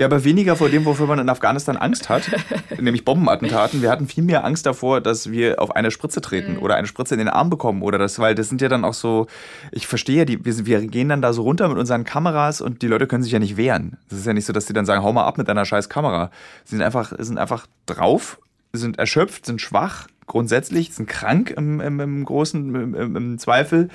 Ja, 0.00 0.06
aber 0.06 0.24
weniger 0.24 0.56
vor 0.56 0.70
dem, 0.70 0.86
wofür 0.86 1.06
man 1.06 1.18
in 1.18 1.28
Afghanistan 1.28 1.76
Angst 1.76 2.08
hat, 2.08 2.22
nämlich 2.80 3.04
Bombenattentaten. 3.04 3.82
Wir 3.82 3.90
hatten 3.90 4.08
viel 4.08 4.24
mehr 4.24 4.46
Angst 4.46 4.64
davor, 4.64 5.02
dass 5.02 5.30
wir 5.30 5.60
auf 5.60 5.76
eine 5.76 5.90
Spritze 5.90 6.22
treten 6.22 6.54
mhm. 6.54 6.62
oder 6.62 6.76
eine 6.76 6.86
Spritze 6.86 7.12
in 7.12 7.18
den 7.18 7.28
Arm 7.28 7.50
bekommen 7.50 7.82
oder 7.82 7.98
das, 7.98 8.18
weil 8.18 8.34
das 8.34 8.48
sind 8.48 8.62
ja 8.62 8.70
dann 8.70 8.86
auch 8.86 8.94
so, 8.94 9.26
ich 9.72 9.86
verstehe 9.86 10.16
ja, 10.16 10.24
die, 10.24 10.42
wir, 10.42 10.64
wir 10.64 10.86
gehen 10.86 11.10
dann 11.10 11.20
da 11.20 11.34
so 11.34 11.42
runter 11.42 11.68
mit 11.68 11.76
unseren 11.76 12.04
Kameras 12.04 12.62
und 12.62 12.80
die 12.80 12.86
Leute 12.86 13.06
können 13.06 13.22
sich 13.22 13.32
ja 13.32 13.38
nicht 13.38 13.58
wehren. 13.58 13.98
Das 14.08 14.18
ist 14.18 14.24
ja 14.24 14.32
nicht 14.32 14.46
so, 14.46 14.54
dass 14.54 14.66
sie 14.66 14.72
dann 14.72 14.86
sagen, 14.86 15.04
hau 15.04 15.12
mal 15.12 15.26
ab 15.26 15.36
mit 15.36 15.48
deiner 15.48 15.66
scheiß 15.66 15.90
Kamera. 15.90 16.30
Sie 16.64 16.76
sind 16.76 16.82
einfach, 16.82 17.12
sind 17.18 17.36
einfach 17.36 17.66
drauf, 17.84 18.40
sind 18.72 18.98
erschöpft, 18.98 19.44
sind 19.44 19.60
schwach, 19.60 20.06
grundsätzlich, 20.26 20.94
sind 20.94 21.10
krank 21.10 21.50
im, 21.50 21.78
im, 21.78 22.00
im 22.00 22.24
großen 22.24 22.74
im, 22.74 23.16
im 23.16 23.38
Zweifel. 23.38 23.90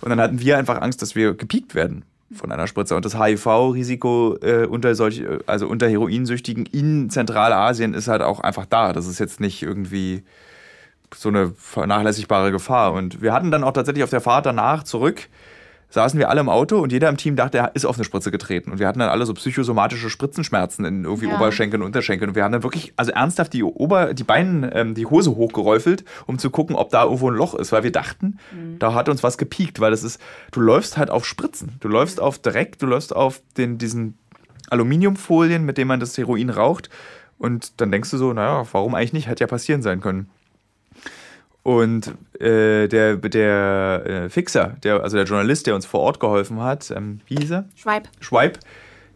Und 0.00 0.08
dann 0.08 0.22
hatten 0.22 0.40
wir 0.40 0.56
einfach 0.56 0.80
Angst, 0.80 1.02
dass 1.02 1.14
wir 1.14 1.34
gepiekt 1.34 1.74
werden 1.74 2.06
von 2.32 2.50
einer 2.52 2.66
Spritze. 2.66 2.96
Und 2.96 3.04
das 3.04 3.18
HIV-Risiko 3.18 4.36
äh, 4.42 4.66
unter 4.66 4.94
solch, 4.94 5.20
äh, 5.20 5.38
also 5.46 5.68
unter 5.68 5.88
Heroinsüchtigen 5.88 6.66
in 6.66 7.10
Zentralasien 7.10 7.94
ist 7.94 8.08
halt 8.08 8.22
auch 8.22 8.40
einfach 8.40 8.66
da. 8.66 8.92
Das 8.92 9.06
ist 9.06 9.18
jetzt 9.18 9.40
nicht 9.40 9.62
irgendwie 9.62 10.22
so 11.14 11.28
eine 11.28 11.52
vernachlässigbare 11.56 12.50
Gefahr. 12.50 12.92
Und 12.92 13.22
wir 13.22 13.32
hatten 13.32 13.50
dann 13.50 13.64
auch 13.64 13.72
tatsächlich 13.72 14.04
auf 14.04 14.10
der 14.10 14.20
Fahrt 14.20 14.46
danach 14.46 14.82
zurück 14.82 15.28
saßen 15.94 16.18
wir 16.18 16.28
alle 16.28 16.40
im 16.40 16.48
Auto 16.48 16.78
und 16.78 16.90
jeder 16.90 17.08
im 17.08 17.16
Team 17.16 17.36
dachte, 17.36 17.58
er 17.58 17.74
ist 17.74 17.84
auf 17.84 17.96
eine 17.96 18.04
Spritze 18.04 18.32
getreten. 18.32 18.72
Und 18.72 18.80
wir 18.80 18.88
hatten 18.88 18.98
dann 18.98 19.08
alle 19.08 19.26
so 19.26 19.32
psychosomatische 19.34 20.10
Spritzenschmerzen 20.10 20.84
in 20.84 21.04
irgendwie 21.04 21.28
ja. 21.28 21.36
Oberschenkeln 21.36 21.82
und 21.82 21.86
Unterschenkeln. 21.86 22.30
Und 22.30 22.34
wir 22.34 22.42
haben 22.42 22.50
dann 22.50 22.64
wirklich, 22.64 22.92
also 22.96 23.12
ernsthaft 23.12 23.52
die 23.52 23.62
Ober, 23.62 24.12
die 24.12 24.24
Beine, 24.24 24.74
ähm, 24.74 24.94
die 24.94 25.06
Hose 25.06 25.36
hochgeräufelt, 25.36 26.04
um 26.26 26.38
zu 26.38 26.50
gucken, 26.50 26.74
ob 26.74 26.90
da 26.90 27.04
irgendwo 27.04 27.30
ein 27.30 27.36
Loch 27.36 27.54
ist, 27.54 27.70
weil 27.70 27.84
wir 27.84 27.92
dachten, 27.92 28.38
mhm. 28.52 28.80
da 28.80 28.92
hat 28.92 29.08
uns 29.08 29.22
was 29.22 29.38
gepiekt, 29.38 29.78
weil 29.78 29.92
das 29.92 30.02
ist, 30.02 30.20
du 30.50 30.60
läufst 30.60 30.98
halt 30.98 31.10
auf 31.10 31.24
Spritzen. 31.24 31.76
Du 31.78 31.86
läufst 31.86 32.20
auf 32.20 32.40
Dreck, 32.40 32.76
du 32.80 32.86
läufst 32.86 33.14
auf 33.14 33.40
den, 33.56 33.78
diesen 33.78 34.18
Aluminiumfolien, 34.70 35.64
mit 35.64 35.78
denen 35.78 35.88
man 35.88 36.00
das 36.00 36.18
Heroin 36.18 36.50
raucht. 36.50 36.90
Und 37.38 37.80
dann 37.80 37.92
denkst 37.92 38.10
du 38.10 38.16
so, 38.16 38.32
naja, 38.32 38.66
warum 38.72 38.96
eigentlich 38.96 39.12
nicht? 39.12 39.28
Hätte 39.28 39.44
ja 39.44 39.48
passieren 39.48 39.82
sein 39.82 40.00
können. 40.00 40.28
Und 41.64 42.14
äh, 42.40 42.88
der, 42.88 43.16
der 43.16 44.02
äh, 44.04 44.28
Fixer, 44.28 44.76
der, 44.82 45.02
also 45.02 45.16
der 45.16 45.24
Journalist, 45.24 45.66
der 45.66 45.74
uns 45.74 45.86
vor 45.86 46.00
Ort 46.00 46.20
geholfen 46.20 46.60
hat, 46.60 46.92
ähm, 46.94 47.20
wie 47.26 47.36
hieß 47.36 47.50
er? 47.50 47.64
Schweib. 47.74 48.06
Schweib. 48.20 48.58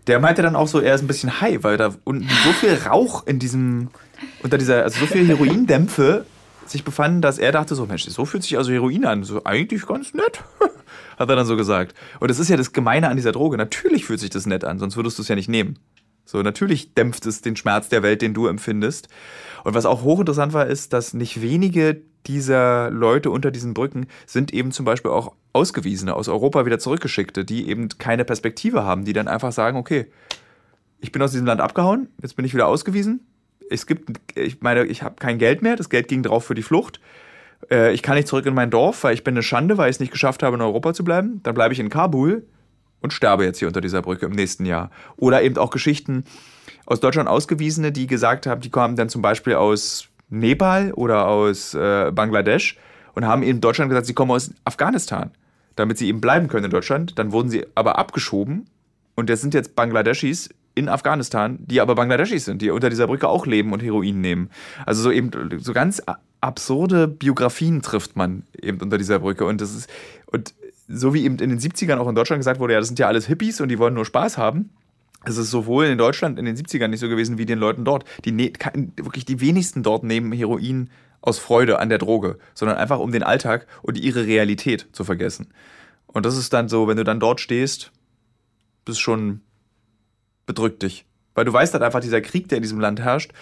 Der 0.07 0.19
meinte 0.19 0.41
dann 0.41 0.57
auch 0.57 0.67
so, 0.67 0.81
er 0.81 0.95
ist 0.95 1.03
ein 1.03 1.07
bisschen 1.07 1.43
high, 1.43 1.63
weil 1.63 1.77
da 1.77 1.95
unten 2.05 2.27
so 2.45 2.53
viel 2.53 2.73
Rauch 2.73 3.27
in 3.27 3.39
diesem, 3.39 3.89
unter 4.43 4.57
dieser, 4.57 4.83
also 4.83 4.99
so 5.01 5.07
viel 5.07 5.29
Heroindämpfe 5.29 6.25
sich 6.65 6.85
befanden, 6.85 7.21
dass 7.21 7.39
er 7.39 7.53
dachte 7.53 7.75
so, 7.75 7.85
Mensch, 7.85 8.07
so 8.07 8.25
fühlt 8.25 8.43
sich 8.43 8.57
also 8.57 8.73
Heroin 8.73 9.05
an. 9.05 9.25
So, 9.25 9.45
eigentlich 9.45 9.87
ganz 9.87 10.15
nett, 10.15 10.43
hat 11.19 11.29
er 11.29 11.37
dann 11.37 11.47
so 11.47 11.57
gesagt. 11.57 11.95
Und 12.19 12.31
das 12.31 12.39
ist 12.39 12.49
ja 12.49 12.57
das 12.57 12.73
Gemeine 12.73 13.11
an 13.11 13.17
dieser 13.17 13.33
Droge. 13.33 13.59
Natürlich 13.59 14.07
fühlt 14.07 14.21
sich 14.21 14.31
das 14.31 14.47
nett 14.47 14.65
an, 14.65 14.79
sonst 14.79 14.97
würdest 14.97 15.19
du 15.19 15.23
es 15.23 15.29
ja 15.29 15.35
nicht 15.35 15.51
nehmen. 15.51 15.79
So, 16.25 16.41
natürlich 16.43 16.95
dämpft 16.95 17.27
es 17.27 17.43
den 17.43 17.57
Schmerz 17.57 17.91
der 17.91 18.03
Welt, 18.03 18.23
den 18.23 18.33
du 18.33 18.47
empfindest. 18.47 19.09
Und 19.65 19.75
was 19.75 19.85
auch 19.85 20.03
hochinteressant 20.03 20.55
war, 20.55 20.67
ist, 20.67 20.95
dass 20.95 21.13
nicht 21.13 21.43
wenige 21.43 22.03
dieser 22.29 22.91
Leute 22.91 23.31
unter 23.31 23.51
diesen 23.51 23.75
Brücken 23.75 24.07
sind 24.27 24.53
eben 24.53 24.71
zum 24.71 24.85
Beispiel 24.85 25.11
auch 25.11 25.35
Ausgewiesene, 25.55 26.14
aus 26.14 26.29
Europa 26.29 26.67
wieder 26.67 26.79
zurückgeschickte, 26.79 27.45
die 27.45 27.69
eben 27.69 27.88
keine 27.99 28.25
Perspektive 28.25 28.85
haben, 28.85 29.05
die 29.05 29.14
dann 29.14 29.27
einfach 29.27 29.51
sagen, 29.51 29.79
okay, 29.79 30.07
ich 31.01 31.11
bin 31.11 31.23
aus 31.23 31.33
diesem 31.33 31.47
Land 31.47 31.61
abgehauen, 31.61 32.09
jetzt 32.23 32.37
bin 32.37 32.45
ich 32.45 32.55
wieder 32.55 32.67
ausgewiesen. 32.67 33.27
Es 33.71 33.87
gibt, 33.87 34.21
ich 34.37 34.61
meine, 34.61 34.85
ich 34.85 35.03
habe 35.03 35.17
kein 35.17 35.38
Geld 35.38 35.62
mehr, 35.62 35.77
das 35.77 35.88
Geld 35.88 36.09
ging 36.09 36.23
drauf 36.23 36.45
für 36.45 36.55
die 36.55 36.62
Flucht. 36.62 37.01
Äh, 37.71 37.93
ich 37.93 38.03
kann 38.03 38.17
nicht 38.17 38.29
zurück 38.29 38.47
in 38.47 38.55
mein 38.55 38.71
Dorf, 38.71 39.05
weil 39.05 39.14
ich 39.14 39.25
bin 39.25 39.35
eine 39.35 39.43
Schande, 39.43 39.79
weil 39.79 39.91
ich 39.91 39.97
es 39.97 40.01
nicht 40.01 40.12
geschafft 40.12 40.43
habe, 40.43 40.57
in 40.57 40.62
Europa 40.62 40.95
zu 40.95 41.05
bleiben. 41.05 41.41
Dann 41.43 41.55
bleibe 41.55 41.73
ich 41.73 41.81
in 41.81 41.88
Kabul 41.88 42.47
und 43.01 43.12
sterbe 43.12 43.45
jetzt 43.45 43.59
hier 43.59 43.69
unter 43.69 43.81
dieser 43.81 44.03
Brücke 44.03 44.27
im 44.27 44.33
nächsten 44.33 44.67
Jahr. 44.67 44.91
Oder 45.17 45.43
eben 45.43 45.57
auch 45.57 45.71
Geschichten 45.71 46.25
aus 46.87 47.01
Deutschland 47.01 47.29
Ausgewiesene, 47.29 47.93
die 47.93 48.07
gesagt 48.07 48.47
haben, 48.47 48.61
die 48.61 48.71
kamen 48.71 48.97
dann 48.97 49.09
zum 49.09 49.23
Beispiel 49.23 49.55
aus 49.55 50.09
Nepal 50.31 50.93
oder 50.93 51.27
aus 51.27 51.75
äh, 51.75 52.11
Bangladesch 52.12 52.77
und 53.14 53.27
haben 53.27 53.43
in 53.43 53.61
Deutschland 53.61 53.91
gesagt, 53.91 54.07
sie 54.07 54.14
kommen 54.14 54.31
aus 54.31 54.51
Afghanistan, 54.64 55.31
damit 55.77 55.99
sie 55.99 56.09
eben 56.09 56.21
bleiben 56.21 56.49
können 56.49 56.67
in 56.67 56.71
Deutschland. 56.71 57.19
Dann 57.19 57.33
wurden 57.33 57.49
sie 57.51 57.67
aber 57.75 57.99
abgeschoben 57.99 58.67
und 59.14 59.31
das 59.31 59.41
sind 59.41 59.55
jetzt 59.55 59.75
Bangladeschis 59.75 60.51
in 60.75 60.88
Afghanistan, 60.88 61.59
die 61.61 61.81
aber 61.81 61.97
Bangladeschis 61.97 62.45
sind, 62.45 62.62
die 62.62 62.71
unter 62.71 62.88
dieser 62.88 63.09
Brücke 63.09 63.29
auch 63.29 63.47
leben 63.47 63.73
und 63.73 63.83
Heroin 63.83 64.21
nehmen. 64.21 64.51
Also 64.87 65.03
so 65.03 65.11
eben 65.11 65.31
so 65.59 65.73
ganz 65.73 66.01
absurde 66.41 67.09
Biografien 67.09 67.83
trifft 67.83 68.17
man 68.17 68.45
eben 68.61 68.81
unter 68.81 68.97
dieser 68.97 69.19
Brücke 69.19 69.45
und 69.45 69.61
das 69.61 69.75
ist 69.75 69.91
und 70.27 70.55
so 70.88 71.12
wie 71.14 71.25
eben 71.25 71.38
in 71.38 71.51
den 71.51 71.59
70ern 71.59 71.99
auch 71.99 72.09
in 72.09 72.14
Deutschland 72.14 72.41
gesagt 72.41 72.61
wurde, 72.61 72.75
ja, 72.75 72.79
das 72.79 72.88
sind 72.88 72.99
ja 72.99 73.09
alles 73.09 73.27
Hippies 73.27 73.61
und 73.61 73.69
die 73.69 73.79
wollen 73.79 73.95
nur 73.95 74.07
Spaß 74.07 74.38
haben. 74.38 74.71
Es 75.29 75.37
ist 75.37 75.51
sowohl 75.51 75.85
in 75.87 75.99
Deutschland 75.99 76.38
in 76.38 76.47
den 76.47 76.57
70ern 76.57 76.88
nicht 76.88 77.01
so 77.01 77.09
gewesen 77.09 77.37
wie 77.37 77.45
den 77.45 77.59
Leuten 77.59 77.85
dort. 77.85 78.05
Die 78.25 78.33
ne 78.33 78.51
wirklich 78.97 79.27
die 79.27 79.41
wenigsten 79.41 79.83
dort 79.83 80.03
nehmen 80.03 80.33
Heroin 80.33 80.88
aus 81.21 81.38
Freude 81.38 81.79
an 81.79 81.91
der 81.91 81.99
Droge, 81.99 82.38
sondern 82.55 82.79
einfach 82.79 82.99
um 82.99 83.12
den 83.12 83.23
Alltag 83.23 83.67
und 83.83 83.99
ihre 83.99 84.27
Realität 84.27 84.87
zu 84.93 85.05
vergessen. 85.05 85.49
Und 86.07 86.25
das 86.25 86.37
ist 86.37 86.53
dann 86.53 86.69
so, 86.69 86.88
wenn 86.88 86.97
du 86.97 87.05
dann 87.05 87.21
dort 87.21 87.41
stehst, 87.41 87.93
bist 88.87 89.01
schon 89.01 89.43
bedrückt 90.47 90.83
dich. 90.83 91.05
Weil 91.35 91.45
du 91.45 91.53
weißt 91.53 91.75
halt 91.75 91.85
einfach, 91.85 92.01
dieser 92.01 92.23
Krieg, 92.23 92.49
der 92.49 92.57
in 92.57 92.62
diesem 92.62 92.81
Land 92.81 93.01
herrscht, 93.01 93.33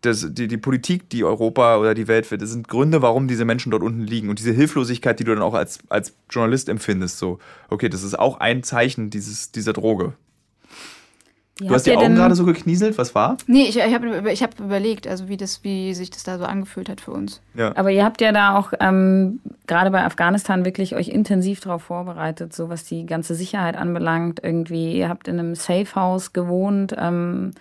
das, 0.00 0.26
die, 0.28 0.48
die 0.48 0.58
Politik, 0.58 1.08
die 1.10 1.24
Europa 1.24 1.76
oder 1.78 1.94
die 1.94 2.08
Welt 2.08 2.26
führt, 2.26 2.42
das 2.42 2.50
sind 2.50 2.68
Gründe, 2.68 3.00
warum 3.02 3.28
diese 3.28 3.44
Menschen 3.44 3.70
dort 3.70 3.82
unten 3.82 4.02
liegen. 4.02 4.28
Und 4.28 4.38
diese 4.38 4.52
Hilflosigkeit, 4.52 5.18
die 5.20 5.24
du 5.24 5.34
dann 5.34 5.42
auch 5.42 5.54
als, 5.54 5.78
als 5.88 6.16
Journalist 6.30 6.68
empfindest, 6.68 7.18
so, 7.18 7.38
okay, 7.68 7.88
das 7.88 8.02
ist 8.02 8.18
auch 8.18 8.38
ein 8.38 8.62
Zeichen 8.64 9.10
dieses, 9.10 9.52
dieser 9.52 9.72
Droge. 9.72 10.14
Du 11.60 11.70
hast 11.70 11.86
die 11.86 11.96
Augen 11.96 12.14
gerade 12.14 12.36
so 12.36 12.44
geknieselt, 12.44 12.98
was 12.98 13.14
war? 13.14 13.36
Nee, 13.46 13.64
ich, 13.64 13.78
ich 13.78 13.94
habe 13.94 14.30
ich 14.30 14.42
hab 14.42 14.60
überlegt, 14.60 15.08
also 15.08 15.28
wie, 15.28 15.36
das, 15.36 15.64
wie 15.64 15.92
sich 15.92 16.10
das 16.10 16.22
da 16.22 16.38
so 16.38 16.44
angefühlt 16.44 16.88
hat 16.88 17.00
für 17.00 17.10
uns. 17.10 17.40
Ja. 17.54 17.76
Aber 17.76 17.90
ihr 17.90 18.04
habt 18.04 18.20
ja 18.20 18.30
da 18.30 18.56
auch 18.56 18.72
ähm, 18.78 19.40
gerade 19.66 19.90
bei 19.90 20.04
Afghanistan 20.04 20.64
wirklich 20.64 20.94
euch 20.94 21.08
intensiv 21.08 21.60
darauf 21.60 21.82
vorbereitet, 21.82 22.54
so 22.54 22.68
was 22.68 22.84
die 22.84 23.06
ganze 23.06 23.34
Sicherheit 23.34 23.76
anbelangt. 23.76 24.40
Irgendwie, 24.42 24.96
ihr 24.96 25.08
habt 25.08 25.26
in 25.26 25.38
einem 25.38 25.56
Safehouse 25.56 26.32
gewohnt. 26.32 26.94
Ähm, 26.96 27.52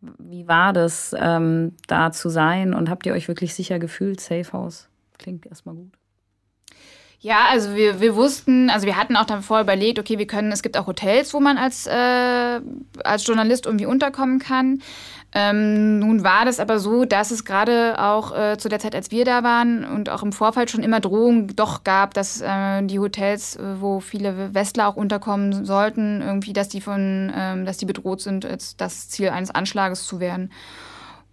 wie 0.00 0.48
war 0.48 0.72
das, 0.72 1.14
ähm, 1.18 1.72
da 1.86 2.12
zu 2.12 2.30
sein 2.30 2.72
und 2.72 2.88
habt 2.88 3.04
ihr 3.04 3.12
euch 3.12 3.28
wirklich 3.28 3.54
sicher 3.54 3.78
gefühlt? 3.78 4.20
Safehouse 4.20 4.88
klingt 5.18 5.44
erstmal 5.44 5.74
gut. 5.74 5.97
Ja, 7.20 7.46
also 7.50 7.74
wir, 7.74 8.00
wir 8.00 8.14
wussten, 8.14 8.70
also 8.70 8.86
wir 8.86 8.96
hatten 8.96 9.16
auch 9.16 9.24
davor 9.24 9.60
überlegt, 9.60 9.98
okay, 9.98 10.18
wir 10.18 10.28
können, 10.28 10.52
es 10.52 10.62
gibt 10.62 10.76
auch 10.76 10.86
Hotels, 10.86 11.34
wo 11.34 11.40
man 11.40 11.58
als, 11.58 11.88
äh, 11.88 12.60
als 13.02 13.26
Journalist 13.26 13.66
irgendwie 13.66 13.86
unterkommen 13.86 14.38
kann. 14.38 14.80
Ähm, 15.32 15.98
nun 15.98 16.22
war 16.22 16.44
das 16.44 16.60
aber 16.60 16.78
so, 16.78 17.04
dass 17.04 17.32
es 17.32 17.44
gerade 17.44 17.96
auch 17.98 18.34
äh, 18.36 18.56
zu 18.56 18.68
der 18.68 18.78
Zeit, 18.78 18.94
als 18.94 19.10
wir 19.10 19.24
da 19.24 19.42
waren 19.42 19.84
und 19.84 20.08
auch 20.10 20.22
im 20.22 20.32
Vorfeld 20.32 20.70
schon 20.70 20.84
immer 20.84 21.00
Drohungen 21.00 21.48
doch 21.56 21.82
gab, 21.82 22.14
dass 22.14 22.40
äh, 22.40 22.82
die 22.84 23.00
Hotels, 23.00 23.56
äh, 23.56 23.80
wo 23.80 23.98
viele 23.98 24.54
Westler 24.54 24.86
auch 24.86 24.96
unterkommen 24.96 25.64
sollten, 25.64 26.22
irgendwie, 26.22 26.52
dass 26.52 26.68
die 26.68 26.80
von, 26.80 27.32
ähm, 27.34 27.66
dass 27.66 27.78
die 27.78 27.86
bedroht 27.86 28.20
sind, 28.20 28.46
als 28.46 28.76
das 28.76 29.08
Ziel 29.08 29.30
eines 29.30 29.50
Anschlages 29.50 30.06
zu 30.06 30.20
werden. 30.20 30.52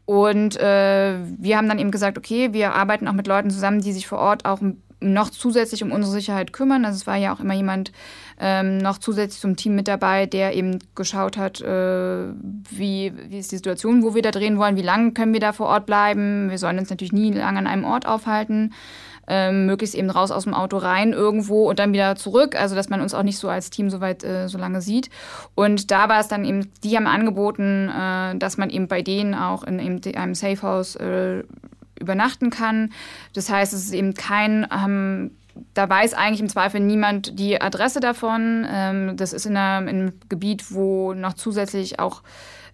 Und 0.06 0.56
äh, 0.58 1.18
wir 1.38 1.58
haben 1.58 1.68
dann 1.70 1.80
eben 1.80 1.92
gesagt, 1.92 2.18
okay, 2.18 2.54
wir 2.54 2.74
arbeiten 2.74 3.08
auch 3.08 3.14
mit 3.14 3.28
Leuten 3.28 3.50
zusammen, 3.50 3.82
die 3.82 3.94
sich 3.94 4.08
vor 4.08 4.20
Ort 4.20 4.46
auch 4.46 4.60
noch 5.00 5.30
zusätzlich 5.30 5.84
um 5.84 5.92
unsere 5.92 6.14
Sicherheit 6.14 6.54
kümmern. 6.54 6.86
Also 6.86 6.98
es 6.98 7.08
war 7.08 7.16
ja 7.18 7.34
auch 7.34 7.40
immer 7.40 7.54
jemand 7.54 7.92
ähm, 8.40 8.78
noch 8.78 8.98
zusätzlich 8.98 9.40
zum 9.40 9.56
Team 9.56 9.76
mit 9.76 9.88
dabei, 9.88 10.26
der 10.26 10.56
eben 10.56 10.80
geschaut 10.96 11.38
hat, 11.38 11.62
äh, 11.62 12.28
wie, 12.70 13.14
wie 13.30 13.38
ist 13.38 13.52
die 13.52 13.58
Situation, 13.58 14.04
wo 14.04 14.16
wir 14.16 14.22
da 14.22 14.32
drehen 14.32 14.58
wollen, 14.58 14.76
wie 14.76 14.82
lange 14.82 15.12
können 15.12 15.34
wir 15.34 15.40
da 15.40 15.54
vor 15.54 15.68
Ort 15.68 15.86
bleiben. 15.86 16.50
Wir 16.50 16.58
sollen 16.58 16.80
uns 16.80 16.90
natürlich 16.90 17.14
nie 17.14 17.32
lange 17.32 17.60
an 17.60 17.68
einem 17.68 17.86
Ort 17.86 18.06
aufhalten. 18.06 18.74
Ähm, 19.28 19.66
möglichst 19.66 19.96
eben 19.96 20.12
raus 20.12 20.30
aus 20.30 20.44
dem 20.44 20.54
Auto 20.54 20.78
rein 20.78 21.12
irgendwo 21.12 21.68
und 21.68 21.80
dann 21.80 21.94
wieder 21.94 22.16
zurück, 22.16 22.56
also 22.56 22.76
dass 22.76 22.90
man 22.90 23.02
uns 23.02 23.16
auch 23.16 23.24
nicht 23.24 23.40
so 23.40 23.50
als 23.50 23.72
Team 23.72 23.90
so 23.90 24.00
weit 24.00 24.24
äh, 24.24 24.48
so 24.48 24.60
lange 24.60 24.82
sieht. 24.82 25.10
Und 25.56 25.90
da 25.90 26.10
war 26.10 26.20
es 26.20 26.28
dann 26.28 26.46
eben, 26.46 26.72
die 26.84 26.96
haben 26.96 27.08
angeboten, 27.08 27.90
äh, 27.90 28.38
dass 28.38 28.58
man 28.58 28.70
eben 28.70 28.88
bei 28.88 29.02
denen 29.02 29.34
auch 29.34 29.64
in, 29.64 29.80
in 29.80 30.16
einem 30.16 30.36
Safehouse 30.36 30.96
äh, 30.98 31.44
übernachten 32.00 32.50
kann. 32.50 32.92
Das 33.34 33.50
heißt, 33.50 33.74
es 33.74 33.86
ist 33.86 33.94
eben 33.94 34.14
kein, 34.14 34.68
ähm, 34.72 35.32
da 35.74 35.90
weiß 35.90 36.14
eigentlich 36.14 36.42
im 36.42 36.50
Zweifel 36.50 36.82
niemand 36.82 37.40
die 37.40 37.62
Adresse 37.62 38.00
davon. 38.00 38.66
Ähm, 38.70 39.18
das 39.18 39.34
ist 39.34 39.46
in, 39.46 39.56
einer, 39.56 39.90
in 39.90 39.96
einem 39.96 40.14
Gebiet, 40.30 40.72
wo 40.72 41.14
noch 41.14 41.34
zusätzlich 41.34 42.00
auch 42.00 42.22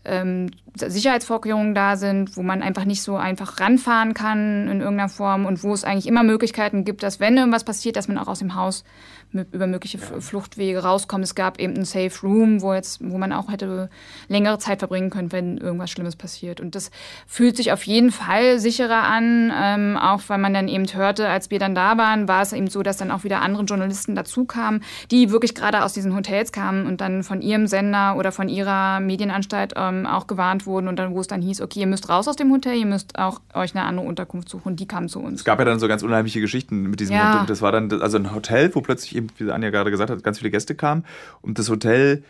ähm, 0.03 0.49
Sicherheitsvorkehrungen 0.75 1.75
da 1.75 1.95
sind, 1.95 2.35
wo 2.35 2.41
man 2.41 2.63
einfach 2.63 2.85
nicht 2.85 3.03
so 3.03 3.17
einfach 3.17 3.59
ranfahren 3.59 4.13
kann 4.13 4.67
in 4.67 4.79
irgendeiner 4.79 5.09
Form 5.09 5.45
und 5.45 5.63
wo 5.63 5.73
es 5.73 5.83
eigentlich 5.83 6.07
immer 6.07 6.23
Möglichkeiten 6.23 6.85
gibt, 6.85 7.03
dass 7.03 7.19
wenn 7.19 7.37
irgendwas 7.37 7.63
passiert, 7.63 7.95
dass 7.95 8.07
man 8.07 8.17
auch 8.17 8.27
aus 8.27 8.39
dem 8.39 8.55
Haus 8.55 8.83
über 9.33 9.67
mögliche 9.67 9.99
Fluchtwege 9.99 10.79
rauskommt. 10.79 11.23
Es 11.23 11.35
gab 11.35 11.59
eben 11.59 11.75
ein 11.75 11.85
Safe 11.85 12.11
Room, 12.23 12.61
wo 12.61 12.73
jetzt, 12.73 12.99
wo 13.03 13.17
man 13.17 13.31
auch 13.31 13.51
hätte 13.51 13.89
längere 14.27 14.57
Zeit 14.57 14.79
verbringen 14.79 15.11
können, 15.11 15.31
wenn 15.31 15.57
irgendwas 15.57 15.91
Schlimmes 15.91 16.15
passiert. 16.15 16.59
Und 16.59 16.75
das 16.75 16.91
fühlt 17.27 17.55
sich 17.55 17.71
auf 17.71 17.83
jeden 17.83 18.11
Fall 18.11 18.59
sicherer 18.59 19.03
an, 19.03 19.53
ähm, 19.55 19.97
auch 19.97 20.21
weil 20.27 20.39
man 20.39 20.53
dann 20.53 20.67
eben 20.67 20.85
hörte, 20.91 21.29
als 21.29 21.51
wir 21.51 21.59
dann 21.59 21.75
da 21.75 21.97
waren, 21.97 22.27
war 22.27 22.41
es 22.41 22.53
eben 22.53 22.67
so, 22.67 22.83
dass 22.83 22.97
dann 22.97 23.11
auch 23.11 23.23
wieder 23.23 23.41
andere 23.41 23.63
Journalisten 23.63 24.15
dazu 24.15 24.45
kamen, 24.45 24.83
die 25.11 25.31
wirklich 25.31 25.55
gerade 25.55 25.83
aus 25.83 25.93
diesen 25.93 26.15
Hotels 26.15 26.51
kamen 26.51 26.85
und 26.85 27.01
dann 27.01 27.23
von 27.23 27.41
ihrem 27.41 27.67
Sender 27.67 28.15
oder 28.17 28.31
von 28.31 28.49
ihrer 28.49 28.99
Medienanstalt 28.99 29.73
ähm, 29.75 29.91
ähm, 29.91 30.05
auch 30.05 30.27
gewarnt 30.27 30.65
wurden 30.65 30.87
und 30.87 30.97
dann, 30.97 31.13
wo 31.13 31.19
es 31.19 31.27
dann 31.27 31.41
hieß, 31.41 31.61
okay, 31.61 31.81
ihr 31.81 31.87
müsst 31.87 32.09
raus 32.09 32.27
aus 32.27 32.35
dem 32.35 32.51
Hotel, 32.51 32.75
ihr 32.77 32.85
müsst 32.85 33.17
auch 33.17 33.41
euch 33.53 33.75
eine 33.75 33.85
andere 33.85 34.05
Unterkunft 34.05 34.49
suchen. 34.49 34.75
Die 34.75 34.87
kamen 34.87 35.09
zu 35.09 35.19
uns. 35.19 35.39
Es 35.39 35.45
gab 35.45 35.59
ja 35.59 35.65
dann 35.65 35.79
so 35.79 35.87
ganz 35.87 36.03
unheimliche 36.03 36.41
Geschichten 36.41 36.83
mit 36.83 36.99
diesem 36.99 37.15
Ja. 37.15 37.33
Hotel. 37.33 37.47
Das 37.47 37.61
war 37.61 37.71
dann 37.71 38.01
also 38.01 38.17
ein 38.17 38.33
Hotel, 38.33 38.73
wo 38.73 38.81
plötzlich 38.81 39.15
eben, 39.23 39.27
wie 39.37 39.51
Anja 39.51 39.69
gerade 39.69 39.91
gesagt 39.91 40.09
hat, 40.09 40.23
ganz 40.23 40.39
viele 40.39 40.51
Gäste 40.51 40.75
kamen 40.75 41.05
und 41.41 41.59
das 41.59 41.69
Hotel 41.69 42.23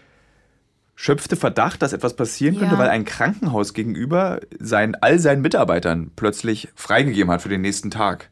schöpfte 0.96 1.36
Verdacht, 1.36 1.82
dass 1.82 1.94
etwas 1.94 2.16
passieren 2.16 2.58
könnte, 2.60 2.76
Ja. 2.76 2.80
weil 2.80 2.90
ein 2.90 3.06
Krankenhaus 3.06 3.74
gegenüber 3.74 4.40
sein, 4.60 4.96
all 5.02 5.18
seinen 5.20 5.42
Mitarbeitern 5.42 6.12
plötzlich 6.16 6.70
freigegeben 6.76 7.32
hat 7.32 7.42
für 7.42 7.50
den 7.50 7.62
nächsten 7.62 7.90
Tag. 7.90 8.30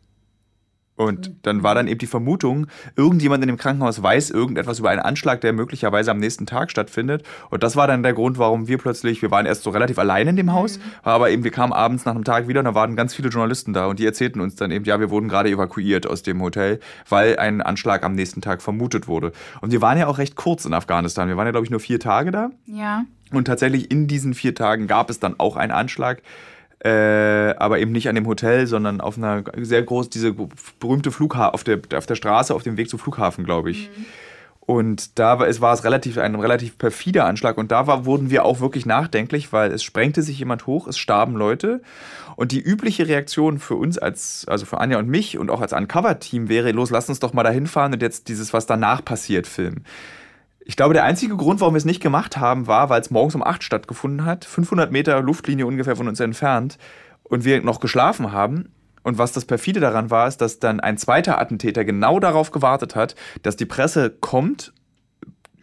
Und 0.99 1.31
dann 1.43 1.63
war 1.63 1.75
dann 1.75 1.87
eben 1.87 1.97
die 1.97 2.07
Vermutung, 2.07 2.67
irgendjemand 2.97 3.41
in 3.41 3.47
dem 3.47 3.55
Krankenhaus 3.55 4.03
weiß 4.03 4.31
irgendetwas 4.31 4.79
über 4.79 4.89
einen 4.89 4.99
Anschlag, 4.99 5.39
der 5.39 5.53
möglicherweise 5.53 6.11
am 6.11 6.19
nächsten 6.19 6.45
Tag 6.45 6.71
stattfindet. 6.71 7.23
Und 7.49 7.63
das 7.63 7.77
war 7.77 7.87
dann 7.87 8.03
der 8.03 8.11
Grund, 8.11 8.37
warum 8.37 8.67
wir 8.67 8.77
plötzlich, 8.77 9.21
wir 9.21 9.31
waren 9.31 9.45
erst 9.45 9.63
so 9.63 9.69
relativ 9.69 9.97
allein 9.97 10.27
in 10.27 10.35
dem 10.35 10.51
Haus, 10.51 10.77
aber 11.01 11.29
eben 11.29 11.45
wir 11.45 11.51
kamen 11.51 11.71
abends 11.71 12.03
nach 12.03 12.13
einem 12.13 12.25
Tag 12.25 12.49
wieder 12.49 12.59
und 12.59 12.65
da 12.65 12.75
waren 12.75 12.97
ganz 12.97 13.15
viele 13.15 13.29
Journalisten 13.29 13.71
da 13.71 13.85
und 13.85 13.99
die 13.99 14.05
erzählten 14.05 14.41
uns 14.41 14.57
dann 14.57 14.71
eben, 14.71 14.83
ja, 14.83 14.99
wir 14.99 15.09
wurden 15.09 15.29
gerade 15.29 15.49
evakuiert 15.49 16.05
aus 16.05 16.21
dem 16.21 16.41
Hotel, 16.41 16.81
weil 17.07 17.39
ein 17.39 17.61
Anschlag 17.61 18.03
am 18.03 18.13
nächsten 18.13 18.41
Tag 18.41 18.61
vermutet 18.61 19.07
wurde. 19.07 19.31
Und 19.61 19.71
wir 19.71 19.81
waren 19.81 19.97
ja 19.97 20.07
auch 20.07 20.17
recht 20.17 20.35
kurz 20.35 20.65
in 20.65 20.73
Afghanistan. 20.73 21.29
Wir 21.29 21.37
waren 21.37 21.47
ja, 21.47 21.51
glaube 21.51 21.65
ich, 21.65 21.71
nur 21.71 21.79
vier 21.79 22.01
Tage 22.01 22.31
da. 22.31 22.49
Ja. 22.65 23.05
Und 23.31 23.45
tatsächlich 23.45 23.89
in 23.89 24.07
diesen 24.07 24.33
vier 24.33 24.53
Tagen 24.53 24.87
gab 24.87 25.09
es 25.09 25.21
dann 25.21 25.35
auch 25.39 25.55
einen 25.55 25.71
Anschlag. 25.71 26.21
Äh, 26.83 27.55
aber 27.57 27.79
eben 27.79 27.91
nicht 27.91 28.07
an 28.07 28.15
dem 28.15 28.25
Hotel, 28.25 28.65
sondern 28.65 29.01
auf 29.01 29.17
einer 29.17 29.43
sehr 29.57 29.83
groß, 29.83 30.09
diese 30.09 30.33
berühmte 30.79 31.11
Flughafen, 31.11 31.53
auf 31.53 31.65
der, 31.65 31.79
auf 31.95 32.05
der 32.05 32.15
Straße, 32.15 32.55
auf 32.55 32.63
dem 32.63 32.77
Weg 32.77 32.89
zum 32.89 32.99
Flughafen, 32.99 33.43
glaube 33.43 33.71
ich. 33.71 33.89
Und 34.69 35.17
da 35.17 35.39
war 35.39 35.47
es, 35.47 35.61
war 35.61 35.73
es 35.73 35.83
relativ, 35.83 36.19
ein 36.19 36.35
relativ 36.35 36.77
perfider 36.77 37.25
Anschlag. 37.25 37.57
Und 37.57 37.71
da 37.71 37.87
war, 37.87 38.05
wurden 38.05 38.29
wir 38.29 38.45
auch 38.45 38.59
wirklich 38.59 38.85
nachdenklich, 38.85 39.51
weil 39.51 39.71
es 39.71 39.83
sprengte 39.83 40.21
sich 40.21 40.37
jemand 40.37 40.67
hoch, 40.67 40.87
es 40.87 40.99
starben 40.99 41.35
Leute. 41.35 41.81
Und 42.35 42.51
die 42.51 42.61
übliche 42.61 43.07
Reaktion 43.07 43.57
für 43.57 43.73
uns 43.73 43.97
als, 43.97 44.45
also 44.47 44.67
für 44.67 44.79
Anja 44.79 44.99
und 44.99 45.09
mich 45.09 45.39
und 45.39 45.49
auch 45.49 45.61
als 45.61 45.73
Uncover-Team 45.73 46.49
wäre, 46.49 46.71
los, 46.71 46.91
lass 46.91 47.09
uns 47.09 47.19
doch 47.19 47.33
mal 47.33 47.41
dahin 47.41 47.65
fahren 47.65 47.93
und 47.93 48.01
jetzt 48.03 48.27
dieses, 48.27 48.53
was 48.53 48.67
danach 48.67 49.03
passiert, 49.03 49.47
filmen. 49.47 49.85
Ich 50.69 50.75
glaube, 50.75 50.93
der 50.93 51.03
einzige 51.03 51.35
Grund, 51.35 51.61
warum 51.61 51.73
wir 51.73 51.79
es 51.79 51.85
nicht 51.85 51.99
gemacht 51.99 52.37
haben, 52.37 52.67
war, 52.67 52.91
weil 52.91 53.01
es 53.01 53.09
morgens 53.09 53.33
um 53.33 53.41
8 53.41 53.63
stattgefunden 53.63 54.23
hat, 54.23 54.45
500 54.45 54.91
Meter 54.91 55.19
Luftlinie 55.19 55.65
ungefähr 55.65 55.95
von 55.95 56.07
uns 56.07 56.19
entfernt 56.19 56.77
und 57.23 57.43
wir 57.43 57.63
noch 57.63 57.79
geschlafen 57.79 58.33
haben. 58.33 58.71
Und 59.01 59.17
was 59.17 59.31
das 59.31 59.45
perfide 59.45 59.79
daran 59.79 60.11
war, 60.11 60.27
ist, 60.27 60.41
dass 60.41 60.59
dann 60.59 60.79
ein 60.79 60.99
zweiter 60.99 61.41
Attentäter 61.41 61.85
genau 61.85 62.19
darauf 62.19 62.51
gewartet 62.51 62.95
hat, 62.95 63.15
dass 63.41 63.55
die 63.55 63.65
Presse 63.65 64.11
kommt, 64.11 64.71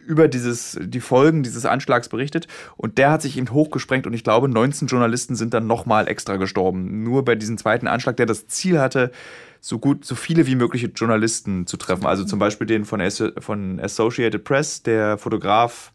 über 0.07 0.27
dieses, 0.27 0.79
die 0.81 1.01
Folgen 1.01 1.43
dieses 1.43 1.65
Anschlags 1.65 2.09
berichtet 2.09 2.47
und 2.77 2.97
der 2.97 3.11
hat 3.11 3.21
sich 3.21 3.37
eben 3.37 3.51
hochgesprengt 3.51 4.07
und 4.07 4.13
ich 4.13 4.23
glaube, 4.23 4.47
19 4.49 4.87
Journalisten 4.87 5.35
sind 5.35 5.53
dann 5.53 5.67
nochmal 5.67 6.07
extra 6.07 6.37
gestorben. 6.37 7.03
Nur 7.03 7.25
bei 7.25 7.35
diesem 7.35 7.57
zweiten 7.57 7.87
Anschlag, 7.87 8.17
der 8.17 8.25
das 8.25 8.47
Ziel 8.47 8.79
hatte, 8.79 9.11
so 9.59 9.79
gut, 9.79 10.05
so 10.05 10.15
viele 10.15 10.47
wie 10.47 10.55
mögliche 10.55 10.87
Journalisten 10.87 11.67
zu 11.67 11.77
treffen. 11.77 12.05
Also 12.05 12.23
zum 12.23 12.39
Beispiel 12.39 12.67
den 12.67 12.85
von, 12.85 13.01
As 13.01 13.21
von 13.39 13.79
Associated 13.79 14.43
Press, 14.43 14.81
der 14.81 15.17
Fotograf 15.17 15.91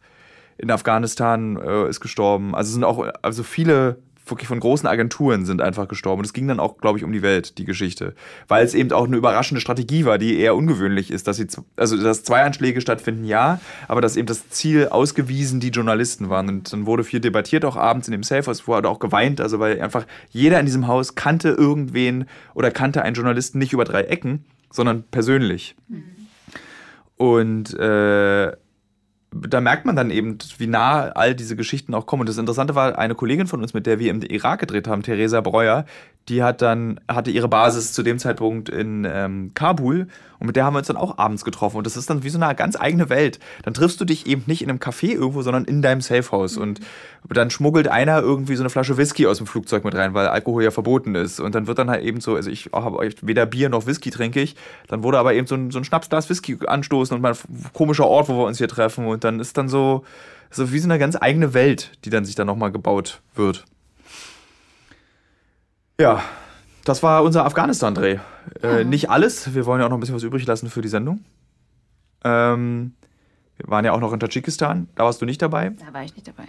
in 0.59 0.71
Afghanistan 0.71 1.57
äh, 1.57 1.89
ist 1.89 2.01
gestorben. 2.01 2.55
Also 2.55 2.73
sind 2.73 2.85
auch, 2.85 3.07
also 3.23 3.43
viele 3.43 3.99
wirklich 4.33 4.49
von 4.49 4.59
großen 4.61 4.89
Agenturen 4.89 5.45
sind 5.45 5.63
einfach 5.63 5.87
gestorben. 5.87 6.21
Und 6.21 6.25
es 6.25 6.33
ging 6.33 6.49
dann 6.49 6.59
auch, 6.59 6.79
glaube 6.79 6.99
ich, 6.99 7.05
um 7.05 7.13
die 7.13 7.23
Welt, 7.23 7.59
die 7.59 7.65
Geschichte. 7.65 8.15
Weil 8.49 8.65
es 8.65 8.75
eben 8.75 8.91
auch 8.93 9.07
eine 9.07 9.17
überraschende 9.17 9.61
Strategie 9.61 10.05
war, 10.05 10.19
die 10.19 10.39
eher 10.39 10.57
ungewöhnlich 10.57 11.11
ist, 11.11 11.29
dass 11.29 11.37
sie, 11.37 11.47
also 11.77 11.97
dass 12.03 12.25
zwei 12.25 12.43
Anschläge 12.43 12.81
stattfinden, 12.81 13.25
ja, 13.25 13.61
aber 13.89 14.01
dass 14.01 14.17
eben 14.17 14.27
das 14.27 14.49
Ziel 14.49 14.89
ausgewiesen 14.89 15.61
die 15.61 15.69
Journalisten 15.69 16.29
waren. 16.29 16.49
Und 16.49 16.73
dann 16.73 16.87
wurde 16.87 17.05
viel 17.05 17.21
debattiert, 17.21 17.65
auch 17.65 17.77
abends 17.77 18.09
in 18.09 18.13
dem 18.13 18.23
Safe 18.23 18.47
House, 18.47 18.67
wurde 18.67 18.89
auch 18.89 18.99
geweint, 18.99 19.41
also 19.41 19.61
weil 19.61 19.81
einfach 19.81 20.07
jeder 20.31 20.59
in 20.59 20.67
diesem 20.67 20.89
Haus 20.89 21.15
kannte 21.15 21.51
irgendwen 21.51 22.27
oder 22.55 22.71
kannte 22.71 23.03
einen 23.03 23.15
Journalisten 23.15 23.59
nicht 23.59 23.73
über 23.73 23.85
drei 23.85 24.03
Ecken, 24.03 24.45
sondern 24.71 25.05
persönlich. 25.05 25.77
Und 27.17 27.73
äh, 27.79 28.53
da 29.33 29.61
merkt 29.61 29.87
man 29.87 29.97
dann 29.97 30.11
eben, 30.11 30.39
wie 30.59 30.67
nah 30.67 31.09
all 31.09 31.35
diese 31.35 31.57
Geschichten 31.57 31.95
auch 31.95 32.07
kommen. 32.07 32.21
Und 32.21 32.29
das 32.29 32.39
Interessante 32.39 32.75
war, 32.75 32.99
eine 32.99 33.15
Kollegin 33.15 33.47
von 33.47 33.63
uns, 33.63 33.75
mit 33.75 33.87
der 33.87 33.99
wir 33.99 34.11
im 34.11 34.23
Irak 34.23 34.61
gedreht 34.61 34.87
haben, 34.87 35.03
Theresa 35.03 35.41
Breuer, 35.41 35.87
die 36.29 36.43
hat 36.43 36.63
dann, 36.63 37.01
hatte 37.09 37.31
ihre 37.31 37.49
Basis 37.49 37.93
zu 37.93 38.03
dem 38.03 38.19
Zeitpunkt 38.19 38.69
in 38.69 39.07
ähm, 39.11 39.53
Kabul 39.55 40.09
und 40.43 40.47
mit 40.47 40.57
der 40.57 40.65
haben 40.65 40.75
wir 40.75 40.79
uns 40.79 40.89
dann 40.89 40.97
auch 40.97 41.19
abends 41.19 41.45
getroffen. 41.45 41.77
Und 41.77 41.87
das 41.87 41.97
ist 41.97 42.11
dann 42.11 42.25
wie 42.25 42.29
so 42.29 42.37
eine 42.37 42.53
ganz 42.57 42.75
eigene 42.75 43.09
Welt. 43.09 43.39
Dann 43.63 43.75
triffst 43.75 44.01
du 44.01 44.05
dich 44.05 44.27
eben 44.27 44.43
nicht 44.47 44.61
in 44.61 44.69
einem 44.69 44.81
Café 44.81 45.13
irgendwo, 45.13 45.43
sondern 45.43 45.67
in 45.67 45.83
deinem 45.83 46.01
Safehouse. 46.01 46.57
Und 46.57 46.81
dann 47.29 47.49
schmuggelt 47.51 47.87
einer 47.87 48.21
irgendwie 48.21 48.57
so 48.57 48.65
eine 48.65 48.69
Flasche 48.69 48.97
Whisky 48.97 49.29
aus 49.29 49.39
dem 49.39 49.47
Flugzeug 49.47 49.85
mit 49.85 49.95
rein, 49.95 50.15
weil 50.15 50.27
Alkohol 50.27 50.65
ja 50.65 50.73
verboten 50.73 51.15
ist. 51.15 51.39
Und 51.39 51.55
dann 51.55 51.69
wird 51.69 51.79
dann 51.79 51.89
halt 51.89 52.03
eben 52.03 52.21
so, 52.21 52.35
also 52.35 52.51
ich 52.51 52.71
habe 52.73 53.09
weder 53.21 53.47
Bier 53.47 53.69
noch 53.69 53.87
Whisky 53.87 54.11
trinke 54.11 54.41
ich. 54.41 54.57
Dann 54.89 55.05
wurde 55.05 55.21
aber 55.21 55.33
eben 55.33 55.47
so 55.47 55.55
ein, 55.55 55.71
so 55.71 55.79
ein 55.79 55.85
Schnapsglas 55.85 56.29
Whisky 56.29 56.59
anstoßen 56.67 57.15
und 57.15 57.23
mal 57.23 57.35
ein 57.35 57.73
komischer 57.73 58.09
Ort, 58.09 58.29
wo 58.29 58.37
wir 58.37 58.47
uns 58.47 58.59
hier 58.59 58.67
treffen. 58.67 59.07
Und 59.07 59.23
dann 59.23 59.39
ist 59.39 59.57
dann 59.57 59.69
so, 59.69 60.03
so 60.51 60.73
wie 60.73 60.81
so 60.81 60.89
eine 60.89 60.99
ganz 60.99 61.17
eigene 61.21 61.55
Welt, 61.55 61.93
die 62.05 62.11
dann 62.11 62.25
sich 62.25 62.35
dann 62.35 62.49
nochmal 62.49 62.73
gebaut 62.73 63.21
wird. 63.37 63.65
Ja, 66.01 66.21
das 66.85 67.03
war 67.03 67.23
unser 67.23 67.45
Afghanistan-Dreh. 67.45 68.19
Äh, 68.63 68.85
nicht 68.85 69.11
alles, 69.11 69.55
wir 69.55 69.67
wollen 69.67 69.81
ja 69.81 69.87
auch 69.87 69.91
noch 69.91 69.97
ein 69.97 70.01
bisschen 70.01 70.15
was 70.15 70.23
übrig 70.23 70.47
lassen 70.47 70.69
für 70.71 70.83
die 70.83 70.89
Sendung. 70.89 71.25
Ähm, 72.25 72.95
wir 73.57 73.69
waren 73.69 73.85
ja 73.85 73.93
auch 73.93 74.01
noch 74.01 74.13
in 74.13 74.21
Tadschikistan, 74.21 74.89
da 74.95 75.05
warst 75.05 75.21
du 75.21 75.27
nicht 75.27 75.43
dabei. 75.43 75.71
Da 75.71 75.93
war 75.93 76.03
ich 76.03 76.15
nicht 76.15 76.27
dabei. 76.27 76.49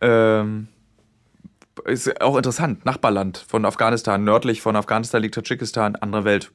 Ähm, 0.00 0.68
ist 1.84 2.20
auch 2.20 2.36
interessant, 2.36 2.84
Nachbarland 2.84 3.38
von 3.38 3.64
Afghanistan, 3.64 4.24
nördlich 4.24 4.62
von 4.62 4.76
Afghanistan 4.76 5.22
liegt 5.22 5.34
Tadschikistan, 5.34 5.96
andere 5.96 6.24
Welt. 6.24 6.52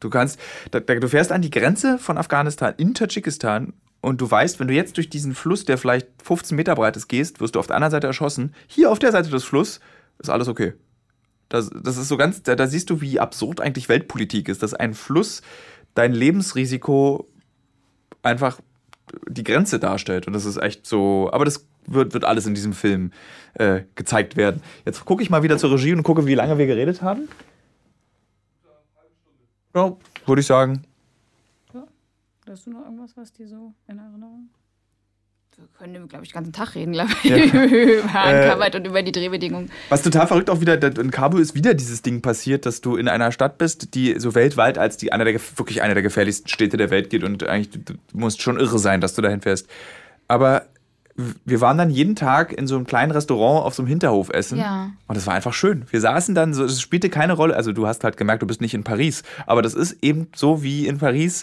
Du 0.00 0.10
kannst, 0.10 0.38
da, 0.70 0.80
da, 0.80 0.94
du 0.94 1.08
fährst 1.08 1.32
an 1.32 1.42
die 1.42 1.50
Grenze 1.50 1.98
von 1.98 2.18
Afghanistan 2.18 2.74
in 2.76 2.94
Tadschikistan 2.94 3.72
und 4.00 4.20
du 4.20 4.30
weißt, 4.30 4.60
wenn 4.60 4.68
du 4.68 4.74
jetzt 4.74 4.96
durch 4.96 5.10
diesen 5.10 5.34
Fluss, 5.34 5.64
der 5.64 5.78
vielleicht 5.78 6.08
15 6.22 6.54
Meter 6.56 6.74
breit 6.76 6.96
ist, 6.96 7.08
gehst, 7.08 7.40
wirst 7.40 7.56
du 7.56 7.58
auf 7.58 7.66
der 7.66 7.76
anderen 7.76 7.90
Seite 7.90 8.06
erschossen. 8.06 8.54
Hier 8.68 8.90
auf 8.92 9.00
der 9.00 9.10
Seite 9.10 9.30
des 9.30 9.44
Flusses 9.44 9.80
ist 10.18 10.30
alles 10.30 10.48
okay. 10.48 10.74
Das, 11.48 11.70
das 11.70 11.96
ist 11.96 12.08
so 12.08 12.16
ganz, 12.16 12.42
da, 12.42 12.54
da 12.56 12.66
siehst 12.66 12.90
du, 12.90 13.00
wie 13.00 13.20
absurd 13.20 13.60
eigentlich 13.60 13.88
Weltpolitik 13.88 14.48
ist, 14.48 14.62
dass 14.62 14.74
ein 14.74 14.94
Fluss 14.94 15.42
dein 15.94 16.12
Lebensrisiko 16.12 17.26
einfach 18.22 18.60
die 19.26 19.44
Grenze 19.44 19.78
darstellt. 19.78 20.26
Und 20.26 20.34
das 20.34 20.44
ist 20.44 20.58
echt 20.58 20.86
so, 20.86 21.30
aber 21.32 21.44
das 21.44 21.66
wird, 21.86 22.12
wird 22.12 22.24
alles 22.24 22.46
in 22.46 22.54
diesem 22.54 22.74
Film 22.74 23.12
äh, 23.54 23.82
gezeigt 23.94 24.36
werden. 24.36 24.62
Jetzt 24.84 25.04
gucke 25.04 25.22
ich 25.22 25.30
mal 25.30 25.42
wieder 25.42 25.56
zur 25.58 25.72
Regie 25.72 25.94
und 25.94 26.02
gucke, 26.02 26.26
wie 26.26 26.34
lange 26.34 26.58
wir 26.58 26.66
geredet 26.66 27.00
haben. 27.00 27.28
Ja, 29.74 29.96
würde 30.26 30.40
ich 30.40 30.46
sagen. 30.46 30.84
Hast 32.48 32.66
du 32.66 32.70
noch 32.70 32.84
irgendwas, 32.84 33.14
was 33.16 33.32
dir 33.32 33.46
so 33.46 33.74
in 33.88 33.98
Erinnerung? 33.98 34.48
Wir 35.58 35.66
können, 35.76 36.06
glaube 36.06 36.24
ich, 36.24 36.30
den 36.30 36.34
ganzen 36.34 36.52
Tag 36.52 36.76
reden, 36.76 36.92
glaube 36.92 37.10
ich, 37.24 37.30
über 37.52 38.04
Uncovered 38.04 38.76
und 38.76 38.86
über 38.86 39.02
die 39.02 39.10
Drehbedingungen. 39.10 39.72
Was 39.88 40.02
total 40.02 40.28
verrückt 40.28 40.50
auch 40.50 40.60
wieder, 40.60 40.80
in 40.80 41.10
Kabul 41.10 41.40
ist 41.40 41.56
wieder 41.56 41.74
dieses 41.74 42.00
Ding 42.00 42.22
passiert, 42.22 42.64
dass 42.64 42.80
du 42.80 42.94
in 42.94 43.08
einer 43.08 43.32
Stadt 43.32 43.58
bist, 43.58 43.96
die 43.96 44.20
so 44.20 44.36
weltweit 44.36 44.78
als 44.78 44.98
die 44.98 45.12
einer 45.12 45.24
der 45.24 45.34
wirklich 45.56 45.82
einer 45.82 45.94
der 45.94 46.04
gefährlichsten 46.04 46.48
Städte 46.48 46.76
der 46.76 46.90
Welt 46.90 47.10
geht 47.10 47.24
und 47.24 47.42
eigentlich 47.42 47.70
du, 47.70 47.94
du 47.94 47.98
musst 48.12 48.40
schon 48.40 48.60
irre 48.60 48.78
sein, 48.78 49.00
dass 49.00 49.16
du 49.16 49.22
dahin 49.22 49.40
fährst. 49.40 49.68
Aber 50.28 50.66
wir 51.44 51.60
waren 51.60 51.76
dann 51.76 51.90
jeden 51.90 52.14
Tag 52.14 52.52
in 52.52 52.68
so 52.68 52.76
einem 52.76 52.86
kleinen 52.86 53.10
Restaurant 53.10 53.66
auf 53.66 53.74
so 53.74 53.82
einem 53.82 53.88
Hinterhof 53.88 54.30
essen. 54.30 54.58
Ja. 54.58 54.92
Und 55.08 55.16
das 55.16 55.26
war 55.26 55.34
einfach 55.34 55.54
schön. 55.54 55.86
Wir 55.90 56.00
saßen 56.00 56.36
dann 56.36 56.54
so, 56.54 56.62
es 56.62 56.80
spielte 56.80 57.10
keine 57.10 57.32
Rolle. 57.32 57.56
Also 57.56 57.72
du 57.72 57.88
hast 57.88 58.04
halt 58.04 58.16
gemerkt, 58.16 58.42
du 58.42 58.46
bist 58.46 58.60
nicht 58.60 58.74
in 58.74 58.84
Paris. 58.84 59.24
Aber 59.44 59.60
das 59.60 59.74
ist 59.74 59.96
eben 60.02 60.28
so 60.36 60.62
wie 60.62 60.86
in 60.86 60.98
Paris 60.98 61.42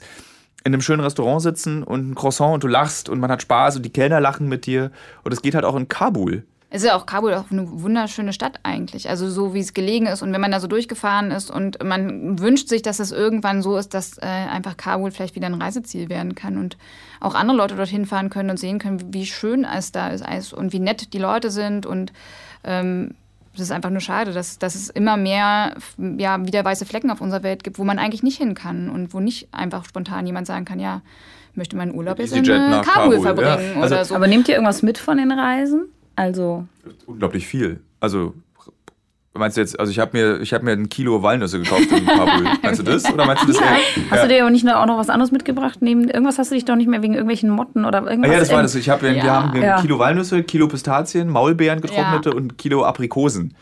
in 0.64 0.74
einem 0.74 0.82
schönen 0.82 1.02
Restaurant 1.02 1.42
sitzen 1.42 1.84
und 1.84 2.10
ein 2.10 2.16
Croissant 2.16 2.56
und 2.56 2.64
du 2.64 2.68
lachst 2.68 3.10
und 3.10 3.20
man 3.20 3.30
hat 3.30 3.42
Spaß 3.42 3.78
und 3.78 3.84
die 3.84 3.92
Kellner 3.92 4.20
lachen 4.20 4.48
mit 4.48 4.66
dir. 4.66 4.92
Und 5.24 5.32
das 5.32 5.42
geht 5.42 5.56
halt 5.56 5.66
auch 5.66 5.76
in 5.76 5.88
Kabul. 5.88 6.44
Es 6.72 6.82
ist 6.82 6.88
ja 6.88 6.98
auch 6.98 7.06
Kabul 7.06 7.34
auch 7.36 7.52
eine 7.52 7.82
wunderschöne 7.82 8.34
Stadt 8.34 8.60
eigentlich. 8.64 9.08
Also 9.08 9.30
so 9.30 9.54
wie 9.54 9.60
es 9.60 9.74
gelegen 9.74 10.08
ist 10.08 10.22
und 10.22 10.34
wenn 10.34 10.42
man 10.42 10.52
da 10.52 10.60
so 10.60 10.68
durchgefahren 10.68 11.32
ist 11.32 11.52
und 11.52 11.82
man 11.84 12.40
wünscht 12.40 12.68
sich, 12.68 12.82
dass 12.82 13.00
es 13.00 13.12
irgendwann 13.12 13.62
so 13.62 13.78
ist, 13.78 13.94
dass 13.94 14.18
äh, 14.18 14.26
einfach 14.26 14.76
Kabul 14.76 15.12
vielleicht 15.12 15.36
wieder 15.36 15.48
ein 15.48 15.62
Reiseziel 15.62 16.10
werden 16.10 16.36
kann 16.36 16.58
und 16.58 16.78
auch 17.22 17.36
andere 17.36 17.56
Leute 17.56 17.76
dorthin 17.76 18.06
fahren 18.06 18.30
können 18.30 18.50
und 18.50 18.58
sehen 18.58 18.80
können, 18.80 19.14
wie 19.14 19.26
schön 19.26 19.64
es 19.64 19.92
da 19.92 20.10
ist 20.10 20.54
und 20.54 20.74
wie 20.74 20.80
nett 20.80 21.14
die 21.14 21.20
Leute 21.20 21.50
sind 21.52 21.86
und 21.86 22.12
ähm, 22.66 23.16
es 23.56 23.62
ist 23.70 23.72
einfach 23.72 23.90
nur 23.90 24.02
schade, 24.02 24.32
dass, 24.32 24.60
dass 24.60 24.76
es 24.76 24.90
immer 24.90 25.18
mehr 25.18 25.76
ja, 26.18 26.46
wieder 26.46 26.64
weiße 26.64 26.86
Flecken 26.86 27.12
auf 27.12 27.22
unserer 27.22 27.44
Welt 27.44 27.64
gibt, 27.64 27.80
wo 27.80 27.84
man 27.84 28.00
eigentlich 28.00 28.24
nicht 28.24 28.38
hin 28.38 28.54
kann 28.54 28.90
und 28.90 29.14
wo 29.14 29.20
nicht 29.20 29.48
einfach 29.52 29.86
spontan 29.86 30.26
jemand 30.26 30.48
sagen 30.48 30.66
kann, 30.66 30.80
ja, 30.80 31.02
ich 31.52 31.58
möchte 31.58 31.76
meinen 31.78 31.96
Urlaub 31.96 32.20
jetzt 32.20 32.36
in 32.36 32.44
äh, 32.44 32.48
Kabul 32.48 32.84
Kabul, 32.84 33.22
verbringen 33.22 33.76
ja. 33.76 33.82
Also- 33.82 33.96
oder 33.96 34.06
so. 34.06 34.16
Aber 34.16 34.28
nehmt 34.28 34.48
ihr 34.48 34.56
irgendwas 34.56 34.82
mit 34.82 34.98
von 34.98 35.18
den 35.18 35.32
Reisen? 35.32 35.86
Also, 36.16 36.66
Unglaublich 37.06 37.48
viel. 37.48 37.82
Also 38.00 38.34
Meinst 39.38 39.58
du 39.58 39.62
jetzt, 39.62 39.78
also 39.78 39.92
ich 39.92 40.00
habe 40.00 40.18
mir, 40.18 40.46
hab 40.46 40.64
mir 40.64 40.72
ein 40.72 40.88
Kilo 40.88 41.22
Walnüsse 41.22 41.60
gekauft 41.60 41.92
in 41.92 42.06
Kabul. 42.06 42.46
meinst 42.64 42.80
du 42.80 42.84
das? 42.84 43.12
Oder 43.12 43.26
meinst 43.26 43.44
du 43.44 43.48
das 43.48 43.60
ja. 43.60 43.66
eher? 43.66 44.12
Hast 44.12 44.24
du 44.24 44.28
dir 44.30 44.42
aber 44.42 44.50
nicht 44.50 44.66
auch 44.68 44.86
noch 44.86 44.98
was 44.98 45.10
anderes 45.10 45.34
mitgebracht? 45.34 45.80
Neben, 45.82 46.10
irgendwas 46.10 46.38
hast 46.38 46.52
du 46.52 46.56
dich 46.56 46.64
doch 46.64 46.78
nicht 46.78 46.88
mehr 46.88 47.02
wegen 47.02 47.14
irgendwelchen 47.14 47.50
Motten 47.50 47.84
oder 47.84 48.02
irgendwas? 48.04 48.30
Ah, 48.30 48.34
ja, 48.34 48.40
das 48.40 48.52
war 48.52 48.62
das. 48.62 48.76
Ich 48.76 48.90
hab, 48.90 49.04
Ja. 49.04 49.14
Wir 49.14 49.34
haben 49.34 49.62
ein. 49.62 49.82
Kilo 49.82 50.00
Walnüsse, 50.00 50.44
Kilo 50.44 50.70
Pistazien, 50.70 51.30
Maulbeeren 51.30 51.82
getrocknete 51.82 52.34
und 52.34 52.46
ein 52.46 52.58
Kilo 52.58 52.86
Aprikosen. 52.86 53.54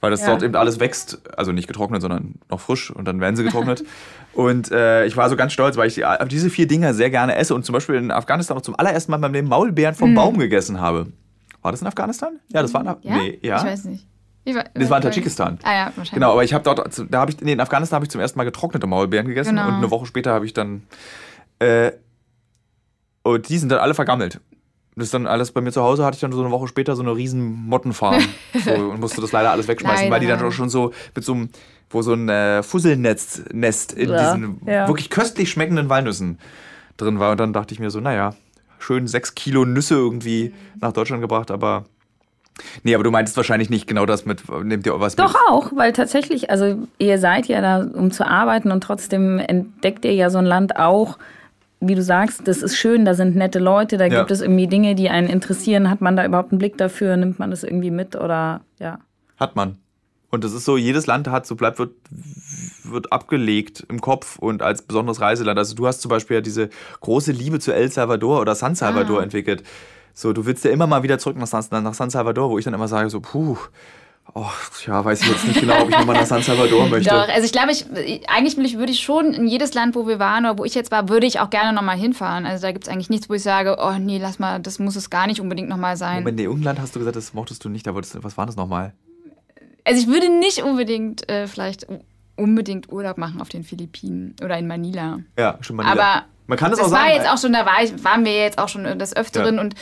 Weil 0.00 0.12
das 0.12 0.24
dort 0.24 0.44
eben 0.44 0.54
alles 0.54 0.78
wächst, 0.78 1.20
also 1.36 1.50
nicht 1.50 1.66
getrocknet, 1.66 2.00
sondern 2.00 2.36
noch 2.48 2.60
frisch 2.60 2.92
und 2.92 3.08
dann 3.08 3.20
werden 3.20 3.34
sie 3.34 3.42
getrocknet. 3.42 3.82
und 4.34 4.70
äh, 4.70 5.04
ich 5.06 5.16
war 5.16 5.28
so 5.28 5.34
ganz 5.34 5.52
stolz, 5.52 5.76
weil 5.76 5.88
ich 5.88 5.94
die, 5.94 6.04
diese 6.28 6.50
vier 6.50 6.68
Dinger 6.68 6.94
sehr 6.94 7.10
gerne 7.10 7.34
esse 7.34 7.52
und 7.52 7.64
zum 7.64 7.72
Beispiel 7.72 7.96
in 7.96 8.12
Afghanistan 8.12 8.56
auch 8.56 8.62
zum 8.62 8.78
allerersten 8.78 9.10
Mal 9.10 9.16
in 9.16 9.22
meinem 9.22 9.32
Leben 9.32 9.48
Maulbeeren 9.48 9.96
vom 9.96 10.14
Baum 10.14 10.38
gegessen 10.38 10.80
habe. 10.80 11.08
War 11.62 11.72
das 11.72 11.80
in 11.80 11.88
Afghanistan? 11.88 12.38
Ja, 12.52 12.62
das 12.62 12.72
war 12.72 12.82
in 12.82 12.86
Ja? 12.86 13.16
Nee, 13.16 13.38
ja. 13.42 13.56
Ich 13.56 13.64
weiß 13.64 13.84
nicht. 13.86 14.06
We- 14.54 14.64
Das 14.74 14.90
war 14.90 14.98
in 14.98 15.02
Tadschikistan. 15.02 15.58
Ah 15.62 15.72
ja, 15.72 15.84
wahrscheinlich. 15.86 16.12
Genau, 16.12 16.32
aber 16.32 16.44
ich 16.44 16.52
habe 16.54 16.64
dort, 16.64 17.02
da 17.10 17.20
habe 17.20 17.30
ich, 17.30 17.40
nee, 17.40 17.52
in 17.52 17.60
Afghanistan 17.60 17.96
habe 17.96 18.04
ich 18.04 18.10
zum 18.10 18.20
ersten 18.20 18.38
Mal 18.38 18.44
getrocknete 18.44 18.86
Maulbeeren 18.86 19.26
gegessen 19.26 19.56
Genau. 19.56 19.68
und 19.68 19.74
eine 19.74 19.90
Woche 19.90 20.06
später 20.06 20.32
habe 20.32 20.46
ich 20.46 20.52
dann, 20.54 20.82
äh, 21.58 21.92
und 23.22 23.48
die 23.48 23.58
sind 23.58 23.70
dann 23.70 23.78
alle 23.78 23.94
vergammelt. 23.94 24.40
Das 24.96 25.04
ist 25.06 25.14
dann 25.14 25.26
alles 25.28 25.52
bei 25.52 25.60
mir 25.60 25.70
zu 25.70 25.82
Hause, 25.82 26.04
hatte 26.04 26.16
ich 26.16 26.20
dann 26.20 26.32
so 26.32 26.40
eine 26.40 26.50
Woche 26.50 26.66
später 26.66 26.96
so 26.96 27.02
eine 27.02 27.14
riesen 27.14 27.66
Mottenfarm 27.66 28.20
so, 28.64 28.72
und 28.72 29.00
musste 29.00 29.20
das 29.20 29.30
leider 29.32 29.50
alles 29.52 29.68
wegschmeißen, 29.68 30.10
weil 30.10 30.20
die 30.20 30.26
dann 30.26 30.36
Leider. 30.38 30.48
auch 30.48 30.52
schon 30.52 30.68
so 30.68 30.92
mit 31.14 31.24
so 31.24 31.34
einem, 31.34 31.50
wo 31.90 32.02
so 32.02 32.14
ein 32.14 32.28
äh, 32.28 32.62
Fusselnetz 32.64 33.42
Nest 33.52 33.92
in 33.92 34.10
Ja, 34.10 34.34
diesen 34.34 34.60
ja. 34.66 34.88
wirklich 34.88 35.08
köstlich 35.10 35.50
schmeckenden 35.50 35.88
Walnüssen 35.88 36.38
drin 36.96 37.20
war. 37.20 37.30
Und 37.30 37.38
dann 37.38 37.52
dachte 37.52 37.74
ich 37.74 37.80
mir 37.80 37.90
so, 37.90 38.00
naja, 38.00 38.34
schön 38.80 39.06
sechs 39.06 39.34
Kilo 39.36 39.64
Nüsse 39.64 39.94
irgendwie 39.94 40.52
nach 40.80 40.92
Deutschland 40.92 41.20
gebracht, 41.22 41.50
aber 41.52 41.84
nee, 42.82 42.94
aber 42.94 43.04
du 43.04 43.10
meintest 43.10 43.36
wahrscheinlich 43.36 43.70
nicht 43.70 43.86
genau 43.86 44.06
das 44.06 44.24
mit, 44.26 44.42
nehmt 44.64 44.86
ihr 44.86 44.98
was 45.00 45.16
Doch 45.16 45.32
mit? 45.34 45.42
auch, 45.48 45.70
weil 45.74 45.92
tatsächlich, 45.92 46.50
also 46.50 46.76
ihr 46.98 47.18
seid 47.18 47.46
ja 47.46 47.60
da, 47.60 47.78
um 47.92 48.10
zu 48.10 48.26
arbeiten 48.26 48.70
und 48.72 48.82
trotzdem 48.82 49.38
entdeckt 49.38 50.04
ihr 50.04 50.14
ja 50.14 50.30
so 50.30 50.38
ein 50.38 50.46
Land 50.46 50.76
auch, 50.76 51.18
wie 51.80 51.94
du 51.94 52.02
sagst, 52.02 52.48
das 52.48 52.62
ist 52.62 52.76
schön, 52.76 53.04
da 53.04 53.14
sind 53.14 53.36
nette 53.36 53.60
Leute, 53.60 53.98
da 53.98 54.06
Ja. 54.06 54.18
gibt 54.18 54.32
es 54.32 54.40
irgendwie 54.40 54.66
Dinge, 54.66 54.94
die 54.96 55.10
einen 55.10 55.28
interessieren. 55.28 55.88
Hat 55.90 56.00
man 56.00 56.16
da 56.16 56.24
überhaupt 56.26 56.50
einen 56.50 56.58
Blick 56.58 56.76
dafür? 56.76 57.16
Nimmt 57.16 57.38
man 57.38 57.50
das 57.52 57.62
irgendwie 57.62 57.92
mit 57.92 58.16
oder 58.16 58.62
ja? 58.80 58.98
Hat 59.38 59.54
man. 59.54 59.76
Und 60.30 60.42
das 60.44 60.52
ist 60.52 60.64
so, 60.64 60.76
jedes 60.76 61.06
Land 61.06 61.28
hat, 61.28 61.46
so 61.46 61.54
bleibt, 61.54 61.78
wird, 61.78 61.92
wird 62.84 63.12
abgelegt 63.12 63.86
im 63.88 64.00
Kopf 64.00 64.38
und 64.38 64.60
als 64.62 64.82
besonderes 64.82 65.20
Reiseland. 65.20 65.58
Also 65.58 65.74
du 65.74 65.86
hast 65.86 66.00
zum 66.02 66.08
Beispiel 66.10 66.38
ja 66.38 66.40
diese 66.40 66.68
große 67.00 67.32
Liebe 67.32 67.60
zu 67.60 67.72
El 67.72 67.90
Salvador 67.90 68.40
oder 68.40 68.54
San 68.54 68.74
Salvador 68.74 69.20
Ah. 69.20 69.22
entwickelt. 69.22 69.62
So, 70.18 70.32
du 70.32 70.44
willst 70.46 70.64
ja 70.64 70.72
immer 70.72 70.88
mal 70.88 71.04
wieder 71.04 71.20
zurück 71.20 71.36
nach 71.36 71.46
San, 71.46 71.64
nach 71.70 71.94
San 71.94 72.10
Salvador, 72.10 72.50
wo 72.50 72.58
ich 72.58 72.64
dann 72.64 72.74
immer 72.74 72.88
sage, 72.88 73.08
so, 73.08 73.20
puh, 73.20 73.56
oh, 74.34 74.46
ja, 74.84 75.04
weiß 75.04 75.22
ich 75.22 75.28
jetzt 75.28 75.46
nicht 75.46 75.60
genau, 75.60 75.80
ob 75.80 75.90
ich 75.90 75.96
nochmal 75.96 76.16
nach 76.16 76.26
San 76.26 76.42
Salvador 76.42 76.88
möchte. 76.90 77.08
Doch, 77.08 77.28
also 77.28 77.44
ich 77.44 77.52
glaube, 77.52 77.70
ich, 77.70 78.28
eigentlich 78.28 78.76
würde 78.76 78.90
ich 78.90 78.98
schon 78.98 79.32
in 79.32 79.46
jedes 79.46 79.74
Land, 79.74 79.94
wo 79.94 80.08
wir 80.08 80.18
waren 80.18 80.44
oder 80.44 80.58
wo 80.58 80.64
ich 80.64 80.74
jetzt 80.74 80.90
war, 80.90 81.08
würde 81.08 81.28
ich 81.28 81.38
auch 81.38 81.50
gerne 81.50 81.72
nochmal 81.72 81.96
hinfahren. 81.96 82.46
Also 82.46 82.62
da 82.62 82.72
gibt 82.72 82.88
es 82.88 82.92
eigentlich 82.92 83.10
nichts, 83.10 83.30
wo 83.30 83.34
ich 83.34 83.44
sage, 83.44 83.76
oh 83.78 83.92
nee, 84.00 84.18
lass 84.18 84.40
mal, 84.40 84.58
das 84.58 84.80
muss 84.80 84.96
es 84.96 85.08
gar 85.08 85.28
nicht 85.28 85.40
unbedingt 85.40 85.68
nochmal 85.68 85.96
sein. 85.96 86.24
Moment, 86.24 86.36
nee, 86.36 86.64
Land 86.64 86.80
hast 86.80 86.96
du 86.96 86.98
gesagt, 86.98 87.14
das 87.14 87.32
mochtest 87.32 87.64
du 87.64 87.68
nicht, 87.68 87.86
da 87.86 87.94
wolltest 87.94 88.20
was 88.20 88.36
war 88.36 88.46
das 88.46 88.56
nochmal? 88.56 88.94
Also 89.84 90.00
ich 90.02 90.08
würde 90.08 90.36
nicht 90.36 90.64
unbedingt 90.64 91.28
äh, 91.28 91.46
vielleicht 91.46 91.86
unbedingt 92.38 92.90
Urlaub 92.92 93.18
machen 93.18 93.40
auf 93.40 93.48
den 93.48 93.64
Philippinen 93.64 94.34
oder 94.42 94.56
in 94.58 94.66
Manila. 94.66 95.18
Ja, 95.38 95.58
schon 95.60 95.76
Manila. 95.76 95.92
Aber 95.92 96.24
Man 96.46 96.56
kann 96.58 96.70
das, 96.70 96.78
das 96.80 96.88
auch 96.88 96.92
war 96.92 97.00
sagen. 97.06 97.14
jetzt 97.16 97.28
auch 97.30 97.38
schon, 97.38 97.52
da 97.52 97.66
war 97.66 97.82
ich, 97.82 98.04
waren 98.04 98.24
wir 98.24 98.32
jetzt 98.36 98.58
auch 98.58 98.68
schon 98.68 98.84
des 98.98 99.16
Öfteren 99.16 99.56
Ja. 99.56 99.60
und 99.60 99.74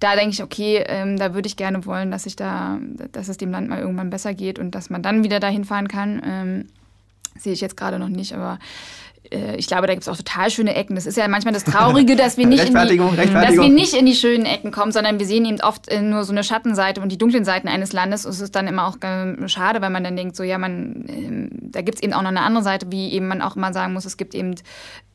da 0.00 0.14
denke 0.16 0.30
ich, 0.30 0.42
okay, 0.42 0.84
ähm, 0.86 1.18
da 1.18 1.34
würde 1.34 1.46
ich 1.46 1.56
gerne 1.56 1.84
wollen, 1.86 2.10
dass 2.10 2.26
ich 2.26 2.36
da, 2.36 2.78
dass 3.12 3.28
es 3.28 3.36
dem 3.36 3.50
Land 3.50 3.68
mal 3.68 3.78
irgendwann 3.80 4.10
besser 4.10 4.34
geht 4.34 4.58
und 4.58 4.74
dass 4.74 4.90
man 4.90 5.02
dann 5.02 5.24
wieder 5.24 5.40
dahin 5.40 5.64
fahren 5.64 5.88
kann. 5.88 6.22
Ähm, 6.24 6.68
sehe 7.36 7.52
ich 7.52 7.60
jetzt 7.60 7.76
gerade 7.76 7.98
noch 7.98 8.08
nicht, 8.08 8.32
aber 8.32 8.58
ich 9.30 9.66
glaube, 9.66 9.86
da 9.86 9.94
gibt 9.94 10.02
es 10.02 10.08
auch 10.08 10.16
total 10.16 10.50
schöne 10.50 10.74
Ecken. 10.74 10.94
Das 10.94 11.06
ist 11.06 11.16
ja 11.16 11.26
manchmal 11.28 11.54
das 11.54 11.64
Traurige, 11.64 12.14
dass 12.14 12.36
wir 12.36 12.46
nicht, 12.46 12.64
in 12.64 12.74
die, 12.74 12.96
dass 13.32 13.56
wir 13.56 13.68
nicht 13.68 13.94
in 13.94 14.06
die 14.06 14.14
schönen 14.14 14.44
Ecken 14.44 14.70
kommen, 14.70 14.92
sondern 14.92 15.18
wir 15.18 15.26
sehen 15.26 15.44
eben 15.46 15.60
oft 15.62 15.88
äh, 15.88 16.02
nur 16.02 16.24
so 16.24 16.32
eine 16.32 16.44
Schattenseite 16.44 17.00
und 17.00 17.10
die 17.10 17.18
dunklen 17.18 17.44
Seiten 17.44 17.66
eines 17.68 17.92
Landes. 17.92 18.26
Und 18.26 18.32
es 18.32 18.40
ist 18.40 18.54
dann 18.54 18.66
immer 18.66 18.86
auch 18.86 18.96
ähm, 19.02 19.48
schade, 19.48 19.80
weil 19.80 19.90
man 19.90 20.04
dann 20.04 20.16
denkt, 20.16 20.36
so 20.36 20.42
ja, 20.42 20.58
man, 20.58 21.04
ähm, 21.08 21.50
da 21.52 21.80
gibt 21.80 21.96
es 21.96 22.02
eben 22.02 22.12
auch 22.12 22.22
noch 22.22 22.28
eine 22.28 22.42
andere 22.42 22.62
Seite, 22.62 22.86
wie 22.90 23.12
eben 23.12 23.26
man 23.26 23.40
auch 23.40 23.56
immer 23.56 23.72
sagen 23.72 23.94
muss, 23.94 24.04
es 24.04 24.16
gibt 24.16 24.34
eben 24.34 24.54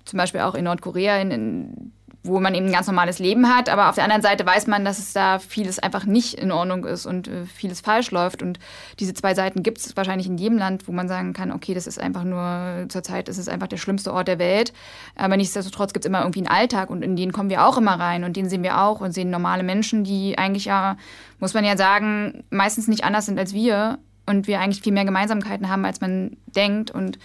zum 0.05 0.17
Beispiel 0.17 0.41
auch 0.41 0.55
in 0.55 0.65
Nordkorea, 0.65 1.17
in, 1.17 1.31
in, 1.31 1.91
wo 2.23 2.39
man 2.39 2.53
eben 2.53 2.65
ein 2.65 2.71
ganz 2.71 2.87
normales 2.87 3.19
Leben 3.19 3.47
hat. 3.47 3.69
Aber 3.69 3.89
auf 3.89 3.95
der 3.95 4.03
anderen 4.03 4.21
Seite 4.21 4.45
weiß 4.45 4.67
man, 4.67 4.83
dass 4.83 4.99
es 4.99 5.13
da 5.13 5.39
vieles 5.39 5.79
einfach 5.79 6.05
nicht 6.05 6.33
in 6.33 6.51
Ordnung 6.51 6.85
ist 6.85 7.05
und 7.05 7.27
äh, 7.27 7.45
vieles 7.45 7.79
falsch 7.79 8.11
läuft. 8.11 8.41
Und 8.43 8.59
diese 8.99 9.13
zwei 9.13 9.33
Seiten 9.33 9.63
gibt 9.63 9.77
es 9.77 9.95
wahrscheinlich 9.95 10.27
in 10.27 10.37
jedem 10.37 10.57
Land, 10.57 10.87
wo 10.87 10.91
man 10.91 11.07
sagen 11.07 11.31
kann, 11.33 11.51
okay, 11.51 11.73
das 11.73 11.87
ist 11.87 11.99
einfach 11.99 12.25
nur, 12.25 12.85
zurzeit 12.89 13.29
ist 13.29 13.37
es 13.37 13.47
einfach 13.47 13.67
der 13.67 13.77
schlimmste 13.77 14.13
Ort 14.13 14.27
der 14.27 14.39
Welt. 14.39 14.73
Aber 15.15 15.37
nichtsdestotrotz 15.37 15.93
gibt 15.93 16.05
es 16.05 16.09
immer 16.09 16.19
irgendwie 16.19 16.39
einen 16.39 16.47
Alltag 16.47 16.89
und 16.89 17.03
in 17.03 17.15
den 17.15 17.31
kommen 17.31 17.49
wir 17.49 17.65
auch 17.65 17.77
immer 17.77 17.97
rein 17.97 18.25
und 18.25 18.35
den 18.35 18.49
sehen 18.49 18.63
wir 18.63 18.81
auch 18.81 18.99
und 18.99 19.13
sehen 19.13 19.29
normale 19.29 19.63
Menschen, 19.63 20.03
die 20.03 20.37
eigentlich 20.37 20.65
ja, 20.65 20.97
muss 21.39 21.53
man 21.53 21.63
ja 21.63 21.77
sagen, 21.77 22.43
meistens 22.49 22.87
nicht 22.87 23.05
anders 23.05 23.27
sind 23.27 23.39
als 23.39 23.53
wir 23.53 23.99
und 24.25 24.47
wir 24.47 24.59
eigentlich 24.59 24.81
viel 24.81 24.93
mehr 24.93 25.05
Gemeinsamkeiten 25.05 25.69
haben, 25.69 25.85
als 25.85 26.01
man 26.01 26.37
denkt 26.47 26.91
und 26.91 27.17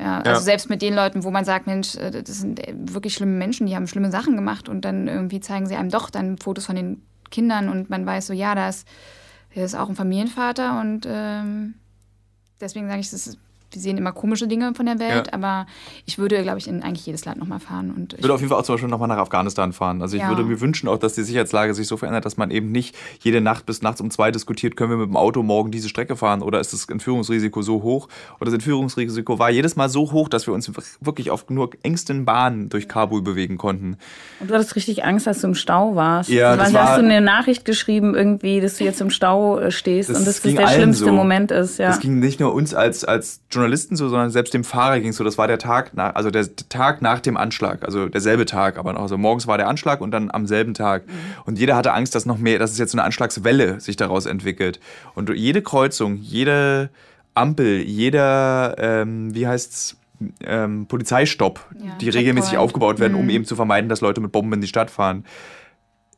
ja, 0.00 0.18
also 0.18 0.30
Ja. 0.30 0.40
selbst 0.40 0.70
mit 0.70 0.80
den 0.80 0.94
Leuten, 0.94 1.24
wo 1.24 1.30
man 1.30 1.44
sagt, 1.44 1.66
Mensch, 1.66 1.96
äh, 1.96 2.22
das 2.22 2.38
sind 2.38 2.60
äh, 2.66 2.74
wirklich 2.76 3.14
schlimme 3.14 3.32
Menschen, 3.32 3.66
die 3.66 3.74
haben 3.74 3.86
schlimme 3.86 4.10
Sachen 4.10 4.36
gemacht 4.36 4.68
und 4.68 4.84
dann 4.84 5.08
irgendwie 5.08 5.40
zeigen 5.40 5.66
sie 5.66 5.76
einem 5.76 5.90
doch 5.90 6.10
dann 6.10 6.38
Fotos 6.38 6.66
von 6.66 6.76
den 6.76 7.02
Kindern 7.30 7.68
und 7.68 7.90
man 7.90 8.06
weiß 8.06 8.28
so, 8.28 8.32
ja, 8.32 8.54
da 8.54 8.68
ist, 8.68 8.86
auch 9.74 9.88
ein 9.88 9.96
Familienvater 9.96 10.80
und 10.80 11.06
ähm, 11.08 11.74
deswegen 12.60 12.88
sage 12.88 13.00
ich, 13.00 13.10
das 13.10 13.26
ist, 13.26 13.38
wir 13.70 13.82
sehen 13.82 13.98
immer 13.98 14.12
komische 14.12 14.46
Dinge 14.48 14.72
von 14.74 14.86
der 14.86 14.98
Welt, 14.98 15.26
Ja. 15.26 15.32
aber 15.32 15.66
ich 16.06 16.18
würde, 16.18 16.42
glaube 16.42 16.58
ich, 16.58 16.66
in 16.68 16.82
eigentlich 16.82 17.04
jedes 17.06 17.24
Land 17.24 17.38
nochmal 17.38 17.60
fahren. 17.60 17.90
Und 17.94 18.14
Ich 18.14 18.22
würde 18.22 18.32
auf 18.34 18.40
jeden 18.40 18.48
Fall 18.50 18.58
auch 18.58 18.64
zum 18.64 18.74
Beispiel 18.76 18.88
nochmal 18.88 19.08
nach 19.08 19.18
Afghanistan 19.18 19.72
fahren. 19.72 20.00
Also 20.02 20.16
ich 20.16 20.22
Ja. 20.22 20.28
würde 20.28 20.42
mir 20.44 20.60
wünschen 20.60 20.88
auch, 20.88 20.98
dass 20.98 21.14
die 21.14 21.22
Sicherheitslage 21.22 21.74
sich 21.74 21.86
so 21.86 21.96
verändert, 21.96 22.24
dass 22.24 22.36
man 22.36 22.50
eben 22.50 22.72
nicht 22.72 22.96
jede 23.20 23.40
Nacht 23.40 23.66
bis 23.66 23.82
nachts 23.82 24.00
um 24.00 24.10
zwei 24.10 24.30
diskutiert, 24.30 24.76
können 24.76 24.90
wir 24.90 24.96
mit 24.96 25.08
dem 25.08 25.16
Auto 25.16 25.42
morgen 25.42 25.70
diese 25.70 25.88
Strecke 25.88 26.16
fahren 26.16 26.42
oder 26.42 26.60
ist 26.60 26.72
das 26.72 26.86
Entführungsrisiko 26.88 27.60
so 27.62 27.82
hoch? 27.82 28.08
Und 28.38 28.46
das 28.46 28.54
Entführungsrisiko 28.54 29.38
war 29.38 29.50
jedes 29.50 29.76
Mal 29.76 29.88
so 29.88 30.12
hoch, 30.12 30.28
dass 30.28 30.46
wir 30.46 30.54
uns 30.54 30.70
wirklich 31.00 31.30
auf 31.30 31.48
nur 31.50 31.70
engsten 31.82 32.24
Bahnen 32.24 32.68
durch 32.70 32.88
Kabul 32.88 33.20
bewegen 33.22 33.58
konnten. 33.58 33.98
Und 34.40 34.50
du 34.50 34.54
hattest 34.54 34.76
richtig 34.76 35.04
Angst, 35.04 35.26
dass 35.26 35.40
du 35.40 35.48
im 35.48 35.54
Stau 35.54 35.94
warst. 35.94 36.30
Ja, 36.30 36.56
das 36.56 36.72
war- 36.72 36.84
hast 36.88 36.98
du 36.98 37.04
eine 37.04 37.20
Nachricht 37.20 37.64
geschrieben 37.64 38.14
irgendwie, 38.14 38.60
dass 38.60 38.78
du 38.78 38.84
jetzt 38.84 39.00
im 39.00 39.10
Stau 39.10 39.58
äh, 39.58 39.70
stehst 39.70 40.08
Das 40.10 40.18
und 40.18 40.26
dass 40.26 40.40
das 40.40 40.54
der 40.54 40.68
schlimmste 40.68 41.04
so. 41.06 41.12
Moment 41.12 41.50
ist. 41.50 41.78
Ja. 41.78 41.88
Das 41.88 42.00
ging 42.00 42.18
nicht 42.18 42.40
nur 42.40 42.54
uns 42.54 42.72
als, 42.74 43.04
als 43.04 43.40
Journalisten 43.50 43.57
so, 43.96 44.08
sondern 44.08 44.30
selbst 44.30 44.54
dem 44.54 44.64
Fahrer 44.64 45.00
ging 45.00 45.10
es 45.10 45.16
so. 45.16 45.24
Das 45.24 45.38
war 45.38 45.46
der 45.46 45.58
Tag 45.58 45.94
nach, 45.94 46.14
also 46.14 46.30
der 46.30 46.46
Tag 46.68 47.02
nach 47.02 47.20
dem 47.20 47.36
Anschlag, 47.36 47.84
also 47.84 48.08
derselbe 48.08 48.46
Tag, 48.46 48.78
aber 48.78 48.92
noch. 48.92 49.02
Also 49.02 49.18
morgens 49.18 49.46
war 49.46 49.56
der 49.58 49.68
Anschlag 49.68 50.00
und 50.00 50.10
dann 50.10 50.30
am 50.30 50.46
selben 50.46 50.74
Tag. 50.74 51.02
Und 51.44 51.58
jeder 51.58 51.76
hatte 51.76 51.92
Angst, 51.92 52.14
dass 52.14 52.26
noch 52.26 52.38
mehr, 52.38 52.58
dass 52.58 52.72
es 52.72 52.78
jetzt 52.78 52.92
so 52.92 52.98
eine 52.98 53.04
Anschlagswelle 53.04 53.80
sich 53.80 53.96
daraus 53.96 54.26
entwickelt. 54.26 54.80
Und 55.14 55.30
jede 55.30 55.62
Kreuzung, 55.62 56.16
jede 56.16 56.90
Ampel, 57.34 57.80
jeder, 57.82 58.74
ähm, 58.78 59.34
wie 59.34 59.46
heißt's, 59.46 59.96
ähm, 60.44 60.86
Polizeistopp, 60.86 61.60
Ja, 61.78 61.92
die 62.00 62.08
regelmäßig 62.08 62.58
aufgebaut 62.58 62.98
werden, 62.98 63.14
um 63.14 63.24
Mhm. 63.24 63.30
eben 63.30 63.44
zu 63.44 63.54
vermeiden, 63.54 63.88
dass 63.88 64.00
Leute 64.00 64.20
mit 64.20 64.32
Bomben 64.32 64.54
in 64.54 64.60
die 64.60 64.66
Stadt 64.66 64.90
fahren, 64.90 65.24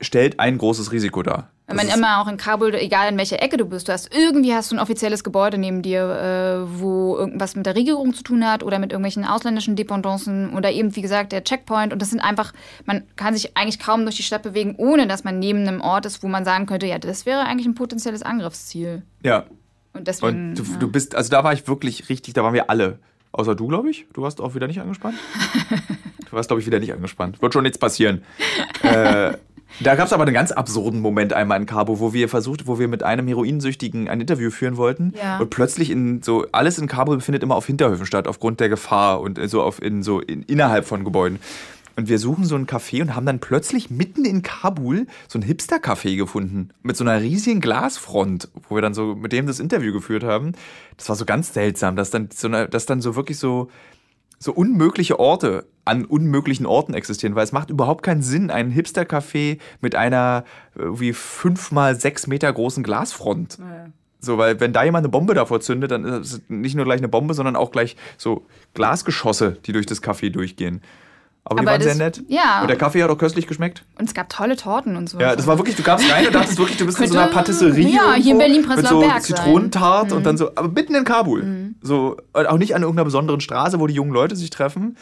stellt 0.00 0.40
ein 0.40 0.58
großes 0.58 0.92
Risiko 0.92 1.22
dar. 1.22 1.50
Wenn 1.66 1.76
man 1.76 1.88
immer 1.88 2.20
auch 2.20 2.26
in 2.26 2.36
Kabul, 2.36 2.74
egal 2.74 3.12
in 3.12 3.16
welcher 3.16 3.40
Ecke 3.40 3.56
du 3.56 3.64
bist, 3.64 3.86
du 3.86 3.92
hast 3.92 4.12
irgendwie 4.12 4.52
hast 4.52 4.72
du 4.72 4.76
ein 4.76 4.80
offizielles 4.80 5.22
Gebäude 5.22 5.56
neben 5.56 5.82
dir, 5.82 6.02
äh, 6.02 6.80
wo 6.80 7.16
irgendwas 7.16 7.54
mit 7.54 7.64
der 7.64 7.76
Regierung 7.76 8.12
zu 8.12 8.24
tun 8.24 8.44
hat 8.44 8.64
oder 8.64 8.80
mit 8.80 8.90
irgendwelchen 8.90 9.24
ausländischen 9.24 9.76
Dependancen 9.76 10.52
oder 10.56 10.72
eben, 10.72 10.96
wie 10.96 11.02
gesagt, 11.02 11.30
der 11.30 11.44
Checkpoint. 11.44 11.92
Und 11.92 12.02
das 12.02 12.10
sind 12.10 12.18
einfach, 12.18 12.52
man 12.86 13.04
kann 13.14 13.34
sich 13.34 13.56
eigentlich 13.56 13.78
kaum 13.78 14.02
durch 14.02 14.16
die 14.16 14.24
Stadt 14.24 14.42
bewegen, 14.42 14.74
ohne 14.78 15.06
dass 15.06 15.22
man 15.22 15.38
neben 15.38 15.60
einem 15.60 15.80
Ort 15.80 16.06
ist, 16.06 16.24
wo 16.24 16.28
man 16.28 16.44
sagen 16.44 16.66
könnte, 16.66 16.86
ja, 16.86 16.98
das 16.98 17.24
wäre 17.24 17.42
eigentlich 17.42 17.66
ein 17.66 17.76
potenzielles 17.76 18.22
Angriffsziel. 18.22 19.02
ja, 19.22 19.44
Und 19.92 20.08
deswegen. 20.08 20.50
Und 20.50 20.54
du, 20.56 20.64
ja. 20.64 20.76
du 20.76 20.90
bist, 20.90 21.14
also 21.14 21.30
da 21.30 21.44
war 21.44 21.52
ich 21.52 21.68
wirklich 21.68 22.08
richtig, 22.08 22.34
da 22.34 22.42
waren 22.42 22.54
wir 22.54 22.68
alle. 22.68 22.98
Außer 23.32 23.54
du, 23.54 23.68
glaube 23.68 23.90
ich. 23.90 24.06
Du 24.12 24.22
warst 24.22 24.40
auch 24.40 24.56
wieder 24.56 24.66
nicht 24.66 24.80
angespannt. 24.80 25.16
du 26.30 26.32
warst, 26.32 26.48
glaube 26.48 26.60
ich, 26.60 26.66
wieder 26.66 26.80
nicht 26.80 26.92
angespannt. 26.92 27.40
Wird 27.40 27.52
schon 27.52 27.62
nichts 27.62 27.78
passieren. 27.78 28.24
äh, 28.82 29.34
da 29.78 29.94
gab 29.94 30.06
es 30.06 30.12
aber 30.12 30.24
einen 30.24 30.34
ganz 30.34 30.52
absurden 30.52 31.00
Moment 31.00 31.32
einmal 31.32 31.60
in 31.60 31.66
Cabo, 31.66 32.00
wo 32.00 32.12
wir 32.12 32.28
versucht, 32.28 32.66
wo 32.66 32.78
wir 32.78 32.88
mit 32.88 33.02
einem 33.02 33.26
Heroinsüchtigen 33.28 34.08
ein 34.08 34.20
Interview 34.20 34.50
führen 34.50 34.76
wollten. 34.76 35.14
Ja. 35.16 35.38
Und 35.38 35.50
plötzlich 35.50 35.90
in 35.90 36.22
so, 36.22 36.46
alles 36.52 36.78
in 36.78 36.86
Cabo 36.86 37.18
findet 37.20 37.42
immer 37.42 37.54
auf 37.54 37.66
Hinterhöfen 37.66 38.06
statt, 38.06 38.26
aufgrund 38.26 38.60
der 38.60 38.68
Gefahr 38.68 39.20
und 39.20 39.38
so 39.48 39.62
auf 39.62 39.80
in 39.80 40.02
so 40.02 40.20
in, 40.20 40.42
innerhalb 40.42 40.86
von 40.86 41.04
Gebäuden. 41.04 41.38
Und 41.96 42.08
wir 42.08 42.18
suchen 42.18 42.44
so 42.44 42.54
ein 42.56 42.66
Café 42.66 43.02
und 43.02 43.14
haben 43.14 43.26
dann 43.26 43.40
plötzlich 43.40 43.90
mitten 43.90 44.24
in 44.24 44.42
Kabul 44.42 45.06
so 45.28 45.38
ein 45.38 45.42
Hipster-Café 45.42 46.16
gefunden. 46.16 46.70
Mit 46.82 46.96
so 46.96 47.04
einer 47.04 47.20
riesigen 47.20 47.60
Glasfront, 47.60 48.48
wo 48.68 48.76
wir 48.76 48.82
dann 48.82 48.94
so 48.94 49.14
mit 49.14 49.32
dem 49.32 49.46
das 49.46 49.60
Interview 49.60 49.92
geführt 49.92 50.24
haben. 50.24 50.52
Das 50.96 51.08
war 51.08 51.16
so 51.16 51.26
ganz 51.26 51.52
seltsam, 51.52 51.96
dass 51.96 52.10
dann 52.10 52.28
so, 52.32 52.48
eine, 52.48 52.68
dass 52.68 52.86
dann 52.86 53.02
so 53.02 53.16
wirklich 53.16 53.38
so, 53.38 53.70
so 54.42 54.52
unmögliche 54.52 55.20
Orte 55.20 55.66
an 55.84 56.04
unmöglichen 56.04 56.66
Orten 56.66 56.94
existieren, 56.94 57.34
weil 57.34 57.44
es 57.44 57.52
macht 57.52 57.70
überhaupt 57.70 58.02
keinen 58.02 58.22
Sinn, 58.22 58.50
einen 58.50 58.70
Hipster-Café 58.70 59.58
mit 59.80 59.94
einer 59.94 60.44
äh, 60.76 60.82
wie 61.00 61.12
fünf 61.12 61.72
mal 61.72 61.94
sechs 61.98 62.26
Meter 62.26 62.52
großen 62.52 62.82
Glasfront 62.82 63.58
So, 64.20 64.38
weil 64.38 64.60
wenn 64.60 64.72
da 64.72 64.84
jemand 64.84 65.04
eine 65.04 65.10
Bombe 65.10 65.34
davor 65.34 65.60
zündet, 65.60 65.90
dann 65.90 66.04
ist 66.04 66.32
es 66.32 66.42
nicht 66.48 66.74
nur 66.74 66.84
gleich 66.84 66.98
eine 66.98 67.08
Bombe, 67.08 67.34
sondern 67.34 67.56
auch 67.56 67.70
gleich 67.70 67.96
so 68.18 68.46
Glasgeschosse, 68.74 69.56
die 69.64 69.72
durch 69.72 69.86
das 69.86 70.02
Café 70.02 70.30
durchgehen. 70.30 70.82
Aber, 71.50 71.60
die 71.60 71.66
Aber 71.66 71.72
waren 71.72 71.82
sehr 71.82 71.90
das- 72.10 72.18
nett. 72.18 72.22
ja. 72.28 72.62
Und 72.62 72.68
der 72.68 72.76
Kaffee 72.78 73.02
hat 73.02 73.10
auch 73.10 73.18
köstlich 73.18 73.46
geschmeckt. 73.48 73.84
Und 73.98 74.06
es 74.08 74.14
gab 74.14 74.28
tolle 74.28 74.56
Torten 74.56 74.94
und 74.96 75.08
so. 75.10 75.18
Ja, 75.18 75.34
das 75.34 75.46
war 75.48 75.58
wirklich, 75.58 75.74
du 75.76 75.82
kamst 75.82 76.10
rein 76.10 76.26
und 76.28 76.34
dachtest 76.34 76.56
wirklich, 76.58 76.76
du 76.78 76.86
bist 76.86 77.00
in 77.00 77.08
so 77.08 77.14
einer 77.14 77.24
Könnte- 77.24 77.36
Patisserie. 77.38 77.88
ja, 77.88 78.14
hier 78.14 78.32
in 78.32 78.38
Berlin, 78.38 78.56
Mit 78.60 78.66
so 78.68 78.72
Prenzlauer 78.74 79.00
Berg. 79.02 79.16
Mhm. 79.18 79.22
Zitronentart 79.22 80.12
und 80.12 80.24
dann 80.24 80.36
so, 80.38 80.50
aber 80.54 80.68
mitten 80.68 80.94
in 80.94 81.04
Kabul. 81.04 81.74
So, 81.82 82.16
und 82.32 82.46
auch 82.46 82.56
nicht 82.58 82.74
an 82.76 82.82
irgendeiner 82.82 83.04
besonderen 83.04 83.40
Straße, 83.40 83.80
wo 83.80 83.86
die 83.88 83.94
jungen 83.94 84.12
Leute 84.12 84.36
sich 84.36 84.50
treffen. 84.50 84.96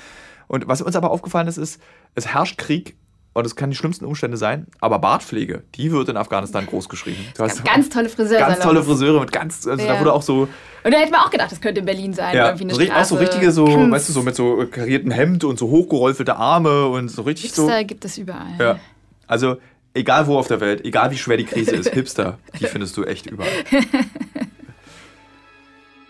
Und 0.46 0.66
was 0.66 0.80
uns 0.80 0.96
aber 0.96 1.10
aufgefallen 1.10 1.48
ist, 1.48 1.58
ist, 1.58 1.80
es 2.14 2.26
herrscht 2.28 2.56
Krieg 2.56 2.96
und 3.34 3.46
es 3.46 3.54
kann 3.56 3.70
die 3.70 3.76
schlimmsten 3.76 4.04
Umstände 4.04 4.36
sein, 4.36 4.66
aber 4.80 4.98
Bartpflege, 4.98 5.62
die 5.76 5.92
wird 5.92 6.08
in 6.08 6.16
Afghanistan 6.16 6.66
groß 6.66 6.88
geschrieben. 6.88 7.24
Du 7.36 7.44
hast 7.44 7.64
Ganz 7.64 7.88
tolle 7.88 8.08
Friseure. 8.08 8.40
ganz 8.40 8.58
tolle 8.58 8.82
Friseure 8.82 9.20
mit 9.20 9.30
ganz, 9.32 9.66
also 9.66 9.86
da 9.86 9.94
Ja. 9.94 10.00
wurde 10.00 10.12
auch 10.12 10.22
so, 10.22 10.48
Und 10.84 10.92
da 10.94 10.98
hätte 10.98 11.12
man 11.12 11.20
auch 11.20 11.30
gedacht, 11.30 11.52
das 11.52 11.60
könnte 11.60 11.80
in 11.80 11.86
Berlin 11.86 12.14
sein. 12.14 12.34
ja, 12.34 12.46
irgendwie 12.46 12.64
eine 12.64 12.72
so 12.74 12.78
richtig- 12.80 12.96
auch 12.96 13.04
so 13.04 13.16
Straße. 13.16 13.30
richtige, 13.32 13.52
so, 13.52 13.64
Kunst. 13.66 13.90
weißt 13.92 14.08
du, 14.08 14.12
so 14.12 14.22
mit 14.22 14.34
so 14.36 14.66
kariertem 14.70 15.10
Hemd 15.10 15.44
und 15.44 15.58
so 15.58 15.68
hochgerollte 15.68 16.34
Arme 16.36 16.86
und 16.86 17.08
so 17.10 17.22
richtig 17.22 17.52
so. 17.52 17.62
Hipster 17.64 17.84
gibt 17.84 18.04
es 18.04 18.18
überall. 18.18 18.54
Ja. 18.58 18.78
Also, 19.26 19.58
egal 19.94 20.26
wo 20.26 20.38
auf 20.38 20.48
der 20.48 20.60
Welt, 20.60 20.84
egal 20.84 21.10
wie 21.10 21.18
schwer 21.18 21.36
die 21.36 21.44
Krise 21.44 21.72
ist, 21.76 21.90
Hipster, 21.90 22.38
die 22.58 22.64
findest 22.66 22.96
du 22.96 23.04
echt 23.04 23.26
überall. 23.26 23.50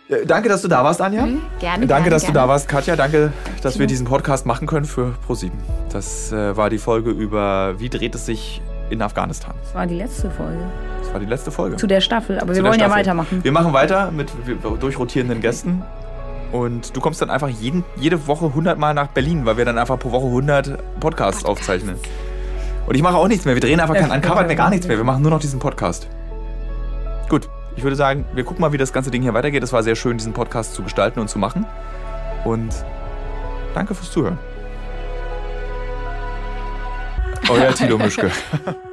Ja, 0.09 0.17
danke, 0.25 0.49
dass 0.49 0.63
du 0.63 0.69
da 0.69 0.83
warst, 0.83 1.03
Anja. 1.03 1.27
Mhm, 1.27 1.43
gerne, 1.61 1.87
Danke, 1.87 1.87
gerne, 1.87 2.11
dass 2.11 2.23
du 2.23 2.33
gerne. 2.33 2.47
da 2.47 2.49
warst, 2.49 2.67
Katja. 2.67 2.97
Danke, 2.97 3.31
dass 3.63 3.79
wir 3.79 3.87
diesen 3.87 4.07
Podcast 4.07 4.47
machen 4.47 4.67
können 4.67 4.87
für 4.87 5.13
ProSieben. 5.27 5.59
Das 5.93 6.33
äh, 6.33 6.57
war 6.57 6.71
die 6.71 6.79
Folge 6.79 7.11
über 7.11 7.75
wie 7.79 7.91
dreht 7.91 8.15
es 8.15 8.25
sich 8.25 8.63
in 8.89 9.03
Afghanistan. 9.03 9.55
Das 9.63 9.75
war 9.75 9.87
die 9.87 9.97
letzte 9.97 10.31
Folge. 10.31 10.61
Das 11.03 11.13
war 11.13 11.21
die 11.21 11.27
letzte 11.27 11.51
Folge. 11.51 11.77
Zu 11.77 11.87
der 11.87 12.01
Staffel, 12.01 12.39
aber 12.39 12.55
Zu 12.55 12.63
wir 12.63 12.71
wollen 12.71 12.81
ja 12.81 12.91
weitermachen. 12.91 13.45
Wir 13.45 13.53
machen 13.53 13.75
weiter 13.75 14.11
mit 14.11 14.31
durchrotierenden 14.81 15.43
Gästen. 15.43 15.83
Und 16.53 16.97
du 16.97 17.01
kommst 17.03 17.21
dann 17.21 17.29
einfach 17.29 17.49
jeden, 17.49 17.85
jede 17.97 18.27
Woche 18.27 18.47
100 18.47 18.79
Mal 18.79 18.95
nach 18.95 19.09
Berlin, 19.09 19.45
weil 19.45 19.59
wir 19.59 19.67
dann 19.67 19.77
einfach 19.77 19.99
pro 19.99 20.11
Woche 20.11 20.27
100 20.27 21.01
Podcasts 21.01 21.45
aufzeichnen. 21.45 21.97
Und 22.87 22.95
ich 22.95 23.03
mache 23.03 23.17
auch 23.19 23.29
nichts 23.29 23.45
mehr. 23.45 23.55
Wir 23.55 23.61
drehen 23.61 23.79
einfach 23.81 23.95
kein 23.95 24.11
Uncovered 24.11 24.47
mehr, 24.47 24.57
gar 24.57 24.71
nichts 24.71 24.89
mehr. 24.89 24.97
Wir 24.97 25.05
machen 25.05 25.21
nur 25.21 25.31
noch 25.31 25.41
diesen 25.41 25.59
Podcast. 25.59 26.09
Gut, 27.29 27.51
ich 27.79 27.85
würde 27.85 27.95
sagen, 27.95 28.25
wir 28.35 28.43
gucken 28.43 28.61
mal, 28.61 28.73
wie 28.73 28.77
das 28.77 28.93
ganze 28.93 29.13
Ding 29.13 29.23
hier 29.23 29.35
weitergeht. 29.35 29.63
Es 29.63 29.73
war 29.73 29.85
sehr 29.85 29.95
schön, 29.95 30.19
diesen 30.19 30.33
Podcast 30.33 30.75
zu 30.75 30.83
gestalten 30.83 31.21
und 31.21 31.29
zu 31.29 31.39
machen. 31.39 31.65
Und 32.45 32.75
danke 33.73 33.95
fürs 33.95 34.11
Zuhören. 34.11 34.37
Euer 37.49 37.73
Tilo 37.73 37.97
Mischke. 37.99 38.33